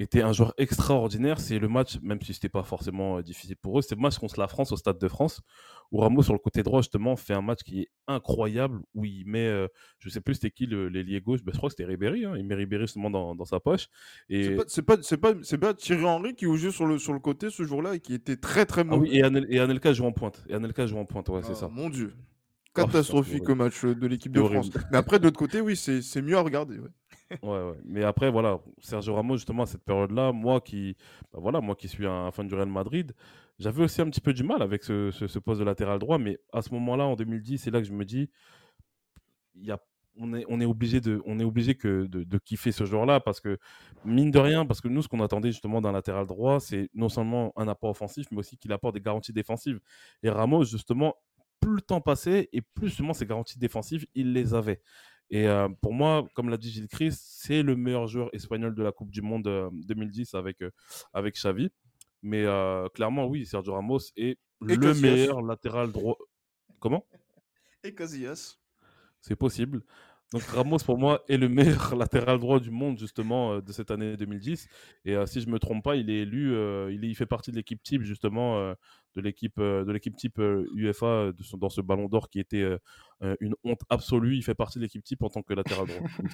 était 0.03 0.23
un 0.23 0.33
joueur 0.33 0.55
extraordinaire, 0.59 1.41
c'est 1.41 1.59
le 1.59 1.69
match, 1.69 1.99
même 2.03 2.21
si 2.23 2.33
c'était 2.35 2.49
pas 2.49 2.63
forcément 2.63 3.19
euh, 3.19 3.23
difficile 3.23 3.57
pour 3.57 3.79
eux, 3.79 3.83
c'est 3.83 3.95
le 3.95 4.01
match 4.01 4.19
contre 4.19 4.39
la 4.39 4.49
France 4.49 4.73
au 4.73 4.77
Stade 4.77 4.99
de 4.99 5.09
France, 5.09 5.41
où 5.93 5.99
Ramos, 5.99 6.23
sur 6.23 6.33
le 6.33 6.39
côté 6.39 6.63
droit, 6.63 6.81
justement, 6.81 7.17
fait 7.17 7.35
un 7.35 7.43
match 7.43 7.61
qui 7.63 7.81
est 7.81 7.89
incroyable, 8.07 8.81
où 8.95 9.05
il 9.05 9.25
met, 9.27 9.47
euh, 9.47 9.67
je 9.99 10.09
sais 10.09 10.21
plus 10.21 10.35
c'était 10.35 10.51
qui 10.51 10.67
l'ailier 10.67 11.21
gauche, 11.21 11.43
ben, 11.43 11.53
je 11.53 11.59
crois 11.59 11.69
que 11.69 11.75
c'était 11.77 11.85
Ribéry, 11.89 12.25
hein, 12.25 12.35
il 12.37 12.45
met 12.45 12.55
Ribéry 12.55 12.85
justement 12.85 13.11
dans, 13.11 13.35
dans 13.35 13.45
sa 13.45 13.61
poche. 13.61 13.89
Et, 14.29 14.57
C'est 14.69 14.83
pas, 14.83 14.97
pas, 14.97 15.17
pas, 15.35 15.57
pas 15.59 15.75
Thierry 15.75 16.05
Henry 16.05 16.35
qui 16.35 16.45
jouait 16.47 16.71
sur 16.71 16.87
le, 16.87 16.99
sur 16.99 17.13
le 17.13 17.19
côté 17.21 17.51
ce 17.51 17.65
jour-là 17.65 17.95
et 17.97 18.01
qui 18.01 18.15
était 18.15 18.37
très 18.37 18.67
très 18.67 18.83
Ah 18.83 18.85
mauvais. 18.85 19.09
oui, 19.11 19.17
et, 19.19 19.23
Anel- 19.23 19.47
et 19.49 19.59
Anelka 19.61 19.93
joue 19.93 20.05
en 20.07 20.13
pointe. 20.13 20.45
Et 20.49 20.55
Anelka 20.55 20.87
joue 20.87 20.99
en 20.99 21.05
pointe, 21.05 21.29
ouais, 21.29 21.43
c'est 21.43 21.53
Ah, 21.53 21.55
ça. 21.57 21.69
Mon 21.69 21.91
Dieu. 21.91 22.15
Oh, 22.17 22.73
Catastrophique 22.73 23.43
c'est 23.47 23.55
match 23.57 23.85
euh, 23.85 23.97
de 23.97 24.07
l'équipe 24.07 24.31
de. 24.31 24.41
France. 24.43 24.71
Mais 24.93 24.99
après, 24.99 25.19
de 25.19 25.25
l'autre 25.25 25.39
côté, 25.39 25.61
oui, 25.61 25.75
c'est 25.77 26.03
c'est 26.03 26.23
mieux 26.23 26.37
à 26.37 26.41
regarder. 26.41 26.79
ouais. 26.79 26.89
Ouais. 27.43 27.73
Mais 27.85 28.03
après, 28.05 28.31
voilà, 28.31 28.61
Sergio 28.81 29.15
Ramos, 29.15 29.37
justement, 29.37 29.63
à 29.63 29.67
cette 29.67 29.85
période-là, 29.85 30.33
moi 30.33 30.61
qui, 30.61 30.97
bah 31.33 31.39
voilà, 31.41 31.61
moi 31.61 31.75
qui 31.77 31.89
suis 31.89 32.07
un 32.07 32.31
fan 32.33 32.47
du 32.49 32.55
Real 32.55 32.69
Madrid, 32.69 33.15
j'avais 33.59 33.83
aussi 33.85 34.03
un 34.03 34.11
petit 34.11 34.21
peu 34.21 34.33
du 34.35 34.43
mal 34.43 34.63
avec 34.63 34.85
ce, 34.85 35.11
ce- 35.11 35.39
poste 35.39 35.61
de 35.61 35.65
latéral 35.65 35.99
droit. 35.99 36.19
Mais 36.19 36.39
à 36.53 36.61
ce 36.63 36.73
moment-là, 36.75 37.05
en 37.05 37.15
2010, 37.17 37.59
c'est 37.59 37.71
là 37.71 37.81
que 37.81 37.87
je 37.87 37.93
me 37.93 38.05
dis, 38.05 38.31
y 39.55 39.71
a, 39.71 39.79
on, 40.17 40.35
est, 40.35 40.45
on 40.49 40.61
est 40.61 40.65
obligé, 40.65 41.01
de, 41.01 41.23
on 41.25 41.39
est 41.39 41.45
obligé 41.45 41.75
que 41.75 42.07
de, 42.07 42.39
kiffer 42.39 42.73
ce 42.73 42.85
joueur-là 42.85 43.21
parce 43.21 43.41
que, 43.41 43.59
mine 44.05 44.31
de 44.31 44.39
rien, 44.39 44.67
parce 44.67 44.81
que 44.81 44.89
nous, 44.89 45.03
ce 45.03 45.09
qu'on 45.09 45.23
attendait 45.23 45.53
justement 45.53 45.81
d'un 45.81 45.93
latéral 45.93 46.27
droit, 46.27 46.61
c'est 46.61 46.91
non 46.95 47.09
seulement 47.09 47.53
un 47.57 47.69
apport 47.69 47.91
offensif, 47.91 48.27
mais 48.31 48.39
aussi 48.39 48.57
qu'il 48.57 48.73
apporte 48.73 48.95
des 48.95 49.01
garanties 49.01 49.33
défensives. 49.33 49.81
Et 50.23 50.31
Ramos, 50.31 50.65
justement, 50.65 51.15
plus 51.61 51.75
le 51.75 51.81
temps 51.83 52.01
passait 52.01 52.49
et 52.53 52.63
plus 52.63 52.89
justement 52.89 53.13
ces 53.13 53.27
garanties 53.27 53.59
défensives, 53.59 54.07
il 54.15 54.33
les 54.33 54.55
avait. 54.55 54.81
Et 55.31 55.47
euh, 55.47 55.69
pour 55.81 55.93
moi, 55.95 56.29
comme 56.35 56.49
l'a 56.49 56.57
dit 56.57 56.71
Gilles 56.71 56.89
Christ, 56.89 57.23
c'est 57.25 57.63
le 57.63 57.77
meilleur 57.77 58.09
joueur 58.09 58.31
espagnol 58.33 58.75
de 58.75 58.83
la 58.83 58.91
Coupe 58.91 59.11
du 59.11 59.23
Monde 59.23 59.47
euh, 59.47 59.71
2010 59.87 60.35
avec, 60.35 60.61
euh, 60.63 60.71
avec 61.13 61.37
Xavi. 61.37 61.71
Mais 62.23 62.45
euh, 62.45 62.89
clairement, 62.89 63.27
oui, 63.27 63.47
Sergio 63.47 63.75
Ramos 63.75 64.01
est 64.17 64.39
le 64.61 64.93
meilleur 64.95 65.41
latéral 65.41 65.93
droit. 65.93 66.19
Comment? 66.81 67.07
Et 67.85 67.95
Casillas. 67.95 68.57
C'est 69.21 69.37
possible. 69.37 69.83
Donc 70.33 70.43
Ramos, 70.43 70.79
pour 70.85 70.97
moi, 70.99 71.25
est 71.29 71.37
le 71.37 71.49
meilleur 71.49 71.95
latéral 71.97 72.39
droit 72.39 72.61
du 72.61 72.71
monde, 72.71 72.99
justement, 72.99 73.55
euh, 73.55 73.61
de 73.61 73.73
cette 73.73 73.91
année 73.91 74.17
2010. 74.17 74.69
Et 75.05 75.17
euh, 75.17 75.27
si 75.27 75.41
je 75.41 75.47
ne 75.47 75.53
me 75.53 75.59
trompe 75.59 75.83
pas, 75.83 75.97
il 75.97 76.09
est 76.09 76.21
élu, 76.21 76.55
euh, 76.55 76.93
il, 76.93 77.05
est- 77.05 77.09
il 77.09 77.15
fait 77.17 77.27
partie 77.27 77.51
de 77.51 77.57
l'équipe 77.57 77.83
type, 77.83 78.03
justement, 78.03 78.61
de 79.17 79.21
l'équipe 79.21 79.59
de 79.59 79.91
l'équipe 79.93 80.17
type 80.17 80.39
UEFA 80.39 81.33
de 81.33 81.57
dans 81.59 81.69
ce 81.69 81.81
ballon 81.81 82.09
d'or 82.09 82.29
qui 82.31 82.39
était 82.41 82.65
une 83.41 83.55
honte 83.65 83.81
absolue. 83.89 84.37
Il 84.37 84.43
fait 84.45 84.55
partie 84.55 84.79
de 84.79 84.85
l'équipe 84.85 85.03
type 85.03 85.23
en 85.23 85.29
tant 85.31 85.43
que 85.43 85.53
latéral 85.55 85.87
droit. 85.87 86.11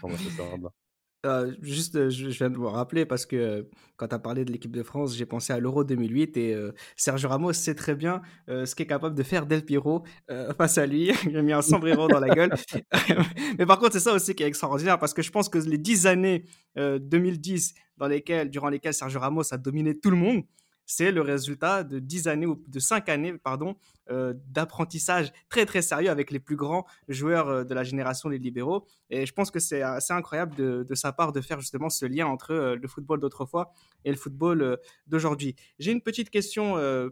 Euh, 1.27 1.53
juste, 1.61 1.97
euh, 1.97 2.11
je, 2.11 2.29
viens 2.29 2.51
de 2.51 2.59
me 2.59 2.67
rappeler 2.67 3.05
parce 3.05 3.27
que 3.27 3.37
euh, 3.37 3.63
quand 3.97 4.09
tu 4.09 4.15
as 4.15 4.19
parlé 4.19 4.45
de 4.45 4.53
l'équipe 4.53 4.75
de 4.75 4.83
France, 4.83 5.17
j'ai 5.17 5.27
pensé 5.27 5.53
à 5.53 5.61
l'Euro 5.61 5.85
2008 5.85 6.37
et 6.37 6.57
Sergio 6.97 7.29
Ramos 7.29 7.53
sait 7.53 7.75
très 7.75 7.95
bien 7.95 8.23
ce 8.49 8.75
qu'est 8.75 8.87
capable 8.87 9.15
de 9.15 9.23
faire 9.23 9.47
Del 9.47 9.65
Piero 9.65 10.05
euh, 10.31 10.53
face 10.59 10.79
à 10.79 10.87
lui. 10.87 11.11
A 11.11 11.43
mis 11.43 11.53
un 11.53 11.63
sombrero 11.63 12.09
dans 12.09 12.21
la 12.21 12.35
gueule. 12.35 12.53
Mais 13.59 13.67
par 13.67 13.79
contre, 13.79 13.93
c'est 13.93 14.01
ça 14.01 14.13
aussi 14.13 14.35
qui 14.35 14.43
est 14.43 14.47
extraordinaire 14.47 14.99
parce 14.99 15.15
que 15.15 15.23
je 15.23 15.31
pense 15.31 15.49
que 15.49 15.59
les 15.59 15.79
10 15.79 16.07
années 16.07 16.45
euh, 16.79 16.99
2010 16.99 17.75
dans 17.97 18.09
lesquelles, 18.09 18.51
durant 18.51 18.69
lesquelles 18.69 18.95
Sergio 18.95 19.21
Ramos 19.21 19.53
a 19.53 19.57
dominé 19.57 19.99
tout 19.99 20.11
le 20.11 20.17
monde, 20.17 20.43
c'est 20.87 21.13
le 21.13 21.21
résultat 21.21 21.85
de 21.85 21.99
10 21.99 22.29
années 22.29 22.47
ou 22.47 22.63
de 22.69 22.79
5 22.79 23.09
années 23.09 23.35
pardon, 23.35 23.77
euh, 24.11 24.35
d'apprentissage 24.49 25.33
très 25.49 25.67
très 25.67 25.83
sérieux 25.83 26.11
avec 26.11 26.31
les 26.31 26.39
plus 26.39 26.57
grands 26.57 26.87
joueurs 27.09 27.49
euh, 27.49 27.65
de 27.65 27.75
la 27.75 27.83
génération 27.83 28.31
des 28.31 28.39
libéraux. 28.39 28.87
Et 29.11 29.27
je 29.27 29.33
pense 29.33 29.51
que 29.51 29.59
c'est 29.59 29.83
assez 29.83 30.13
incroyable 30.13 30.55
de, 30.55 30.95
sa 30.95 31.13
part 31.13 31.33
de 31.33 31.41
faire 31.41 31.61
justement 31.61 31.91
ce 31.91 32.07
lien 32.07 32.27
entre 32.27 32.53
euh, 32.53 32.77
le 32.77 32.89
football 32.89 33.21
d'autrefois 33.21 33.73
et 34.05 34.11
le 34.11 34.17
football 34.17 34.63
euh, 34.63 34.77
d'aujourd'hui. 35.07 35.55
J'ai 35.79 35.93
une 35.93 36.03
petite 36.03 36.31
question 36.31 36.77
euh, 36.79 37.11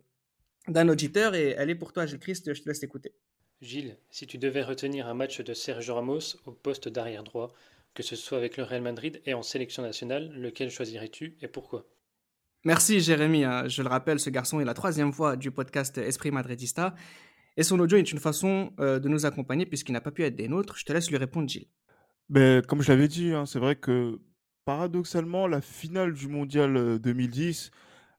d'un 0.69 0.89
auditeur 0.89 1.35
et 1.35 1.51
elle 1.51 1.71
est 1.71 1.75
pour 1.75 1.93
toi, 1.93 2.07
Gilles 2.07 2.19
Christ, 2.19 2.55
je 2.55 2.63
te 2.63 2.69
laisse 2.69 2.83
écouter. 2.83 3.13
Gilles, 3.61 3.97
si 4.11 4.27
tu 4.27 4.39
devais 4.39 4.63
retenir 4.63 5.07
un 5.07 5.15
match 5.15 5.41
de 5.41 5.55
Sergio 5.55 5.95
Ramos 5.95 6.37
au 6.47 6.53
poste 6.53 6.89
d'arrière 6.89 7.25
droit, 7.25 7.53
que 7.95 8.03
ce 8.03 8.17
soit 8.17 8.39
avec 8.39 8.57
le 8.57 8.65
Real 8.65 8.83
Madrid 8.83 9.23
et 9.27 9.35
en 9.35 9.43
sélection 9.43 9.83
nationale, 9.83 10.33
lequel 10.35 10.71
choisirais-tu 10.71 11.37
et 11.41 11.49
pourquoi? 11.49 11.87
Merci 12.65 13.01
Jérémy, 13.01 13.45
hein. 13.45 13.69
je 13.69 13.83
le 13.83 13.89
rappelle, 13.89 14.19
ce 14.19 14.31
garçon 14.31 14.61
est 14.61 14.65
la 14.65 14.75
troisième 14.75 15.13
fois 15.13 15.37
du 15.37 15.51
podcast 15.51 15.99
Esprit 15.99 16.31
Madridista 16.31 16.95
et 17.57 17.63
son 17.63 17.79
audio 17.79 17.99
est 17.99 18.11
une 18.11 18.19
façon 18.19 18.73
euh, 18.81 18.99
de 18.99 19.09
nous 19.09 19.27
accompagner 19.27 19.67
puisqu'il 19.67 19.93
n'a 19.93 20.01
pas 20.01 20.11
pu 20.11 20.25
être 20.25 20.35
des 20.35 20.49
nôtres. 20.49 20.77
Je 20.79 20.85
te 20.85 20.93
laisse 20.93 21.11
lui 21.11 21.19
répondre, 21.19 21.49
Gilles. 21.49 21.69
Mais 22.31 22.63
comme 22.67 22.81
je 22.81 22.91
l'avais 22.91 23.09
dit, 23.09 23.33
hein, 23.33 23.45
c'est 23.47 23.59
vrai 23.59 23.77
que 23.77 24.19
paradoxalement, 24.65 25.47
la 25.47 25.61
finale 25.61 26.15
du 26.15 26.27
mondial 26.27 26.77
euh, 26.77 26.99
2010, 26.99 27.71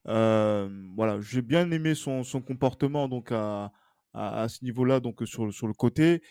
euh, 0.08 0.70
voilà, 0.96 1.20
j'ai 1.22 1.42
bien 1.42 1.72
aimé 1.72 1.96
son, 1.96 2.24
son 2.24 2.42
comportement 2.42 3.08
donc 3.08 3.32
à, 3.32 3.72
à, 4.16 4.48
ce 4.48 4.64
niveau-là, 4.64 5.00
donc 5.00 5.22
euh, 5.22 5.26
sur, 5.26 5.54
sur 5.54 5.68
le 5.68 5.74
côté. 5.74 6.22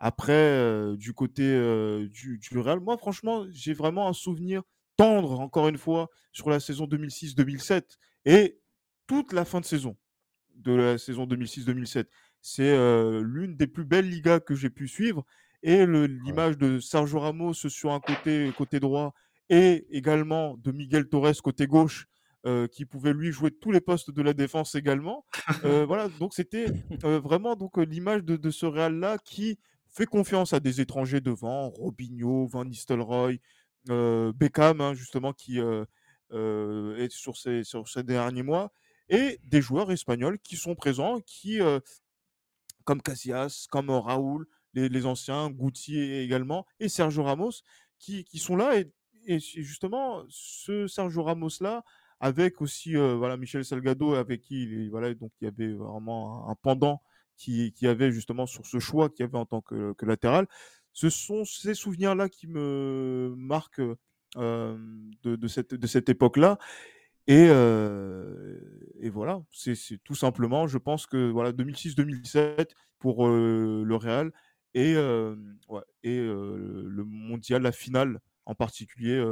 Après, 0.00 0.32
euh, 0.32 0.96
du 0.96 1.12
côté 1.12 1.42
euh, 1.44 2.08
du, 2.08 2.38
du 2.38 2.58
Real, 2.58 2.80
moi, 2.80 2.96
franchement, 2.98 3.46
j'ai 3.50 3.72
vraiment 3.74 4.08
un 4.08 4.12
souvenir 4.12 4.62
tendre, 4.98 5.40
encore 5.40 5.68
une 5.68 5.78
fois, 5.78 6.10
sur 6.32 6.50
la 6.50 6.60
saison 6.60 6.84
2006-2007 6.84 7.82
et 8.26 8.58
toute 9.06 9.32
la 9.32 9.46
fin 9.46 9.60
de 9.60 9.64
saison 9.64 9.96
de 10.56 10.72
la 10.72 10.98
saison 10.98 11.24
2006-2007. 11.24 12.06
C'est 12.42 12.68
euh, 12.68 13.22
l'une 13.24 13.56
des 13.56 13.68
plus 13.68 13.84
belles 13.84 14.08
ligas 14.08 14.40
que 14.40 14.54
j'ai 14.54 14.70
pu 14.70 14.88
suivre. 14.88 15.24
Et 15.62 15.86
l'image 15.86 16.58
de 16.58 16.78
Sergio 16.78 17.18
Ramos 17.18 17.54
sur 17.54 17.92
un 17.92 18.00
côté, 18.00 18.52
côté 18.56 18.78
droit 18.78 19.14
et 19.48 19.86
également 19.90 20.56
de 20.58 20.70
Miguel 20.70 21.08
Torres 21.08 21.42
côté 21.42 21.66
gauche, 21.66 22.06
euh, 22.46 22.68
qui 22.68 22.84
pouvait 22.84 23.12
lui 23.12 23.32
jouer 23.32 23.50
tous 23.50 23.72
les 23.72 23.80
postes 23.80 24.10
de 24.10 24.22
la 24.22 24.34
défense 24.34 24.74
également. 24.74 25.24
Euh, 25.64 25.84
voilà, 25.88 26.08
donc 26.20 26.34
c'était 26.34 26.66
vraiment 27.02 27.56
donc 27.56 27.76
l'image 27.78 28.22
de, 28.22 28.36
de 28.36 28.50
ce 28.50 28.66
Real-là 28.66 29.18
qui 29.18 29.58
fait 29.88 30.06
confiance 30.06 30.52
à 30.52 30.60
des 30.60 30.80
étrangers 30.80 31.20
devant, 31.20 31.70
Robinho, 31.70 32.46
Van 32.46 32.64
Nistelrooy, 32.64 33.40
Beckham, 34.32 34.80
hein, 34.80 34.94
justement, 34.94 35.32
qui 35.32 35.60
euh, 35.60 35.84
euh, 36.32 36.96
est 36.98 37.10
sur 37.10 37.36
ces, 37.38 38.02
derniers 38.02 38.42
mois, 38.42 38.70
et 39.08 39.40
des 39.44 39.62
joueurs 39.62 39.90
espagnols 39.90 40.38
qui 40.40 40.56
sont 40.56 40.74
présents, 40.74 41.20
qui, 41.20 41.58
euh, 41.62 41.80
comme 42.84 43.00
Casillas, 43.00 43.66
comme 43.70 43.88
euh, 43.88 43.98
Raoul, 43.98 44.46
les, 44.74 45.06
anciens, 45.06 45.48
Goutier 45.48 46.22
également, 46.22 46.66
et 46.80 46.90
Sergio 46.90 47.22
Ramos, 47.22 47.62
qui, 47.98 48.26
sont 48.34 48.56
là. 48.56 48.78
Et, 49.26 49.40
justement, 49.40 50.22
ce 50.28 50.86
Sergio 50.86 51.22
Ramos-là, 51.22 51.82
avec 52.20 52.60
aussi 52.60 52.94
voilà, 52.94 53.36
Michel 53.38 53.64
Salgado, 53.64 54.14
avec 54.14 54.42
qui 54.42 54.64
il, 54.64 54.90
voilà, 54.90 55.14
donc, 55.14 55.32
il 55.40 55.46
y 55.46 55.48
avait 55.48 55.72
vraiment 55.72 56.48
un, 56.50 56.54
pendant 56.56 57.02
qui, 57.36 57.72
qui 57.72 57.86
avait 57.86 58.12
justement 58.12 58.46
sur 58.46 58.66
ce 58.66 58.78
choix 58.78 59.08
qu'il 59.08 59.20
y 59.20 59.28
avait 59.28 59.38
en 59.38 59.46
tant 59.46 59.62
que, 59.62 59.94
que 59.94 60.04
latéral. 60.04 60.46
Ce 61.00 61.10
sont 61.10 61.44
ces 61.44 61.74
souvenirs-là 61.74 62.28
qui 62.28 62.48
me 62.48 63.32
marquent 63.36 63.80
de, 64.34 65.46
cette, 65.46 66.08
époque-là. 66.08 66.58
Et, 67.28 67.46
voilà, 69.08 69.40
c'est 69.52 69.76
tout 70.02 70.16
simplement, 70.16 70.66
je 70.66 70.76
pense 70.76 71.06
que 71.06 71.30
voilà 71.30 71.52
2006-2007 71.52 72.70
pour 72.98 73.28
le 73.28 73.94
Real 73.94 74.32
et 74.74 74.94
le 74.94 75.36
mondial, 77.04 77.62
la 77.62 77.70
finale 77.70 78.18
en 78.44 78.56
particulier 78.56 79.24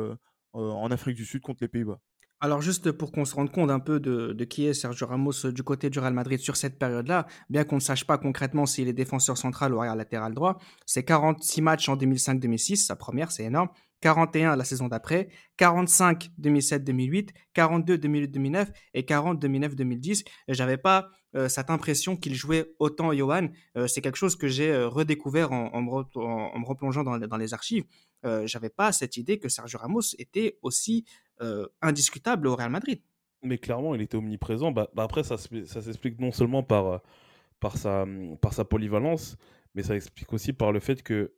en 0.53 0.91
Afrique 0.93 1.17
du 1.17 1.25
Sud 1.25 1.41
contre 1.41 1.65
les 1.65 1.69
Pays-Bas. 1.69 1.99
Alors 2.41 2.61
juste 2.61 2.93
pour 2.93 3.13
qu'on 3.13 3.25
se 3.25 3.35
rende 3.35 3.51
compte 3.51 3.71
un 3.71 3.81
peu 3.81 3.99
de, 3.99 4.45
qui 4.45 4.67
est 4.67 4.75
Sergio 4.75 5.07
Ramos 5.07 5.51
du 5.51 5.63
côté 5.63 5.89
du 5.89 5.99
Real 5.99 6.13
Madrid 6.13 6.39
sur 6.39 6.57
cette 6.57 6.79
période-là, 6.79 7.27
bien 7.49 7.65
qu'on 7.65 7.77
ne 7.77 7.81
sache 7.81 8.05
pas 8.05 8.19
concrètement 8.19 8.67
s'il 8.67 8.89
est 8.89 8.93
défenseur 8.93 9.39
central 9.39 9.73
ou 9.73 9.79
arrière 9.79 9.97
latéral 9.97 10.35
droit, 10.35 10.59
c'est 10.85 11.03
46 11.03 11.63
matchs 11.63 11.89
en 11.89 11.97
2005-2006, 11.97 12.77
sa 12.77 12.95
première, 12.95 13.33
c'est 13.33 13.45
énorme. 13.45 13.71
41 14.03 14.57
la 14.57 14.65
saison 14.65 14.89
d'après, 14.89 15.29
45 15.57 16.29
2007-2008, 16.39 17.31
42 17.55 17.97
2008-2009 17.97 18.69
et 18.93 19.05
40 19.07 19.43
2009-2010. 19.43 20.25
J'avais 20.49 20.77
pas 20.77 21.09
euh, 21.35 21.49
cette 21.49 21.71
impression 21.71 22.17
qu'il 22.17 22.35
jouait 22.35 22.75
autant 22.79 23.13
Johan. 23.13 23.49
Euh, 23.77 23.87
c'est 23.87 24.01
quelque 24.01 24.17
chose 24.17 24.37
que 24.37 24.49
j'ai 24.49 24.71
euh, 24.71 24.89
redécouvert 24.89 25.53
en, 25.53 25.83
me 25.83 26.67
replongeant 26.67 27.05
dans, 27.05 27.37
les 27.37 27.55
archives. 27.55 27.85
J'avais 28.45 28.71
pas 28.71 28.91
cette 28.91 29.17
idée 29.17 29.39
que 29.39 29.49
Sergio 29.49 29.79
Ramos 29.79 30.17
était 30.19 30.59
aussi 30.63 31.05
indiscutable 31.83 32.47
au 32.49 32.57
Real 32.57 32.71
Madrid. 32.71 33.01
Mais 33.43 33.59
clairement, 33.59 33.95
il 33.95 34.01
était 34.01 34.17
omniprésent. 34.17 34.73
Bah, 34.73 34.89
bah 34.95 35.03
après, 35.05 35.23
ça, 35.23 35.37
ça 35.37 35.83
s'explique 35.83 36.19
non 36.21 36.33
seulement 36.33 36.63
par, 36.63 37.03
sa, 37.75 38.07
par 38.41 38.53
sa 38.53 38.65
polyvalence, 38.65 39.37
mais 39.75 39.83
ça 39.83 39.95
explique 39.95 40.33
aussi 40.33 40.53
par 40.53 40.73
le 40.73 40.81
fait 40.81 41.03
que 41.03 41.33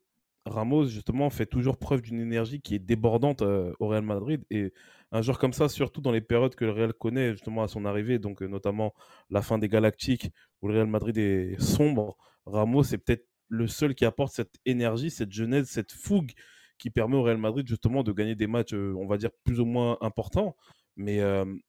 Ramos, 0.48 0.86
justement, 0.86 1.30
fait 1.30 1.46
toujours 1.46 1.76
preuve 1.76 2.02
d'une 2.02 2.20
énergie 2.20 2.60
qui 2.60 2.74
est 2.74 2.78
débordante 2.78 3.42
euh, 3.42 3.72
au 3.80 3.88
Real 3.88 4.02
Madrid. 4.02 4.44
Et 4.50 4.72
un 5.12 5.22
joueur 5.22 5.38
comme 5.38 5.52
ça, 5.52 5.68
surtout 5.68 6.00
dans 6.00 6.12
les 6.12 6.20
périodes 6.20 6.54
que 6.54 6.64
le 6.64 6.72
Real 6.72 6.92
connaît, 6.92 7.32
justement, 7.32 7.62
à 7.62 7.68
son 7.68 7.84
arrivée, 7.84 8.18
donc 8.18 8.42
euh, 8.42 8.46
notamment 8.46 8.94
la 9.30 9.42
fin 9.42 9.58
des 9.58 9.68
Galactiques, 9.68 10.30
où 10.62 10.68
le 10.68 10.74
Real 10.74 10.86
Madrid 10.86 11.16
est 11.18 11.60
sombre, 11.60 12.16
Ramos 12.46 12.84
est 12.84 12.98
peut-être 12.98 13.26
le 13.48 13.66
seul 13.66 13.94
qui 13.94 14.04
apporte 14.04 14.32
cette 14.32 14.56
énergie, 14.64 15.10
cette 15.10 15.32
jeunesse, 15.32 15.68
cette 15.68 15.92
fougue 15.92 16.32
qui 16.78 16.90
permet 16.90 17.16
au 17.16 17.22
Real 17.22 17.38
Madrid, 17.38 17.66
justement, 17.66 18.02
de 18.02 18.12
gagner 18.12 18.34
des 18.34 18.46
matchs, 18.46 18.74
euh, 18.74 18.94
on 18.96 19.06
va 19.06 19.16
dire, 19.16 19.30
plus 19.44 19.60
ou 19.60 19.64
moins 19.64 19.98
importants. 20.00 20.56
Mais 21.00 21.20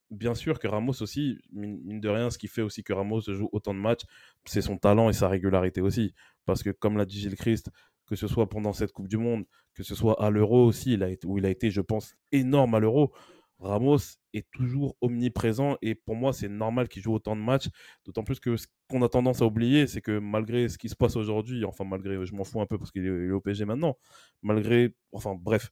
bien 0.10 0.34
sûr 0.34 0.58
que 0.58 0.68
Ramos 0.68 1.04
aussi, 1.04 1.38
mine 1.52 2.02
de 2.02 2.10
rien, 2.10 2.32
ce 2.32 2.40
qui 2.40 2.48
fait 2.48 2.64
aussi 2.64 2.84
que 2.84 2.94
Ramos 2.94 3.22
joue 3.22 3.48
autant 3.52 3.76
de 3.76 3.80
matchs, 3.80 4.02
c'est 4.46 4.64
son 4.64 4.80
talent 4.80 5.08
et 5.08 5.14
sa 5.14 5.28
régularité 5.28 5.82
aussi. 5.82 6.16
Parce 6.46 6.64
que, 6.64 6.72
comme 6.72 6.98
l'a 6.98 7.06
dit 7.06 7.20
Gilles 7.20 7.36
Christ, 7.36 7.70
que 8.08 8.16
ce 8.16 8.28
soit 8.28 8.50
pendant 8.50 8.74
cette 8.74 8.92
Coupe 8.92 9.08
du 9.08 9.18
Monde, 9.18 9.46
que 9.76 9.84
ce 9.84 9.94
soit 9.94 10.20
à 10.20 10.32
l'Euro 10.32 10.66
aussi, 10.66 10.94
il 10.94 11.04
a 11.04 11.10
où 11.26 11.38
il 11.38 11.46
a 11.46 11.52
été, 11.52 11.70
je 11.70 11.82
pense, 11.82 12.16
énorme 12.32 12.74
à 12.74 12.80
l'Euro. 12.80 13.14
Ramos 13.60 13.98
est 14.34 14.50
toujours 14.52 14.96
omniprésent 15.02 15.78
et 15.82 15.96
pour 15.96 16.16
moi, 16.16 16.32
c'est 16.34 16.48
normal 16.48 16.88
qu'il 16.88 17.02
joue 17.02 17.14
autant 17.14 17.36
de 17.36 17.42
matchs. 17.42 17.68
D'autant 18.06 18.24
plus 18.24 18.40
que 18.40 18.56
ce 18.58 18.68
qu'on 18.90 19.02
a 19.02 19.10
tendance 19.10 19.42
à 19.42 19.46
oublier, 19.46 19.88
c'est 19.88 20.02
que 20.02 20.18
malgré 20.20 20.70
ce 20.70 20.78
qui 20.78 20.90
se 20.90 20.96
passe 20.96 21.16
aujourd'hui, 21.16 21.66
enfin, 21.66 21.84
malgré, 21.84 22.26
je 22.26 22.34
m'en 22.34 22.44
fous 22.44 22.62
un 22.62 22.66
peu 22.66 22.78
parce 22.78 22.92
qu'il 22.92 23.06
est, 23.06 23.32
au 23.32 23.42
PSG 23.42 23.66
maintenant, 23.66 23.98
malgré, 24.42 24.96
enfin, 25.12 25.36
bref, 25.36 25.72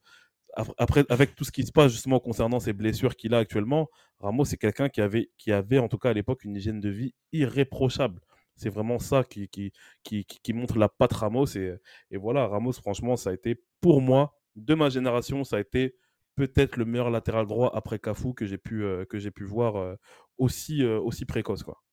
après, 0.78 1.06
avec 1.10 1.36
tout 1.36 1.44
ce 1.44 1.52
qui 1.52 1.64
se 1.64 1.72
passe 1.72 1.92
justement 1.92 2.20
concernant 2.20 2.60
ces 2.60 2.74
blessures 2.74 3.16
qu'il 3.16 3.34
a 3.34 3.38
actuellement, 3.38 3.90
Ramos, 4.20 4.46
c'est 4.46 4.58
quelqu'un 4.58 4.90
qui 4.90 5.02
avait, 5.02 5.30
qui 5.38 5.52
avait, 5.52 5.80
en 5.80 5.88
tout 5.88 5.98
cas 5.98 6.10
à 6.10 6.14
l'époque, 6.14 6.44
une 6.44 6.56
hygiène 6.56 6.80
de 6.80 6.90
vie 6.90 7.14
irréprochable. 7.32 8.22
C'est 8.56 8.70
vraiment 8.70 8.98
ça 8.98 9.24
qui, 9.24 9.50
qui, 9.50 9.72
qui, 10.04 10.54
montre 10.54 10.80
la 10.80 10.90
patte 10.90 11.14
Ramos. 11.14 11.46
Et, 11.56 11.76
et, 12.10 12.18
voilà, 12.18 12.48
Ramos, 12.48 12.74
franchement, 12.74 13.16
ça 13.16 13.30
a 13.30 13.34
été, 13.34 13.62
pour 13.82 14.02
moi, 14.02 14.36
de 14.56 14.74
ma 14.74 14.90
génération, 14.90 15.44
ça 15.44 15.58
a 15.58 15.60
été 15.60 15.96
peut-être 16.38 16.78
le 16.78 16.86
meilleur 16.86 17.10
latéral 17.10 17.46
droit 17.48 17.72
après 17.74 18.00
Cafu 18.00 18.34
que 18.34 18.46
j'ai 18.46 18.58
pu, 18.58 18.84
euh, 18.84 19.04
que 19.06 19.20
j'ai 19.20 19.32
pu 19.32 19.44
voir 19.44 19.76
euh, 19.76 19.96
aussi, 20.38 20.84
euh, 20.84 21.00
aussi 21.00 21.26
précoce. 21.26 21.64
Quoi. 21.64 21.84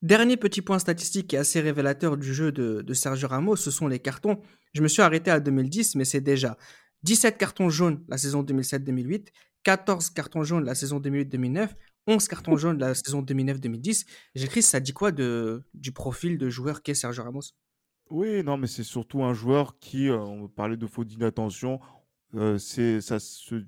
Dernier 0.00 0.36
petit 0.36 0.62
point 0.62 0.78
statistique 0.78 1.26
qui 1.26 1.36
est 1.36 1.40
assez 1.40 1.60
révélateur 1.60 2.16
du 2.16 2.32
jeu 2.32 2.52
de, 2.52 2.82
de 2.82 2.94
Sergio 2.94 3.28
Ramos, 3.28 3.56
ce 3.56 3.70
sont 3.70 3.88
les 3.88 3.98
cartons. 3.98 4.40
Je 4.72 4.80
me 4.80 4.88
suis 4.88 5.02
arrêté 5.02 5.30
à 5.30 5.40
2010, 5.40 5.96
mais 5.96 6.04
c'est 6.04 6.20
déjà 6.20 6.56
17 7.02 7.36
cartons 7.36 7.68
jaunes 7.68 8.04
la 8.08 8.16
saison 8.16 8.42
2007-2008, 8.44 9.26
14 9.64 10.10
cartons 10.10 10.44
jaunes 10.44 10.64
la 10.64 10.76
saison 10.76 11.00
2008-2009, 11.00 11.70
11 12.06 12.28
cartons 12.28 12.56
jaunes 12.56 12.78
la 12.78 12.94
saison 12.94 13.22
2009-2010. 13.22 14.06
J'écris, 14.36 14.62
ça 14.62 14.78
dit 14.78 14.92
quoi 14.92 15.10
de, 15.10 15.64
du 15.74 15.90
profil 15.90 16.38
de 16.38 16.48
joueur 16.48 16.82
qu'est 16.82 16.94
Sergio 16.94 17.24
Ramos? 17.24 17.42
Oui, 18.10 18.42
non, 18.44 18.56
mais 18.56 18.68
c'est 18.68 18.84
surtout 18.84 19.24
un 19.24 19.34
joueur 19.34 19.78
qui, 19.80 20.08
euh, 20.08 20.18
on 20.18 20.48
parlait 20.48 20.76
de 20.76 20.86
faute 20.86 21.08
d'inattention, 21.08 21.80
euh, 22.34 22.56
c'est 22.58 23.00
ça 23.00 23.18
se 23.18 23.64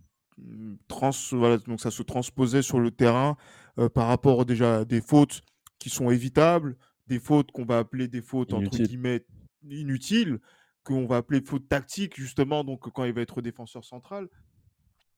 trans, 0.88 1.10
voilà, 1.32 1.58
donc 1.58 1.80
ça 1.80 1.90
se 1.90 2.02
transposait 2.02 2.62
sur 2.62 2.80
le 2.80 2.90
terrain 2.90 3.36
euh, 3.78 3.88
par 3.88 4.08
rapport 4.08 4.44
déjà 4.44 4.78
à 4.78 4.84
des 4.84 5.00
fautes 5.00 5.42
qui 5.78 5.90
sont 5.90 6.10
évitables, 6.10 6.76
des 7.06 7.18
fautes 7.18 7.50
qu'on 7.52 7.64
va 7.64 7.78
appeler 7.78 8.08
des 8.08 8.22
fautes 8.22 8.52
entre 8.52 8.78
guillemets 8.78 9.24
inutiles, 9.68 10.40
qu'on 10.84 11.06
va 11.06 11.18
appeler 11.18 11.40
fautes 11.40 11.68
tactiques 11.68 12.16
justement, 12.16 12.64
donc 12.64 12.90
quand 12.92 13.04
il 13.04 13.12
va 13.12 13.20
être 13.20 13.42
défenseur 13.42 13.84
central 13.84 14.28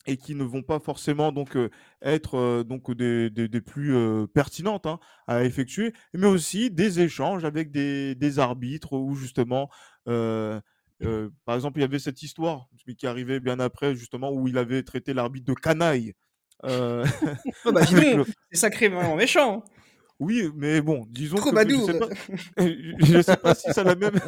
et 0.06 0.16
qui 0.16 0.34
ne 0.34 0.42
vont 0.42 0.62
pas 0.62 0.80
forcément 0.80 1.30
donc 1.30 1.56
être 2.00 2.64
donc 2.64 2.92
des, 2.92 3.30
des, 3.30 3.60
plus 3.60 3.94
pertinentes 4.34 4.86
hein, 4.86 4.98
à 5.28 5.44
effectuer, 5.44 5.92
mais 6.12 6.26
aussi 6.26 6.72
des 6.72 6.98
échanges 6.98 7.44
avec 7.44 7.70
des, 7.70 8.16
des 8.16 8.38
arbitres 8.40 8.94
où 8.94 9.14
justement, 9.14 9.70
par 11.44 11.54
exemple, 11.54 11.78
il 11.78 11.82
y 11.82 11.84
avait 11.84 11.98
cette 11.98 12.22
histoire 12.22 12.68
qui 12.96 13.06
arrivait 13.06 13.40
bien 13.40 13.58
après 13.60 13.94
justement 13.94 14.32
où 14.32 14.48
il 14.48 14.58
avait 14.58 14.82
traité 14.82 15.14
l'arbitre 15.14 15.46
de 15.46 15.54
canaille. 15.54 16.14
Euh... 16.64 17.04
Oh 17.64 17.72
bah, 17.72 17.82
c'est 17.84 18.16
sacrément 18.52 19.16
méchant. 19.16 19.58
Hein. 19.58 19.72
Oui, 20.18 20.50
mais 20.54 20.80
bon, 20.80 21.04
disons 21.08 21.36
que 21.36 21.50
je 21.50 23.16
ne 23.16 23.22
sais, 23.22 23.36
pas 23.36 23.54
si 23.54 23.72
ça 23.72 23.80
a 23.80 23.84
la 23.84 23.96
même 23.96 24.18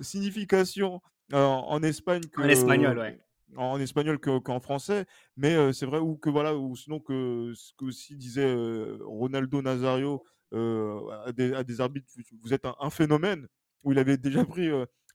signification 0.00 1.00
en 1.32 1.82
Espagne 1.82 2.22
que. 2.32 2.42
En 2.42 2.48
espagnol, 2.48 2.98
ouais 2.98 3.18
en 3.56 3.80
espagnol 3.80 4.18
qu'en 4.18 4.60
français, 4.60 5.06
mais 5.38 5.72
c'est 5.72 5.86
vrai 5.86 5.98
ou 5.98 6.16
que 6.16 6.28
voilà 6.28 6.54
ou 6.54 6.76
sinon 6.76 7.00
que 7.00 7.52
ce 7.56 7.72
que 7.78 7.86
aussi 7.86 8.14
disait 8.14 8.54
Ronaldo 9.00 9.62
Nazario 9.62 10.22
à 10.52 11.32
des, 11.32 11.80
arbitres, 11.80 12.06
vous 12.42 12.52
êtes 12.52 12.66
un, 12.78 12.90
phénomène 12.90 13.48
où 13.82 13.92
il 13.92 13.98
avait 13.98 14.18
déjà 14.18 14.44
pris 14.44 14.68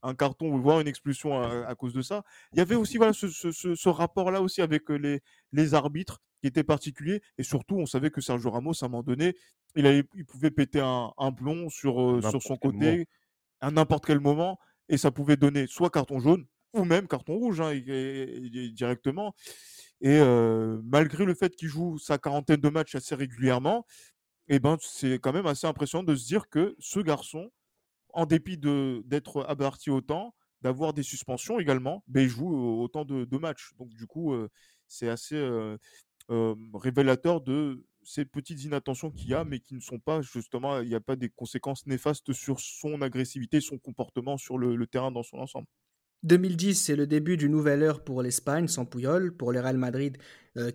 un 0.03 0.15
carton 0.15 0.53
ou 0.53 0.61
voire 0.61 0.79
une 0.79 0.87
expulsion 0.87 1.41
à, 1.41 1.73
cause 1.75 1.93
de 1.93 2.01
ça. 2.01 2.23
Il 2.51 2.59
y 2.59 2.61
avait 2.61 2.75
aussi 2.75 2.97
voilà 2.97 3.13
ce, 3.13 3.89
rapport-là 3.89 4.41
aussi 4.41 4.61
avec 4.61 4.89
les, 4.89 5.21
les 5.51 5.73
arbitres 5.73 6.21
qui 6.41 6.47
était 6.47 6.63
particulier 6.63 7.21
et 7.37 7.43
surtout 7.43 7.77
on 7.77 7.85
savait 7.85 8.11
que 8.11 8.21
Sergio 8.21 8.51
Ramos 8.51 8.73
à 8.81 8.85
un 8.85 8.89
moment 8.89 9.03
donné 9.03 9.35
il, 9.75 9.87
avait, 9.87 10.03
il 10.15 10.25
pouvait 10.25 10.51
péter 10.51 10.81
un, 10.81 11.11
un 11.17 11.31
plomb 11.31 11.69
sur, 11.69 12.19
sur 12.29 12.43
son 12.43 12.57
côté 12.57 13.07
à 13.61 13.71
n'importe 13.71 14.05
quel 14.05 14.19
moment 14.19 14.59
et 14.89 14.97
ça 14.97 15.09
pouvait 15.09 15.37
donner 15.37 15.67
soit 15.67 15.89
carton 15.89 16.19
jaune 16.19 16.45
ou 16.73 16.85
même 16.85 17.07
carton 17.07 17.35
rouge 17.35 17.61
hein, 17.61 17.73
directement. 18.73 19.35
Et 20.01 20.19
malgré 20.83 21.25
le 21.25 21.33
fait 21.33 21.55
qu'il 21.55 21.69
joue 21.69 21.97
sa 21.97 22.17
quarantaine 22.17 22.59
de 22.59 22.69
matchs 22.69 22.95
assez 22.95 23.15
régulièrement, 23.15 23.85
et 24.49 24.55
eh 24.55 24.59
ben, 24.59 24.77
c'est 24.81 25.19
quand 25.19 25.31
même 25.31 25.45
assez 25.45 25.67
impressionnant 25.67 26.03
de 26.03 26.15
se 26.15 26.25
dire 26.25 26.49
que 26.49 26.75
ce 26.79 26.99
garçon, 26.99 27.49
en 28.13 28.25
dépit 28.25 28.57
d'être 28.57 29.43
averti 29.47 29.89
autant, 29.89 30.33
d'avoir 30.61 30.93
des 30.93 31.03
suspensions 31.03 31.59
également, 31.59 32.03
ben, 32.07 32.21
il 32.21 32.29
joue 32.29 32.55
autant 32.81 33.05
de, 33.05 33.37
matchs. 33.37 33.73
Donc 33.77 33.89
du 33.89 34.07
coup, 34.07 34.33
c'est 34.87 35.09
assez 35.09 35.37
révélateur 36.73 37.41
de 37.41 37.85
ces 38.03 38.25
petites 38.25 38.63
inattentions 38.63 39.11
qu'il 39.11 39.29
y 39.29 39.33
a, 39.33 39.43
mais 39.43 39.59
qui 39.59 39.75
ne 39.75 39.79
sont 39.79 39.99
pas 39.99 40.21
justement, 40.21 40.79
il 40.79 40.89
n'y 40.89 40.95
a 40.95 41.01
pas 41.01 41.15
des 41.15 41.29
conséquences 41.29 41.85
néfastes 41.85 42.33
sur 42.33 42.59
son 42.59 43.01
agressivité, 43.01 43.61
son 43.61 43.77
comportement 43.77 44.37
sur 44.37 44.57
le 44.57 44.87
terrain 44.87 45.11
dans 45.11 45.23
son 45.23 45.37
ensemble. 45.37 45.67
2010, 46.23 46.75
c'est 46.75 46.95
le 46.95 47.05
début 47.05 47.35
d'une 47.35 47.51
nouvelle 47.51 47.83
ère 47.83 48.01
pour 48.01 48.21
l'Espagne 48.21 48.69
sans 48.69 48.85
Puyol, 48.85 49.35
pour 49.35 49.51
le 49.51 49.59
Real 49.59 49.77
Madrid 49.77 50.17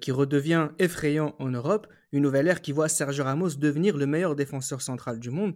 qui 0.01 0.13
redevient 0.13 0.69
effrayant 0.79 1.35
en 1.39 1.51
Europe, 1.51 1.87
une 2.13 2.23
nouvelle 2.23 2.49
ère 2.49 2.61
qui 2.61 2.73
voit 2.73 2.89
Sergio 2.89 3.25
Ramos 3.25 3.55
devenir 3.57 3.97
le 3.97 4.07
meilleur 4.07 4.35
défenseur 4.37 4.83
central 4.83 5.19
du 5.19 5.31
monde. 5.31 5.55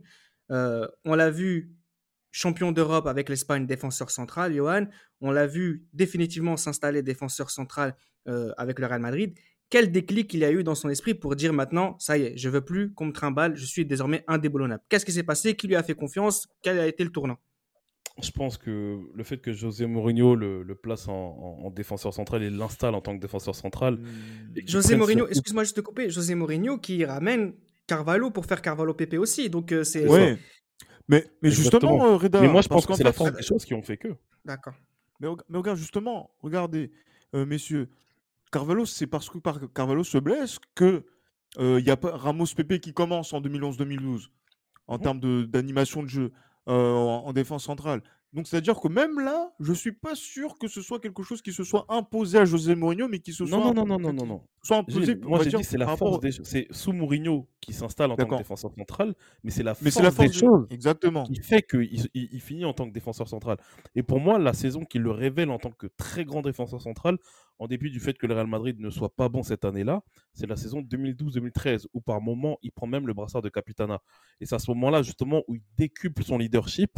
Euh, 0.52 0.86
on 1.04 1.14
l'a 1.14 1.30
vu 1.30 1.72
champion 2.30 2.72
d'Europe 2.72 3.06
avec 3.06 3.28
l'Espagne 3.28 3.66
défenseur 3.66 4.10
central, 4.10 4.54
Johan. 4.54 4.86
On 5.20 5.30
l'a 5.30 5.46
vu 5.46 5.84
définitivement 5.92 6.56
s'installer 6.56 7.02
défenseur 7.02 7.50
central 7.50 7.94
euh, 8.28 8.52
avec 8.56 8.78
le 8.78 8.86
Real 8.86 9.00
Madrid. 9.00 9.34
Quel 9.70 9.90
déclic 9.90 10.32
il 10.34 10.44
a 10.44 10.50
eu 10.52 10.62
dans 10.64 10.74
son 10.74 10.88
esprit 10.90 11.14
pour 11.14 11.34
dire 11.36 11.52
maintenant, 11.54 11.96
ça 11.98 12.18
y 12.18 12.22
est, 12.22 12.36
je 12.36 12.48
veux 12.50 12.60
plus 12.62 12.92
qu'on 12.92 13.06
me 13.06 13.12
trimballe, 13.12 13.56
je 13.56 13.64
suis 13.64 13.86
désormais 13.86 14.22
indéboulonnable. 14.28 14.82
Qu'est-ce 14.88 15.06
qui 15.06 15.12
s'est 15.12 15.22
passé 15.22 15.56
Qui 15.56 15.66
lui 15.66 15.76
a 15.76 15.82
fait 15.82 15.94
confiance? 15.94 16.46
Quel 16.62 16.78
a 16.78 16.86
été 16.86 17.02
le 17.04 17.10
tournant? 17.10 17.38
Je 18.22 18.30
pense 18.30 18.58
que 18.58 18.98
le 19.14 19.24
fait 19.24 19.38
que 19.38 19.54
José 19.54 19.86
Mourinho 19.86 20.36
le, 20.36 20.62
le 20.62 20.74
place 20.74 21.08
en, 21.08 21.14
en- 21.14 21.64
en 21.66 21.70
défenseur 21.70 22.12
central 22.12 22.42
et 22.42 22.50
l'installe 22.50 22.94
en 22.94 23.00
tant 23.00 23.16
que 23.16 23.20
défenseur 23.22 23.54
central. 23.54 23.94
Hmm. 23.94 24.54
José 24.66 24.96
Mourinho, 24.96 25.26
excuse-moi 25.28 25.64
juste 25.64 25.76
de 25.76 25.80
te 25.80 25.86
couper, 25.86 26.10
José 26.10 26.34
Mourinho 26.34 26.76
qui 26.76 27.02
ramène 27.06 27.54
Carvalho 27.96 28.30
pour 28.30 28.46
faire 28.46 28.62
Carvalho 28.62 28.94
PP 28.94 29.18
aussi. 29.18 29.50
Donc 29.50 29.70
euh, 29.72 29.84
c'est. 29.84 30.08
Ouais. 30.08 30.38
Mais, 31.08 31.26
mais 31.42 31.48
Exactement. 31.50 31.92
justement, 31.98 32.12
euh, 32.12 32.16
Reda, 32.16 32.40
Mais 32.40 32.48
moi, 32.48 32.62
je 32.62 32.68
pense 32.68 32.86
que 32.86 32.94
c'est 32.94 33.04
la 33.04 33.12
fait, 33.12 33.18
force 33.18 33.32
des 33.32 33.42
choses 33.42 33.64
qui 33.64 33.74
ont 33.74 33.82
fait 33.82 33.96
que. 33.98 34.08
D'accord. 34.44 34.74
Mais, 35.20 35.28
mais 35.48 35.58
regarde, 35.58 35.76
justement, 35.78 36.30
regardez, 36.40 36.90
euh, 37.34 37.44
messieurs, 37.44 37.88
Carvalho, 38.50 38.86
c'est 38.86 39.06
parce 39.06 39.28
que 39.28 39.38
par 39.38 39.58
Carvalho 39.74 40.04
se 40.04 40.18
blesse 40.18 40.58
que 40.74 41.04
euh, 41.58 41.78
il 41.80 41.86
y 41.86 41.90
a 41.90 41.96
pas 41.96 42.16
Ramos 42.16 42.46
Pepe 42.56 42.78
qui 42.80 42.94
commence 42.94 43.32
en 43.34 43.40
2011-2012 43.42 44.28
en 44.86 44.96
Mhm. 44.96 45.02
termes 45.02 45.20
de- 45.20 45.44
d'animation 45.44 46.02
de, 46.02 46.08
jeu 46.08 46.32
euh, 46.68 46.92
en, 46.94 47.26
en 47.26 47.32
défense 47.32 47.64
centrale. 47.64 48.02
Donc 48.32 48.46
c'est-à-dire 48.46 48.80
que 48.80 48.88
même 48.88 49.20
là, 49.20 49.52
je 49.60 49.72
suis 49.74 49.92
pas 49.92 50.14
sûr 50.14 50.56
que 50.58 50.66
ce 50.66 50.80
soit 50.80 51.00
quelque 51.00 51.22
chose 51.22 51.42
qui 51.42 51.52
se 51.52 51.64
soit 51.64 51.84
imposé 51.90 52.38
à 52.38 52.44
José 52.46 52.74
Mourinho, 52.74 53.06
mais 53.08 53.18
qui 53.18 53.32
se 53.32 53.44
soit, 53.44 53.58
Non, 53.58 53.74
non, 53.74 53.84
non, 53.84 53.98
non, 53.98 53.98
non, 53.98 54.12
non, 54.12 54.26
non. 54.26 54.42
soit 54.62 54.78
imposé, 54.78 55.16
moi 55.16 55.42
j'ai 55.42 55.50
dit 55.50 55.64
c'est 55.64 55.76
la 55.76 55.96
force 55.96 56.20
des 56.20 56.32
choses. 56.32 56.46
C'est 56.46 56.66
sous 56.70 56.92
Mourinho 56.92 57.48
qui 57.60 57.72
s'installe 57.74 58.10
en 58.10 58.16
tant 58.16 58.26
que 58.26 58.36
défenseur 58.36 58.72
central, 58.72 59.14
mais 59.44 59.50
c'est 59.50 59.62
la 59.62 59.72
Mais 59.82 59.90
force, 59.90 59.94
c'est 59.96 60.02
la 60.02 60.10
force 60.10 60.30
des 60.30 60.38
choses 60.38 60.66
Exactement. 60.70 61.24
qui 61.24 61.40
fait 61.42 61.62
qu'il 61.62 61.82
il, 61.92 62.28
il 62.32 62.40
finit 62.40 62.64
en 62.64 62.72
tant 62.72 62.86
que 62.88 62.92
défenseur 62.92 63.28
central. 63.28 63.58
Et 63.94 64.02
pour 64.02 64.18
moi, 64.18 64.38
la 64.38 64.54
saison 64.54 64.84
qui 64.84 64.98
le 64.98 65.10
révèle 65.10 65.50
en 65.50 65.58
tant 65.58 65.70
que 65.70 65.86
très 65.86 66.24
grand 66.24 66.40
défenseur 66.42 66.80
central, 66.80 67.18
en 67.58 67.66
dépit 67.68 67.90
du 67.90 68.00
fait 68.00 68.16
que 68.18 68.26
le 68.26 68.34
Real 68.34 68.46
Madrid 68.46 68.80
ne 68.80 68.90
soit 68.90 69.14
pas 69.14 69.28
bon 69.28 69.42
cette 69.42 69.64
année-là, 69.64 70.02
c'est 70.32 70.46
la 70.48 70.56
saison 70.56 70.80
2012-2013, 70.80 71.86
où 71.92 72.00
par 72.00 72.20
moment, 72.20 72.58
il 72.62 72.72
prend 72.72 72.86
même 72.86 73.06
le 73.06 73.14
brassard 73.14 73.42
de 73.42 73.48
Capitana. 73.48 74.00
Et 74.40 74.46
c'est 74.46 74.54
à 74.54 74.58
ce 74.58 74.70
moment-là, 74.72 75.02
justement, 75.02 75.42
où 75.48 75.54
il 75.54 75.62
décuple 75.76 76.24
son 76.24 76.38
leadership. 76.38 76.90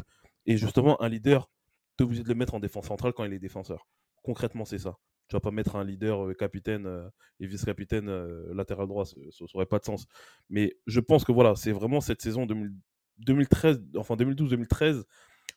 Et 0.47 0.57
justement, 0.57 1.01
un 1.03 1.09
leader, 1.09 1.51
tu 1.99 2.05
es 2.05 2.23
de 2.23 2.29
le 2.29 2.35
mettre 2.35 2.55
en 2.55 2.61
défense 2.61 2.87
centrale 2.87 3.13
quand 3.13 3.25
il 3.25 3.33
est 3.33 3.39
défenseur. 3.39 3.87
Concrètement, 4.23 4.65
c'est 4.65 4.79
ça. 4.79 4.99
Tu 5.29 5.37
vas 5.37 5.41
pas 5.41 5.51
mettre 5.51 5.77
un 5.77 5.85
leader 5.85 6.27
euh, 6.27 6.35
capitaine 6.35 6.87
euh, 6.87 7.09
et 7.41 7.47
vice-capitaine 7.47 8.09
euh, 8.09 8.53
latéral 8.55 8.87
droit, 8.87 9.07
ça 9.07 9.17
n'aurait 9.55 9.67
pas 9.67 9.79
de 9.79 9.85
sens. 9.85 10.07
Mais 10.51 10.77
je 10.87 11.01
pense 11.01 11.25
que 11.25 11.33
voilà, 11.33 11.55
c'est 11.57 11.73
vraiment 11.73 12.01
cette 12.01 12.21
saison 12.23 12.47
2000 12.47 12.73
2013, 13.19 13.81
enfin 13.97 14.17
2012-2013, 14.17 15.05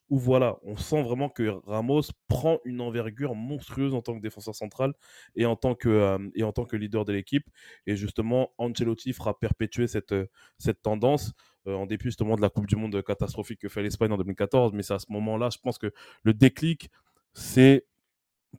où 0.10 0.20
voilà, 0.20 0.58
on 0.64 0.78
sent 0.78 1.02
vraiment 1.02 1.28
que 1.30 1.50
Ramos 1.66 2.04
prend 2.28 2.60
une 2.66 2.82
envergure 2.82 3.36
monstrueuse 3.36 3.94
en 3.94 4.02
tant 4.02 4.16
que 4.16 4.22
défenseur 4.22 4.56
central 4.56 4.94
et 5.36 5.46
en 5.46 5.56
tant 5.56 5.76
que, 5.76 6.20
et 6.36 6.44
en 6.44 6.52
tant 6.52 6.66
que 6.66 6.78
leader 6.78 7.04
de 7.04 7.14
l'équipe. 7.14 7.50
Et 7.88 7.96
justement, 7.96 8.54
Ancelotti 8.58 9.12
fera 9.12 9.38
perpétuer 9.40 9.88
cette, 9.88 10.14
cette 10.60 10.82
tendance 10.82 11.34
en 11.68 11.86
dépit 11.86 12.05
justement 12.05 12.36
de 12.36 12.41
la 12.41 12.49
Coupe 12.49 12.68
du 12.68 12.76
Monde 12.76 13.03
catastrophique 13.03 13.59
que 13.59 13.70
fait 13.70 13.82
l'Espagne 13.82 14.11
en 14.11 14.18
2014. 14.18 14.74
Mais 14.74 14.84
c'est 14.84 14.93
à 14.93 14.99
ce 14.99 15.11
moment-là, 15.11 15.49
je 15.51 15.57
pense 15.57 15.78
que 15.78 15.91
le 16.24 16.34
déclic, 16.34 16.89
c'est 17.34 17.86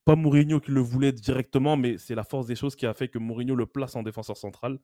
pas 0.04 0.16
Mourinho 0.16 0.60
qui 0.60 0.70
le 0.70 0.80
voulait 0.80 1.12
directement, 1.12 1.76
mais 1.76 1.98
c'est 1.98 2.14
la 2.14 2.24
force 2.24 2.46
des 2.46 2.56
choses 2.56 2.76
qui 2.76 2.86
a 2.86 2.94
fait 2.94 3.08
que 3.08 3.18
Mourinho 3.18 3.54
le 3.54 3.66
place 3.66 3.96
en 3.96 4.02
défenseur 4.02 4.36
central. 4.36 4.78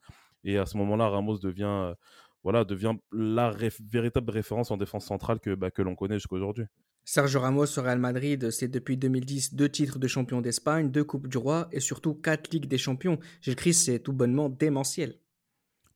Et 0.45 0.59
à 0.59 0.67
ce 0.67 0.77
moment-là, 0.79 1.09
Ramos 1.09 1.39
devient, 1.39 1.65
euh, 1.65 1.95
voilà, 2.43 2.65
la 3.13 3.55
véritable 3.81 4.31
référence 4.31 4.71
en 4.71 4.77
défense 4.77 5.07
centrale 5.07 5.41
que, 5.41 5.55
bah, 5.55 5.71
que 5.71 5.83
l'on 5.83 5.95
connaît 5.95 6.17
jusqu'à 6.17 6.37
aujourd'hui. 6.37 6.65
Sergio 7.07 7.41
Ramos 7.41 7.79
au 7.79 7.83
Real 7.83 7.99
Madrid, 7.99 8.51
c'est 8.51 8.69
depuis 8.69 8.97
2010 8.97 9.55
deux 9.55 9.69
titres 9.69 9.99
de 9.99 10.09
champion 10.09 10.41
d'Espagne, 10.41 10.91
deux 10.91 11.05
Coupes 11.05 11.29
du 11.29 11.37
Roi 11.37 11.69
et 11.71 11.81
surtout 11.81 12.15
quatre 12.15 12.51
Ligues 12.51 12.67
des 12.67 12.79
Champions. 12.79 13.19
Gilles 13.43 13.57
Christ, 13.57 13.85
c'est 13.85 13.99
tout 13.99 14.15
bonnement 14.15 14.49
démentiel. 14.49 15.19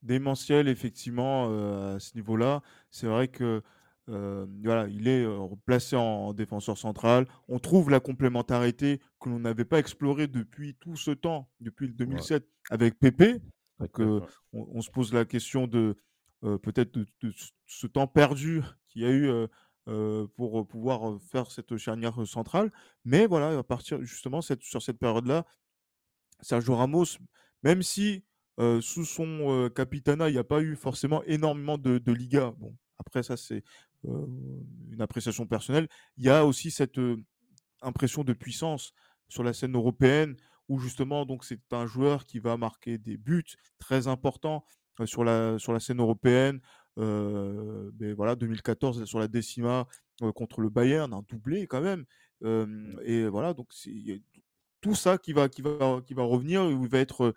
Démentiel 0.03 0.69
effectivement 0.69 1.49
euh, 1.51 1.97
à 1.97 2.01
ce 2.01 2.15
niveau-là. 2.15 2.63
C'est 2.91 3.07
vrai 3.07 3.29
que 3.29 3.63
euh, 4.09 4.47
voilà, 4.65 4.89
il 4.89 5.07
est 5.07 5.25
euh, 5.25 5.47
placé 5.67 5.95
en, 5.97 6.03
en 6.03 6.33
défenseur 6.35 6.79
central. 6.79 7.27
On 7.49 7.59
trouve 7.59 7.91
la 7.91 8.01
complémentarité 8.01 9.01
que 9.21 9.29
l'on 9.29 9.39
n'avait 9.41 9.65
pas 9.67 9.79
explorée 9.79 10.27
depuis 10.29 10.75
tout 10.77 10.97
ce 10.97 11.11
temps, 11.11 11.51
depuis 11.61 11.89
le 11.89 11.93
2007 11.95 12.49
avec 12.71 12.99
Pépé. 12.99 13.41
Donc, 13.81 14.01
euh, 14.01 14.21
on, 14.53 14.67
on 14.73 14.81
se 14.81 14.91
pose 14.91 15.13
la 15.13 15.25
question 15.25 15.67
de 15.67 15.97
peut-être 16.63 16.95
de, 16.95 17.05
de 17.23 17.33
ce- 17.67 17.87
temps 17.89 18.07
perdu 18.07 18.63
qu'il 18.89 19.03
y 19.03 19.05
a 19.05 19.11
eu 19.11 19.29
pour 20.37 20.67
pouvoir 20.69 21.21
faire 21.21 21.51
cette 21.51 21.77
charnière 21.77 22.15
centrale. 22.27 22.71
Mais 23.05 23.27
voilà, 23.27 23.59
à 23.59 23.63
partir 23.65 24.01
justement 24.03 24.41
cette, 24.41 24.63
sur 24.63 24.81
cette 24.81 24.99
période-là, 24.99 25.45
Sergio 26.41 26.77
Ramos, 26.77 27.07
même 27.63 27.83
si 27.83 28.25
euh, 28.59 28.81
sous 28.81 29.05
son 29.05 29.51
euh, 29.51 29.69
capitana, 29.69 30.29
il 30.29 30.33
n'y 30.33 30.39
a 30.39 30.45
pas 30.45 30.61
eu 30.61 30.77
forcément 30.77 31.23
énormément 31.25 31.79
de, 31.79 31.99
de 31.99 32.13
Liga. 32.13 32.53
Bon, 32.59 32.77
après 32.99 33.23
ça, 33.23 33.37
c'est 33.37 33.63
euh, 34.07 34.27
une 34.91 35.01
appréciation 35.01 35.47
personnelle. 35.47 35.89
Il 36.17 36.25
y 36.25 36.31
a 36.31 36.45
aussi 36.45 36.71
cette 36.71 37.01
impression 37.83 38.25
de 38.25 38.33
puissance 38.33 38.93
sur 39.29 39.45
la 39.45 39.53
scène 39.53 39.75
européenne 39.75 40.37
où 40.69 40.79
justement, 40.79 41.25
donc 41.25 41.45
c'est 41.45 41.73
un 41.73 41.87
joueur 41.87 42.27
qui 42.27 42.41
va 42.41 42.57
marquer 42.57 42.99
des 42.99 43.17
buts 43.17 43.57
très 43.79 44.07
importants 44.07 44.65
sur 45.05 45.25
la 45.25 45.59
sur 45.59 45.73
la 45.73 45.81
scène 45.81 46.01
européenne. 46.01 46.61
Mais 46.97 48.13
voilà, 48.13 48.35
2014 48.35 49.05
sur 49.05 49.19
la 49.19 49.29
décima 49.29 49.87
contre 50.35 50.61
le 50.61 50.69
Bayern, 50.69 51.13
un 51.15 51.23
doublé 51.29 51.67
quand 51.67 51.81
même. 51.81 52.05
Euh, 52.45 52.95
et 53.05 53.27
voilà, 53.29 53.55
donc 53.55 53.69
tout 54.81 54.95
ça 54.95 55.19
qui 55.19 55.33
va 55.33 55.49
qui 55.49 55.63
va 55.63 56.01
qui 56.07 56.15
va 56.15 56.23
revenir. 56.23 56.65
où 56.65 56.85
Il 56.85 56.91
va 56.91 56.99
être 56.99 57.35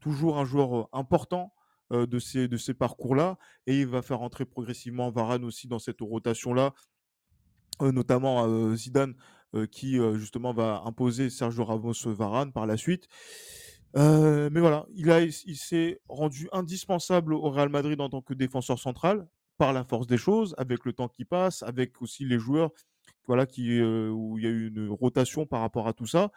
toujours 0.00 0.38
un 0.38 0.44
joueur 0.44 0.88
important 0.92 1.52
de 1.90 2.18
ces 2.18 2.74
parcours-là, 2.74 3.36
et 3.66 3.80
il 3.80 3.86
va 3.86 4.02
faire 4.02 4.22
entrer 4.22 4.44
progressivement 4.44 5.10
Varane 5.10 5.44
aussi 5.44 5.68
dans 5.68 5.78
cette 5.78 6.00
rotation-là, 6.00 6.72
notamment 7.80 8.74
Zidane 8.76 9.14
qui 9.72 9.98
justement 10.14 10.52
va 10.52 10.82
imposer 10.84 11.30
Sergio 11.30 11.64
Ramos 11.64 11.94
Varane 12.06 12.52
par 12.52 12.66
la 12.66 12.76
suite. 12.76 13.08
Mais 13.96 14.60
voilà, 14.60 14.86
il, 14.94 15.08
il 15.46 15.56
s'est 15.56 16.00
rendu 16.08 16.48
indispensable 16.52 17.34
au 17.34 17.50
Real 17.50 17.68
Madrid 17.68 18.00
en 18.00 18.08
tant 18.08 18.22
que 18.22 18.34
défenseur 18.34 18.78
central 18.78 19.26
par 19.58 19.72
la 19.72 19.82
force 19.84 20.06
des 20.06 20.16
choses, 20.16 20.54
avec 20.58 20.84
le 20.84 20.92
temps 20.92 21.08
qui 21.08 21.24
passe, 21.24 21.64
avec 21.64 22.00
aussi 22.00 22.24
les 22.24 22.38
joueurs 22.38 22.70
voilà, 23.26 23.46
qui, 23.46 23.82
où 23.82 24.38
il 24.38 24.44
y 24.44 24.46
a 24.46 24.50
eu 24.50 24.68
une 24.68 24.88
rotation 24.90 25.44
par 25.44 25.60
rapport 25.60 25.88
à 25.88 25.92
tout 25.92 26.06
ça. 26.06 26.30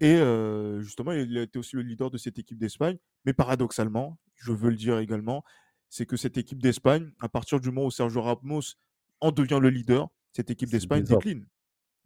Et 0.00 0.16
euh, 0.16 0.80
justement, 0.80 1.12
il 1.12 1.36
a 1.36 1.42
été 1.42 1.58
aussi 1.58 1.76
le 1.76 1.82
leader 1.82 2.10
de 2.10 2.18
cette 2.18 2.38
équipe 2.38 2.58
d'Espagne. 2.58 2.96
Mais 3.24 3.32
paradoxalement, 3.32 4.18
je 4.36 4.52
veux 4.52 4.70
le 4.70 4.76
dire 4.76 4.98
également, 4.98 5.44
c'est 5.88 6.06
que 6.06 6.16
cette 6.16 6.38
équipe 6.38 6.62
d'Espagne, 6.62 7.10
à 7.20 7.28
partir 7.28 7.60
du 7.60 7.70
moment 7.70 7.86
où 7.86 7.90
Sergio 7.90 8.22
Ramos 8.22 8.62
en 9.20 9.32
devient 9.32 9.58
le 9.60 9.70
leader, 9.70 10.08
cette 10.32 10.50
équipe 10.50 10.70
d'Espagne 10.70 11.02
décline. 11.02 11.46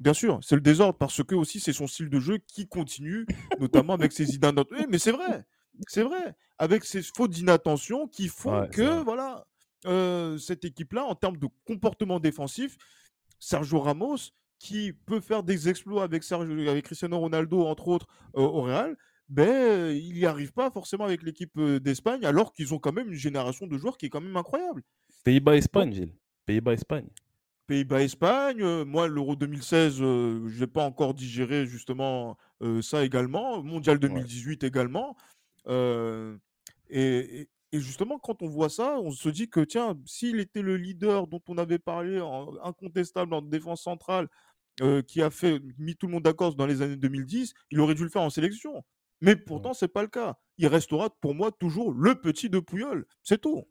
Bien 0.00 0.14
sûr, 0.14 0.40
c'est 0.42 0.56
le 0.56 0.60
désordre 0.60 0.98
parce 0.98 1.22
que 1.22 1.36
aussi 1.36 1.60
c'est 1.60 1.72
son 1.72 1.86
style 1.86 2.10
de 2.10 2.18
jeu 2.18 2.38
qui 2.38 2.66
continue, 2.66 3.26
notamment 3.60 3.92
avec 3.92 4.12
ses 4.12 4.34
idées. 4.34 4.50
Oui, 4.72 4.86
mais 4.88 4.98
c'est 4.98 5.12
vrai, 5.12 5.44
c'est 5.86 6.02
vrai, 6.02 6.34
avec 6.58 6.84
ses 6.84 7.02
fautes 7.02 7.30
d'inattention 7.30 8.08
qui 8.08 8.26
font 8.26 8.62
Ouais, 8.62 8.68
que 8.70 9.02
voilà, 9.04 9.46
euh, 9.86 10.36
cette 10.38 10.64
équipe-là, 10.64 11.04
en 11.04 11.14
termes 11.14 11.36
de 11.36 11.46
comportement 11.64 12.18
défensif, 12.18 12.76
Sergio 13.38 13.80
Ramos, 13.80 14.16
qui 14.64 14.94
peut 14.94 15.20
faire 15.20 15.42
des 15.42 15.68
exploits 15.68 16.04
avec, 16.04 16.24
Sergio, 16.24 16.68
avec 16.70 16.86
Cristiano 16.86 17.18
Ronaldo, 17.18 17.66
entre 17.66 17.86
autres, 17.88 18.06
euh, 18.34 18.40
au 18.40 18.62
Real, 18.62 18.96
ben, 19.28 19.90
il 19.94 20.14
n'y 20.14 20.24
arrive 20.24 20.52
pas 20.54 20.70
forcément 20.70 21.04
avec 21.04 21.22
l'équipe 21.22 21.52
euh, 21.58 21.78
d'Espagne, 21.78 22.24
alors 22.24 22.54
qu'ils 22.54 22.72
ont 22.72 22.78
quand 22.78 22.92
même 22.92 23.08
une 23.08 23.18
génération 23.18 23.66
de 23.66 23.76
joueurs 23.76 23.98
qui 23.98 24.06
est 24.06 24.08
quand 24.08 24.22
même 24.22 24.36
incroyable. 24.38 24.82
Pays-Bas-Espagne, 25.22 25.92
Gilles. 25.92 26.14
Pays-Bas-Espagne. 26.46 27.08
Pays-Bas-Espagne, 27.66 28.62
euh, 28.62 28.84
moi, 28.86 29.06
l'Euro 29.06 29.36
2016, 29.36 29.98
euh, 30.00 30.48
je 30.48 30.60
n'ai 30.60 30.66
pas 30.66 30.84
encore 30.84 31.12
digéré 31.12 31.66
justement 31.66 32.38
ça 32.80 33.04
également. 33.04 33.62
Mondial 33.62 33.98
2018 33.98 34.64
également. 34.64 35.14
Et, 35.68 36.98
et- 37.40 37.48
et 37.72 37.80
justement, 37.80 38.20
quand 38.20 38.40
on 38.42 38.46
voit 38.48 38.68
ça, 38.68 39.00
on 39.00 39.10
se 39.10 39.28
dit 39.28 39.48
que, 39.50 39.58
tiens, 39.58 39.98
s'il 40.06 40.38
était 40.38 40.62
le 40.62 40.76
leader 40.76 41.26
dont 41.26 41.40
on 41.48 41.58
avait 41.58 41.80
parlé, 41.80 42.20
en- 42.20 42.54
incontestable 42.62 43.34
en 43.34 43.42
défense 43.42 43.82
centrale, 43.82 44.28
euh, 44.80 45.02
qui 45.02 45.22
a 45.22 45.30
fait, 45.30 45.60
mis 45.78 45.96
tout 45.96 46.06
le 46.06 46.12
monde 46.12 46.24
d'accord 46.24 46.54
dans 46.54 46.66
les 46.66 46.82
années 46.82 46.96
2010, 46.96 47.54
il 47.70 47.80
aurait 47.80 47.94
dû 47.94 48.02
le 48.02 48.08
faire 48.08 48.22
en 48.22 48.30
sélection. 48.30 48.84
Mais 49.20 49.36
pourtant, 49.36 49.74
c'est 49.74 49.88
pas 49.88 50.02
le 50.02 50.08
cas. 50.08 50.36
Il 50.58 50.66
restera 50.66 51.10
pour 51.20 51.34
moi 51.34 51.52
toujours 51.52 51.92
le 51.92 52.14
petit 52.20 52.50
de 52.50 52.58
Pouyol. 52.58 53.06
C'est 53.22 53.40
tout. 53.40 53.64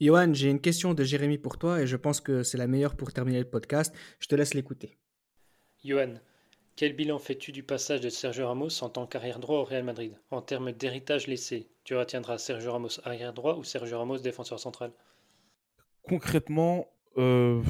Johan, 0.00 0.32
j'ai 0.34 0.50
une 0.50 0.60
question 0.60 0.94
de 0.94 1.04
Jérémy 1.04 1.38
pour 1.38 1.58
toi 1.58 1.80
et 1.80 1.86
je 1.86 1.96
pense 1.96 2.20
que 2.20 2.42
c'est 2.42 2.58
la 2.58 2.66
meilleure 2.66 2.96
pour 2.96 3.12
terminer 3.12 3.38
le 3.38 3.48
podcast. 3.48 3.94
Je 4.18 4.26
te 4.26 4.34
laisse 4.34 4.54
l'écouter. 4.54 4.98
Johan, 5.84 6.14
quel 6.74 6.94
bilan 6.94 7.18
fais-tu 7.18 7.52
du 7.52 7.62
passage 7.62 8.00
de 8.00 8.08
Sergio 8.08 8.46
Ramos 8.46 8.82
en 8.82 8.88
tant 8.88 9.06
qu'arrière 9.06 9.38
droit 9.38 9.58
au 9.58 9.64
Real 9.64 9.84
Madrid? 9.84 10.18
En 10.30 10.40
termes 10.40 10.72
d'héritage 10.72 11.26
laissé, 11.26 11.68
tu 11.84 11.94
retiendras 11.94 12.38
Sergio 12.38 12.72
Ramos 12.72 13.00
arrière 13.04 13.32
droit 13.32 13.56
ou 13.56 13.64
Sergio 13.64 13.98
Ramos 13.98 14.18
défenseur 14.18 14.58
central? 14.58 14.92
Concrètement, 16.02 16.88
euh, 17.18 17.62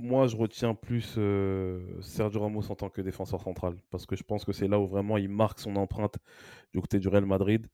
moi, 0.00 0.26
je 0.26 0.36
retiens 0.36 0.74
plus 0.74 1.14
euh, 1.18 2.00
Sergio 2.00 2.40
Ramos 2.40 2.70
en 2.70 2.74
tant 2.74 2.88
que 2.88 3.00
défenseur 3.00 3.40
central 3.42 3.76
parce 3.90 4.06
que 4.06 4.16
je 4.16 4.22
pense 4.22 4.44
que 4.44 4.52
c'est 4.52 4.68
là 4.68 4.80
où 4.80 4.86
vraiment 4.86 5.16
il 5.18 5.28
marque 5.28 5.60
son 5.60 5.76
empreinte 5.76 6.18
du 6.72 6.80
côté 6.80 6.98
du 6.98 7.08
Real 7.08 7.26
Madrid. 7.26 7.66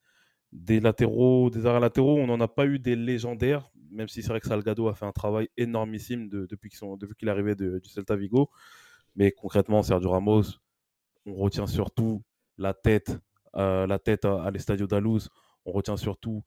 Des 0.51 0.79
latéraux, 0.79 1.49
des 1.49 1.65
arrêts 1.65 1.79
latéraux, 1.79 2.17
on 2.17 2.27
n'en 2.27 2.39
a 2.39 2.47
pas 2.47 2.65
eu 2.65 2.79
des 2.79 2.95
légendaires. 2.95 3.69
même 3.91 4.07
si 4.07 4.21
c'est 4.21 4.29
vrai 4.29 4.39
que 4.39 4.47
Salgado 4.47 4.87
a 4.87 4.93
fait 4.93 5.05
un 5.05 5.11
travail 5.11 5.49
énormissime 5.57 6.29
depuis 6.29 6.69
qu'il 6.69 7.27
est 7.27 7.31
arrivé 7.31 7.55
du 7.55 7.89
Celta 7.89 8.15
Vigo. 8.15 8.49
Mais 9.15 9.31
concrètement, 9.31 9.81
Sergio 9.83 10.11
Ramos, 10.11 10.43
on 11.25 11.35
retient 11.35 11.67
surtout 11.67 12.23
la 12.57 12.73
tête, 12.73 13.17
euh, 13.55 13.87
la 13.87 13.99
tête 13.99 14.25
à, 14.25 14.49
l'Estadio 14.51 14.87
d'Aluz. 14.87 15.29
On 15.65 15.71
retient 15.71 15.97
surtout 15.97 16.43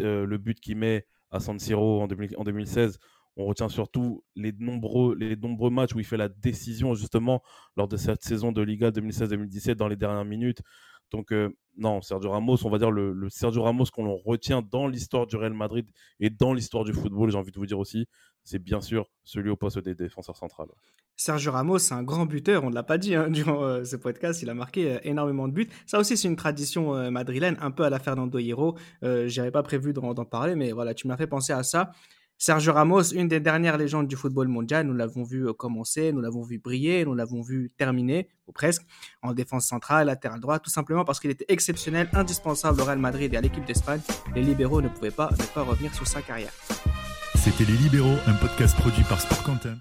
euh, 0.00 0.26
le 0.26 0.38
but 0.38 0.60
qu'il 0.60 0.76
met 0.76 1.06
à 1.30 1.40
San 1.40 1.58
Siro 1.58 2.02
en, 2.02 2.06
2016. 2.06 2.98
On 3.36 3.46
retient 3.46 3.68
surtout 3.68 4.24
les 4.36 4.52
nombreux, 4.52 5.14
les 5.16 5.36
nombreux 5.36 5.70
matchs 5.70 5.94
où 5.94 6.00
il 6.00 6.04
fait 6.04 6.16
la 6.16 6.28
décision 6.28 6.94
justement 6.94 7.42
lors 7.76 7.88
de 7.88 7.96
cette 7.96 8.22
saison 8.22 8.52
de 8.52 8.60
Liga 8.62 8.90
2016-2017 8.90 9.74
dans 9.74 9.88
les 9.88 9.96
dernières 9.96 10.24
minutes. 10.24 10.62
Donc 11.12 11.32
euh, 11.32 11.50
non, 11.76 12.00
Sergio 12.00 12.30
Ramos, 12.30 12.64
on 12.64 12.70
va 12.70 12.78
dire 12.78 12.90
le, 12.90 13.28
Sergio 13.28 13.62
Ramos 13.62 13.84
qu'on 13.92 14.14
retient 14.16 14.62
dans 14.62 14.88
l'histoire 14.88 15.26
du 15.26 15.36
Real 15.36 15.52
Madrid 15.52 15.86
et 16.20 16.30
dans 16.30 16.52
l'histoire 16.52 16.84
du 16.84 16.92
football, 16.92 17.30
j'ai 17.30 17.38
envie 17.38 17.52
de 17.52 17.58
vous 17.58 17.66
dire 17.66 17.78
aussi, 17.78 18.06
c'est 18.44 18.58
bien 18.58 18.80
sûr 18.80 19.06
celui 19.22 19.50
au 19.50 19.56
poste 19.56 19.78
des 19.78 19.94
défenseurs 19.94 20.36
centrales. 20.36 20.68
Sergio 21.16 21.52
Ramos, 21.52 21.78
c'est 21.78 21.94
un 21.94 22.02
grand 22.02 22.26
buteur, 22.26 22.64
on 22.64 22.70
ne 22.70 22.74
l'a 22.74 22.82
pas 22.82 22.98
dit 22.98 23.14
hein, 23.14 23.28
durant 23.30 23.62
euh, 23.62 23.84
ce 23.84 23.96
podcast, 23.96 24.42
il 24.42 24.50
a 24.50 24.54
marqué 24.54 24.92
euh, 24.92 24.98
énormément 25.04 25.48
de 25.48 25.52
buts. 25.52 25.68
Ça 25.86 25.98
aussi, 25.98 26.16
c'est 26.16 26.28
une 26.28 26.36
tradition 26.36 27.10
madrilène, 27.10 27.56
un 27.60 27.70
peu 27.70 27.84
à 27.84 27.90
la 27.90 27.98
Fernando 27.98 28.38
Hierro. 28.38 28.76
Je 29.02 29.36
n'avais 29.36 29.50
pas 29.50 29.62
prévu 29.62 29.92
d'en 29.92 30.14
parler, 30.24 30.56
mais 30.56 30.72
voilà, 30.72 30.94
tu 30.94 31.06
m'as 31.06 31.16
fait 31.16 31.26
penser 31.26 31.52
à 31.52 31.62
ça. 31.62 31.92
Sergio 32.44 32.72
Ramos, 32.72 33.12
une 33.12 33.28
des 33.28 33.38
dernières 33.38 33.78
légendes 33.78 34.08
du 34.08 34.16
football 34.16 34.48
mondial, 34.48 34.84
nous 34.84 34.94
l'avons 34.94 35.22
vu 35.22 35.54
commencer, 35.54 36.12
nous 36.12 36.20
l'avons 36.20 36.42
vu 36.42 36.58
briller, 36.58 37.04
nous 37.04 37.14
l'avons 37.14 37.40
vu 37.40 37.70
terminer, 37.78 38.28
ou 38.48 38.52
presque, 38.52 38.82
en 39.22 39.32
défense 39.32 39.64
centrale, 39.64 40.08
latéral 40.08 40.40
droit, 40.40 40.58
tout 40.58 40.68
simplement 40.68 41.04
parce 41.04 41.20
qu'il 41.20 41.30
était 41.30 41.44
exceptionnel, 41.46 42.10
indispensable 42.12 42.80
au 42.80 42.84
Real 42.84 42.98
Madrid 42.98 43.32
et 43.32 43.36
à 43.36 43.40
l'équipe 43.40 43.64
d'Espagne. 43.64 44.00
Les 44.34 44.42
libéraux 44.42 44.82
ne 44.82 44.88
pouvaient 44.88 45.12
pas 45.12 45.30
ne 45.38 45.44
pas 45.54 45.62
revenir 45.62 45.94
sur 45.94 46.08
sa 46.08 46.20
carrière. 46.20 46.50
C'était 47.36 47.64
Les 47.64 47.76
Libéraux, 47.76 48.18
un 48.26 48.34
podcast 48.34 48.76
produit 48.76 49.04
par 49.04 49.20
Sport 49.20 49.44
Content. 49.44 49.76